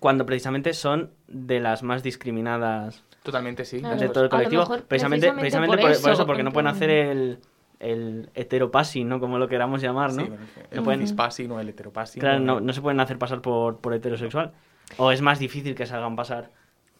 cuando 0.00 0.26
precisamente 0.26 0.74
son 0.74 1.10
de 1.28 1.60
las 1.60 1.82
más 1.82 2.02
discriminadas 2.02 3.04
Totalmente, 3.22 3.64
sí. 3.64 3.80
de 3.80 4.08
todo 4.08 4.24
el 4.24 4.30
colectivo 4.30 4.62
mejor 4.62 4.82
precisamente 4.84 5.32
precisamente 5.32 5.40
precisamente 5.40 5.76
por 5.76 5.80
por, 5.80 6.02
por 6.02 6.10
eso, 6.10 6.12
eso 6.12 6.26
porque 6.26 6.42
no 6.42 6.52
pueden 6.52 6.68
en 6.68 6.74
hacer 6.74 6.90
el 6.90 7.38
el 7.82 8.30
heteropasi, 8.34 9.02
¿no? 9.04 9.18
Como 9.18 9.38
lo 9.38 9.48
queramos 9.48 9.82
llamar, 9.82 10.12
¿no? 10.12 10.22
Sí, 10.22 10.28
bueno, 10.28 10.44
el 10.70 10.76
no 10.78 10.84
pueden, 10.84 11.00
cispasi, 11.00 11.48
no 11.48 11.58
el 11.58 11.68
heteropasi. 11.68 12.20
claro, 12.20 12.38
no, 12.38 12.60
no 12.60 12.72
se 12.72 12.80
pueden 12.80 13.00
hacer 13.00 13.18
pasar 13.18 13.42
por, 13.42 13.78
por 13.78 13.92
heterosexual. 13.92 14.52
O 14.98 15.10
es 15.10 15.20
más 15.20 15.40
difícil 15.40 15.74
que 15.74 15.84
se 15.84 15.94
hagan 15.94 16.14
pasar. 16.14 16.50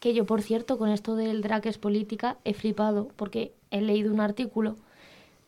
Que 0.00 0.12
yo, 0.12 0.26
por 0.26 0.42
cierto, 0.42 0.78
con 0.78 0.88
esto 0.88 1.14
del 1.14 1.40
drag 1.40 1.68
es 1.68 1.78
política, 1.78 2.36
he 2.44 2.52
flipado 2.52 3.08
porque 3.14 3.52
he 3.70 3.80
leído 3.80 4.12
un 4.12 4.20
artículo 4.20 4.74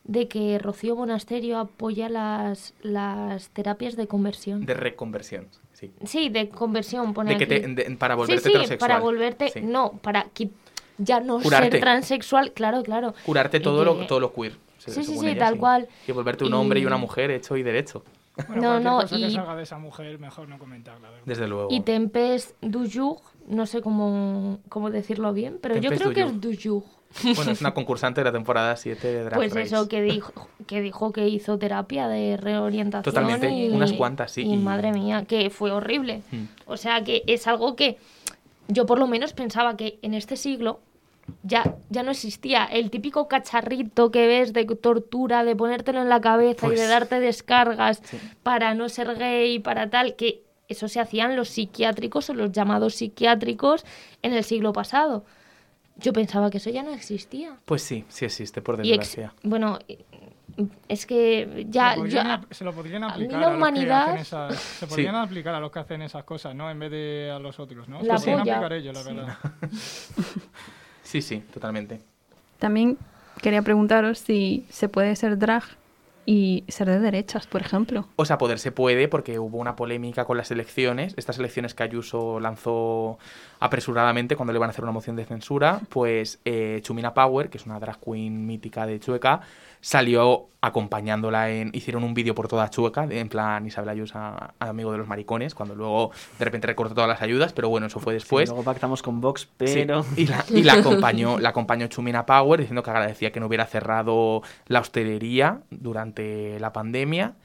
de 0.05 0.27
que 0.27 0.59
Rocío 0.59 0.95
Monasterio 0.95 1.57
apoya 1.57 2.09
las, 2.09 2.73
las 2.81 3.49
terapias 3.49 3.95
de 3.95 4.07
conversión. 4.07 4.65
De 4.65 4.73
reconversión, 4.75 5.47
sí. 5.73 5.91
Sí, 6.05 6.29
de 6.29 6.49
conversión, 6.49 7.13
pone 7.13 7.31
De 7.33 7.37
que 7.37 7.47
te- 7.47 7.67
de- 7.67 7.95
para 7.97 8.15
volverte 8.15 8.43
sí, 8.43 8.49
heterosexual. 8.49 8.89
para 8.89 8.99
volverte... 9.01 9.49
Sí. 9.49 9.61
No, 9.61 9.93
para 10.01 10.25
qui- 10.33 10.51
ya 10.97 11.19
no 11.19 11.39
Curarte. 11.41 11.71
ser 11.71 11.79
transexual, 11.81 12.53
claro, 12.53 12.83
claro. 12.83 13.13
Curarte 13.25 13.59
todo, 13.59 13.79
que- 13.79 13.85
lo, 14.01 14.07
todo 14.07 14.19
lo 14.19 14.33
queer. 14.33 14.53
Sí, 14.77 14.91
sí, 14.91 15.03
sí, 15.17 15.27
ella, 15.27 15.39
tal 15.39 15.57
cual. 15.57 15.87
Y 16.07 16.11
volverte 16.11 16.43
un 16.43 16.53
hombre 16.53 16.79
y 16.79 16.83
Y- 16.83 16.85
una 16.85 16.97
mujer 16.97 17.31
hecho 17.31 17.57
y 17.57 17.63
derecho. 17.63 18.03
Bueno, 18.47 18.61
No, 18.61 18.79
no, 18.79 19.01
cosa 19.01 19.15
que 19.15 19.21
y- 19.23 19.31
salga 19.33 19.55
de 19.55 19.63
esa 19.63 19.79
mujer, 19.79 20.19
mejor 20.19 20.47
no 20.47 20.59
comentarla. 20.59 21.09
¿verdad? 21.09 21.23
Desde 21.25 21.47
luego. 21.47 21.69
Y 21.71 21.81
Tempest 21.81 22.51
du 22.61 22.87
jour, 22.87 23.17
no 23.47 23.65
sé 23.65 23.81
cómo, 23.81 24.59
cómo 24.69 24.91
decirlo 24.91 25.33
bien, 25.33 25.57
pero 25.61 25.77
yo 25.77 25.89
creo 25.89 26.13
que 26.13 26.21
es 26.21 26.39
du 26.39 26.53
jour. 26.61 26.83
Bueno, 27.35 27.51
es 27.51 27.61
una 27.61 27.73
concursante 27.73 28.21
de 28.21 28.25
la 28.25 28.31
temporada 28.31 28.75
7 28.75 29.07
de 29.07 29.23
Drag 29.23 29.35
Pues 29.35 29.53
Race. 29.53 29.67
eso, 29.67 29.87
que 29.87 30.01
dijo, 30.01 30.31
que 30.67 30.81
dijo 30.81 31.11
que 31.11 31.27
hizo 31.27 31.57
terapia 31.57 32.07
de 32.07 32.37
reorientación. 32.37 33.03
Totalmente, 33.13 33.49
y- 33.51 33.69
unas 33.69 33.93
cuantas, 33.93 34.31
sí, 34.31 34.41
Y, 34.41 34.53
y- 34.53 34.57
madre 34.57 34.91
mía, 34.91 35.25
que 35.27 35.49
fue 35.49 35.71
horrible. 35.71 36.21
Mm. 36.31 36.43
O 36.65 36.77
sea, 36.77 37.03
que 37.03 37.23
es 37.27 37.47
algo 37.47 37.75
que 37.75 37.97
yo 38.67 38.85
por 38.85 38.99
lo 38.99 39.07
menos 39.07 39.33
pensaba 39.33 39.77
que 39.77 39.99
en 40.01 40.13
este 40.13 40.35
siglo 40.37 40.79
ya, 41.43 41.75
ya 41.89 42.03
no 42.03 42.11
existía. 42.11 42.65
El 42.65 42.89
típico 42.91 43.27
cacharrito 43.27 44.11
que 44.11 44.27
ves 44.27 44.53
de 44.53 44.65
tortura, 44.65 45.43
de 45.43 45.55
ponértelo 45.55 46.01
en 46.01 46.09
la 46.09 46.21
cabeza 46.21 46.65
y 46.67 46.69
Pues- 46.69 46.79
de 46.79 46.87
darte 46.87 47.19
descargas 47.19 48.01
para 48.43 48.73
no 48.75 48.89
ser 48.89 49.15
gay, 49.17 49.59
para 49.59 49.89
tal, 49.89 50.15
que 50.15 50.41
eso 50.67 50.87
se 50.87 50.99
hacían 50.99 51.35
los 51.35 51.49
psiquiátricos 51.49 52.29
o 52.29 52.33
los 52.33 52.51
llamados 52.51 52.95
psiquiátricos 52.95 53.85
en 54.23 54.33
el 54.33 54.43
siglo 54.43 54.73
pasado. 54.73 55.23
Yo 55.97 56.11
pensaba 56.13 56.49
que 56.51 56.57
eso 56.57 56.69
ya 56.69 56.83
no 56.83 56.91
existía. 56.91 57.55
Pues 57.65 57.81
sí, 57.81 58.03
sí 58.09 58.25
existe, 58.25 58.61
por 58.61 58.75
Y 58.83 58.89
desgracia. 58.89 59.33
bueno, 59.43 59.79
es 60.87 61.05
que 61.05 61.65
ya, 61.69 61.95
se, 61.95 62.55
se 62.55 62.63
lo 62.65 62.73
podrían 62.73 63.03
a 63.03 63.07
mí 63.07 63.13
aplicar 63.13 63.39
la 63.39 63.47
a, 63.47 63.49
los 63.49 63.51
que 63.51 63.57
humanidad- 63.57 64.03
hacen 64.09 64.17
esas, 64.17 64.59
se 64.59 64.87
podrían 64.87 65.15
aplicar 65.15 65.55
a 65.55 65.59
los 65.59 65.71
que 65.71 65.79
hacen 65.79 66.01
esas 66.01 66.23
cosas, 66.23 66.53
¿no? 66.55 66.69
En 66.69 66.79
vez 66.79 66.91
de 66.91 67.31
a 67.33 67.39
los 67.39 67.59
otros, 67.59 67.87
¿no? 67.87 68.01
Se 68.01 68.07
La 68.07 68.13
lo 68.15 68.19
podrían 68.19 68.39
aplicar 68.41 68.73
ellos, 68.73 68.93
la 68.93 69.03
verdad. 69.03 69.37
Sí, 71.03 71.21
sí, 71.21 71.37
totalmente. 71.53 72.01
También 72.57 72.97
quería 73.41 73.61
preguntaros 73.61 74.17
si 74.19 74.65
se 74.71 74.89
puede 74.89 75.15
ser 75.15 75.37
drag 75.37 75.63
y 76.25 76.63
ser 76.67 76.89
de 76.89 76.99
derechas, 76.99 77.47
por 77.47 77.61
ejemplo. 77.61 78.07
O 78.15 78.25
sea, 78.25 78.37
poder 78.37 78.59
se 78.59 78.71
puede 78.71 79.07
porque 79.07 79.39
hubo 79.39 79.57
una 79.57 79.75
polémica 79.75 80.25
con 80.25 80.37
las 80.37 80.51
elecciones, 80.51 81.13
estas 81.17 81.37
elecciones 81.37 81.73
que 81.73 81.83
Ayuso 81.83 82.39
lanzó 82.39 83.17
apresuradamente 83.59 84.35
cuando 84.35 84.53
le 84.53 84.57
iban 84.57 84.69
a 84.69 84.71
hacer 84.71 84.83
una 84.83 84.91
moción 84.91 85.15
de 85.15 85.25
censura, 85.25 85.81
pues 85.89 86.39
eh, 86.45 86.79
Chumina 86.83 87.13
Power, 87.13 87.49
que 87.49 87.57
es 87.57 87.65
una 87.65 87.79
drag 87.79 87.99
queen 87.99 88.45
mítica 88.45 88.85
de 88.85 88.99
Chueca, 88.99 89.41
salió 89.85 90.47
acompañándola 90.61 91.51
en... 91.51 91.69
Hicieron 91.71 92.03
un 92.03 92.15
vídeo 92.15 92.33
por 92.33 92.47
toda 92.47 92.71
Chueca, 92.71 93.05
de- 93.05 93.19
en 93.19 93.29
plan 93.29 93.63
Isabel 93.67 93.89
Ayuso, 93.89 94.17
amigo 94.57 94.91
de 94.91 94.97
los 94.97 95.07
maricones, 95.07 95.53
cuando 95.53 95.75
luego 95.75 96.09
de 96.39 96.45
repente 96.45 96.65
recortó 96.65 96.95
todas 96.95 97.07
las 97.07 97.21
ayudas, 97.21 97.53
pero 97.53 97.69
bueno, 97.69 97.85
eso 97.85 97.99
fue 97.99 98.15
después. 98.15 98.49
Sí, 98.49 98.55
luego 98.55 98.65
pactamos 98.65 99.03
con 99.03 99.21
Vox, 99.21 99.41
Sí, 99.41 99.47
pero... 99.57 100.03
y 100.17 100.25
la, 100.25 100.43
y 100.49 100.63
la 100.63 100.73
acompañó, 100.79 101.37
la 101.37 101.49
acompañó 101.49 101.85
Chumina 101.85 102.25
Power 102.25 102.59
diciendo 102.61 102.81
que 102.81 102.89
agradecía 102.89 103.31
que 103.31 103.39
no 103.39 103.45
hubiera 103.45 103.67
cerrado 103.67 104.41
la 104.65 104.79
hostelería 104.79 105.61
durante 105.69 106.59
la 106.59 106.73
pandemia. 106.73 107.35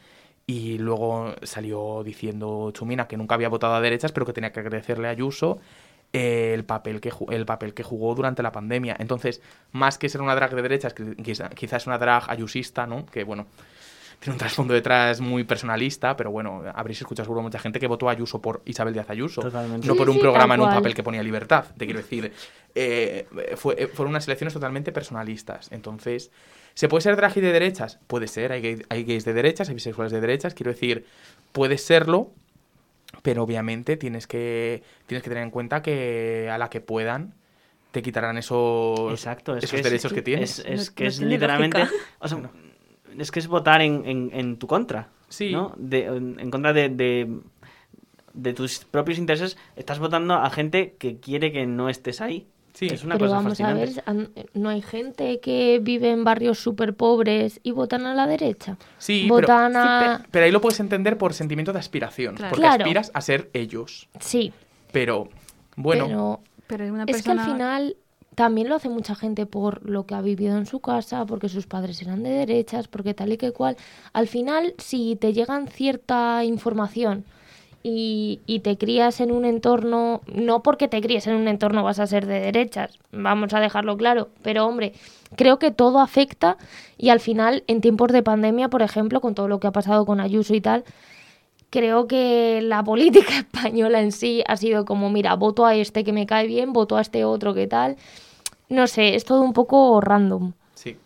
Y 0.47 0.79
luego 0.79 1.35
salió 1.43 2.03
diciendo 2.03 2.71
Chumina 2.73 3.07
que 3.07 3.19
nunca 3.19 3.35
había 3.35 3.51
votado 3.51 3.75
a 3.75 3.81
derechas, 3.83 4.13
pero 4.13 4.25
que 4.25 4.33
tenía 4.33 4.51
que 4.51 4.61
agradecerle 4.61 5.07
a 5.09 5.11
Ayuso 5.11 5.59
el 6.13 6.65
papel, 6.65 7.01
que, 7.01 7.13
el 7.31 7.47
papel 7.47 7.73
que 7.75 7.83
jugó 7.83 8.15
durante 8.15 8.43
la 8.43 8.51
pandemia. 8.53 8.97
Entonces, 8.99 9.41
más 9.73 9.97
que 9.99 10.09
ser 10.09 10.21
una 10.23 10.35
drag 10.35 10.55
de 10.55 10.63
derechas, 10.63 10.95
quizá- 10.95 11.49
quizás 11.51 11.83
es 11.83 11.87
una 11.87 11.99
drag 11.99 12.29
ayusista, 12.31 12.87
¿no? 12.87 13.07
Que 13.07 13.23
bueno, 13.25 13.47
tiene 14.19 14.35
un 14.35 14.39
trasfondo 14.39 14.75
detrás 14.75 15.21
muy 15.21 15.45
personalista, 15.45 16.17
pero 16.17 16.31
bueno, 16.31 16.63
habréis 16.75 17.01
escuchado 17.01 17.25
seguro 17.25 17.43
mucha 17.43 17.59
gente 17.59 17.81
que 17.81 17.87
votó 17.87 18.09
a 18.09 18.13
Ayuso 18.13 18.43
por 18.43 18.61
Isabel 18.67 18.93
Díaz 18.93 19.09
Ayuso. 19.09 19.41
Totalmente. 19.41 19.87
No 19.87 19.95
Sí, 19.95 19.99
por 19.99 20.11
un 20.11 20.17
sí, 20.17 20.21
programa 20.21 20.55
en 20.57 20.61
un 20.61 20.69
papel 20.71 20.95
que 20.95 21.03
ponía 21.03 21.23
libertad. 21.23 21.65
Te 21.79 21.87
quiero 21.87 22.01
decir, 22.01 22.33
eh, 22.75 23.27
fue- 23.57 23.77
eh, 23.83 23.87
fueron 23.87 24.11
unas 24.11 24.27
elecciones 24.27 24.53
totalmente 24.53 24.93
personalistas. 24.93 25.69
Entonces, 25.73 26.31
¿se 26.75 26.89
puede 26.89 27.01
ser 27.03 27.17
drag 27.17 27.35
y 27.37 27.41
de 27.41 27.53
derechas? 27.53 27.99
Puede 28.09 28.27
ser, 28.29 28.53
hay, 28.53 28.61
gay- 28.61 28.83
hay 28.91 29.05
gays 29.05 29.25
de 29.25 29.33
derechas, 29.33 29.69
hay 29.71 29.75
bisexuales 29.77 30.13
de 30.13 30.21
derechas. 30.21 30.53
Quiero 30.55 30.73
decir, 30.73 31.07
puede 31.53 31.79
serlo, 31.79 32.33
pero 33.23 33.43
obviamente 33.43 33.97
tienes 33.97 34.27
que, 34.27 34.83
tienes 35.07 35.23
que 35.23 35.31
tener 35.31 35.45
en 35.45 35.51
cuenta 35.51 35.83
que 35.83 36.49
a 36.51 36.59
la 36.59 36.71
que 36.71 36.81
puedan 36.81 37.35
te 37.91 38.03
quitarán 38.03 38.39
esos, 38.39 39.11
Exacto, 39.11 39.57
es 39.57 39.65
esos 39.65 39.71
que 39.73 39.77
es- 39.79 39.85
derechos 39.85 40.13
que 40.13 40.23
tienes. 40.23 40.59
Es, 40.61 40.65
es 40.67 40.89
No- 40.91 40.95
que 40.95 41.05
no 41.05 41.09
es 41.11 41.21
literalmente. 41.21 41.79
lógica. 41.81 41.99
O 42.21 42.29
sea, 42.29 42.51
es 43.19 43.31
que 43.33 43.39
es 43.41 43.49
votar 43.49 43.83
en, 43.83 44.03
en, 44.07 44.31
en 44.33 44.57
tu 44.59 44.67
contra. 44.69 45.09
Sí. 45.29 45.53
¿no? 45.53 45.75
De- 45.77 46.05
en, 46.07 46.39
en 46.39 46.51
contra 46.51 46.73
de, 46.73 46.89
de, 46.89 47.29
de 48.33 48.53
tus 48.55 48.85
propios 48.85 49.19
intereses. 49.19 49.57
Estás 49.77 49.99
votando 49.99 50.35
a 50.35 50.49
gente 50.51 50.95
que 50.99 51.19
quiere 51.19 51.51
que 51.53 51.67
no 51.67 51.89
estés 51.89 52.21
ahí. 52.21 52.47
Sí. 52.73 52.87
Es 52.87 53.05
una 53.05 53.17
pero 53.17 53.27
cosa 53.31 53.37
vamos 53.43 53.61
a 53.61 53.73
ver, 53.75 53.91
¿no 54.55 54.69
hay 54.69 54.81
gente 54.83 55.41
que 55.41 55.81
vive 55.83 56.11
en 56.11 56.25
barrios 56.25 56.59
súper 56.59 56.95
pobres 56.95 57.61
y 57.63 57.73
votan 57.73 58.07
a 58.07 58.15
la 58.15 58.27
derecha? 58.27 58.77
Sí, 58.99 59.27
votan 59.29 59.73
pero, 59.73 59.85
a... 59.85 60.19
pe- 60.23 60.29
pero 60.31 60.45
ahí 60.47 60.51
lo 60.53 60.61
puedes 60.61 60.81
entender 60.81 61.19
por 61.19 61.35
sentimiento 61.35 61.73
de 61.73 61.79
aspiración. 61.81 62.37
Claro. 62.37 62.51
Porque 62.51 62.63
Claro. 62.69 62.85
aspiras 62.85 63.11
a 63.15 63.21
ser 63.21 63.51
ellos. 63.53 64.09
Sí, 64.21 64.53
Pero, 64.93 65.29
bueno, 65.77 66.41
pero 66.67 66.85
Pero 66.87 67.05
es 67.07 67.23
que 67.23 67.31
al 67.31 67.41
final 67.41 67.97
también 68.35 68.69
lo 68.69 68.77
hace 68.77 68.89
mucha 68.89 69.15
gente 69.15 69.45
por 69.47 69.89
lo 69.89 70.07
que 70.07 70.15
ha 70.15 70.21
vivido 70.23 70.57
en 70.57 70.65
su 70.67 70.81
casa, 70.81 71.27
porque 71.27 71.49
sus 71.49 71.67
padres 71.67 72.01
eran 72.01 72.23
de 72.23 72.31
derechas, 72.31 72.89
porque 72.89 73.13
tal 73.15 73.33
y 73.33 73.37
que 73.37 73.53
cual. 73.53 73.77
Al 74.13 74.29
final, 74.29 74.75
si 74.79 75.17
te 75.17 75.33
llegan 75.33 75.67
cierta 75.69 76.45
información 76.45 77.25
y, 77.83 78.41
y 78.47 78.61
te 78.61 78.77
crías 78.77 79.21
en 79.21 79.33
un 79.33 79.45
entorno, 79.45 80.21
no 80.33 80.63
porque 80.63 80.89
te 80.89 81.01
críes 81.01 81.27
en 81.27 81.35
un 81.35 81.49
entorno 81.49 81.83
vas 81.83 81.99
a 81.99 82.07
ser 82.07 82.27
de 82.27 82.41
derechas, 82.41 82.99
vamos 83.13 83.55
a 83.55 83.61
dejarlo 83.61 83.97
claro, 83.97 84.29
pero 84.43 84.67
hombre, 84.67 84.93
creo 85.37 85.59
que 85.59 85.71
todo 85.71 86.01
afecta 86.01 86.57
y 86.99 87.09
al 87.09 87.21
final, 87.21 87.65
en 87.67 87.81
tiempos 87.81 88.13
de 88.13 88.23
pandemia, 88.23 88.69
por 88.69 88.83
ejemplo, 88.83 89.21
con 89.21 89.35
todo 89.35 89.49
lo 89.49 89.61
que 89.61 89.67
ha 89.67 89.73
pasado 89.73 90.05
con 90.05 90.21
Ayuso 90.21 90.55
y 90.55 90.61
tal, 90.61 90.85
creo 91.71 92.07
que 92.07 92.61
la 92.63 92.85
política 92.85 93.39
española 93.39 94.01
en 94.03 94.13
sí 94.13 94.43
ha 94.47 94.57
sido 94.57 94.85
como, 94.85 95.09
mira, 95.11 95.35
voto 95.35 95.65
a 95.65 95.75
este 95.75 96.05
que 96.05 96.13
me 96.13 96.27
cae 96.27 96.47
bien, 96.47 96.73
voto 96.73 96.97
a 96.97 97.01
este 97.01 97.25
otro 97.25 97.55
que 97.55 97.67
tal. 97.67 97.97
No 98.69 98.87
sé, 98.87 99.15
es 99.15 99.25
todo 99.25 99.43
un 99.43 99.53
poco 99.53 100.01
random. 100.01 100.53
sí. 100.75 100.97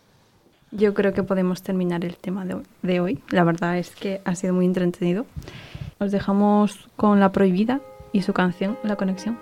Yo 0.71 0.93
creo 0.93 1.13
que 1.13 1.23
podemos 1.23 1.61
terminar 1.61 2.03
el 2.03 2.17
tema 2.17 2.43
de, 2.43 2.57
de 2.81 2.99
hoy. 2.99 3.19
La 3.29 3.45
verdad 3.45 3.77
es 3.77 3.91
que 3.91 4.19
ha 4.25 4.35
sido 4.35 4.53
muy 4.53 4.65
entretenido. 4.65 5.25
Os 5.97 6.11
dejamos 6.11 6.89
con 6.97 7.19
La 7.21 7.31
Prohibida 7.31 7.79
y 8.11 8.21
su 8.21 8.33
canción 8.33 8.77
La 8.83 8.97
Conexión. 8.97 9.39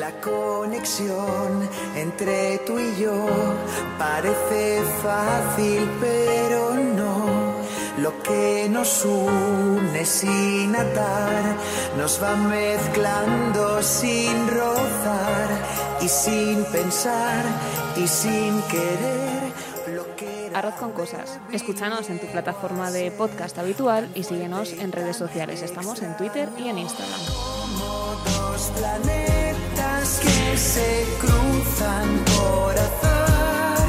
La 0.00 0.10
conexión 0.20 1.68
entre 1.94 2.58
tú 2.66 2.78
y 2.78 3.00
yo 3.00 3.26
parece 3.98 4.82
fácil, 5.02 5.88
pero 6.00 6.74
no. 6.74 7.54
Lo 7.98 8.22
que 8.22 8.66
nos 8.70 9.04
une 9.04 10.04
sin 10.04 10.74
atar 10.74 11.42
nos 11.96 12.20
va 12.20 12.34
mezclando 12.34 13.80
sin 13.82 14.48
rozar 14.48 15.48
y 16.00 16.08
sin 16.08 16.64
pensar 16.72 17.44
y 17.96 18.08
sin 18.08 18.60
querer. 18.62 19.23
Arroz 20.54 20.74
con 20.74 20.92
cosas. 20.92 21.40
Escúchanos 21.52 22.08
en 22.10 22.20
tu 22.20 22.28
plataforma 22.28 22.92
de 22.92 23.10
podcast 23.10 23.58
habitual 23.58 24.08
y 24.14 24.22
síguenos 24.22 24.72
en 24.72 24.92
redes 24.92 25.16
sociales. 25.16 25.62
Estamos 25.62 26.00
en 26.02 26.16
Twitter 26.16 26.48
y 26.56 26.68
en 26.68 26.78
Instagram. 26.78 27.20
dos 28.24 28.70
planetas 28.78 30.20
que 30.20 30.56
se 30.56 31.06
cruzan 31.20 32.24
por 32.36 32.72
azar, 32.72 33.88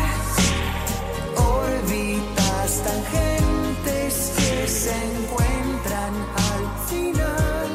órbitas 1.36 2.82
tangentes 2.84 4.32
que 4.36 4.68
se 4.68 4.92
encuentran 4.92 6.14
al 6.50 6.88
final, 6.90 7.70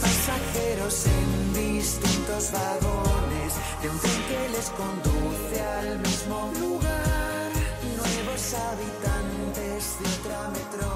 pasajeros 0.00 1.06
en 1.06 1.54
distintos 1.54 2.50
vagones 2.50 3.52
de 3.82 3.90
un 3.90 3.98
tren 3.98 4.22
que 4.28 4.48
les 4.56 4.70
conduce 4.70 5.41
habitantes 8.72 9.98
de 9.98 10.06
otra 10.08 10.48
metrópoli. 10.48 10.91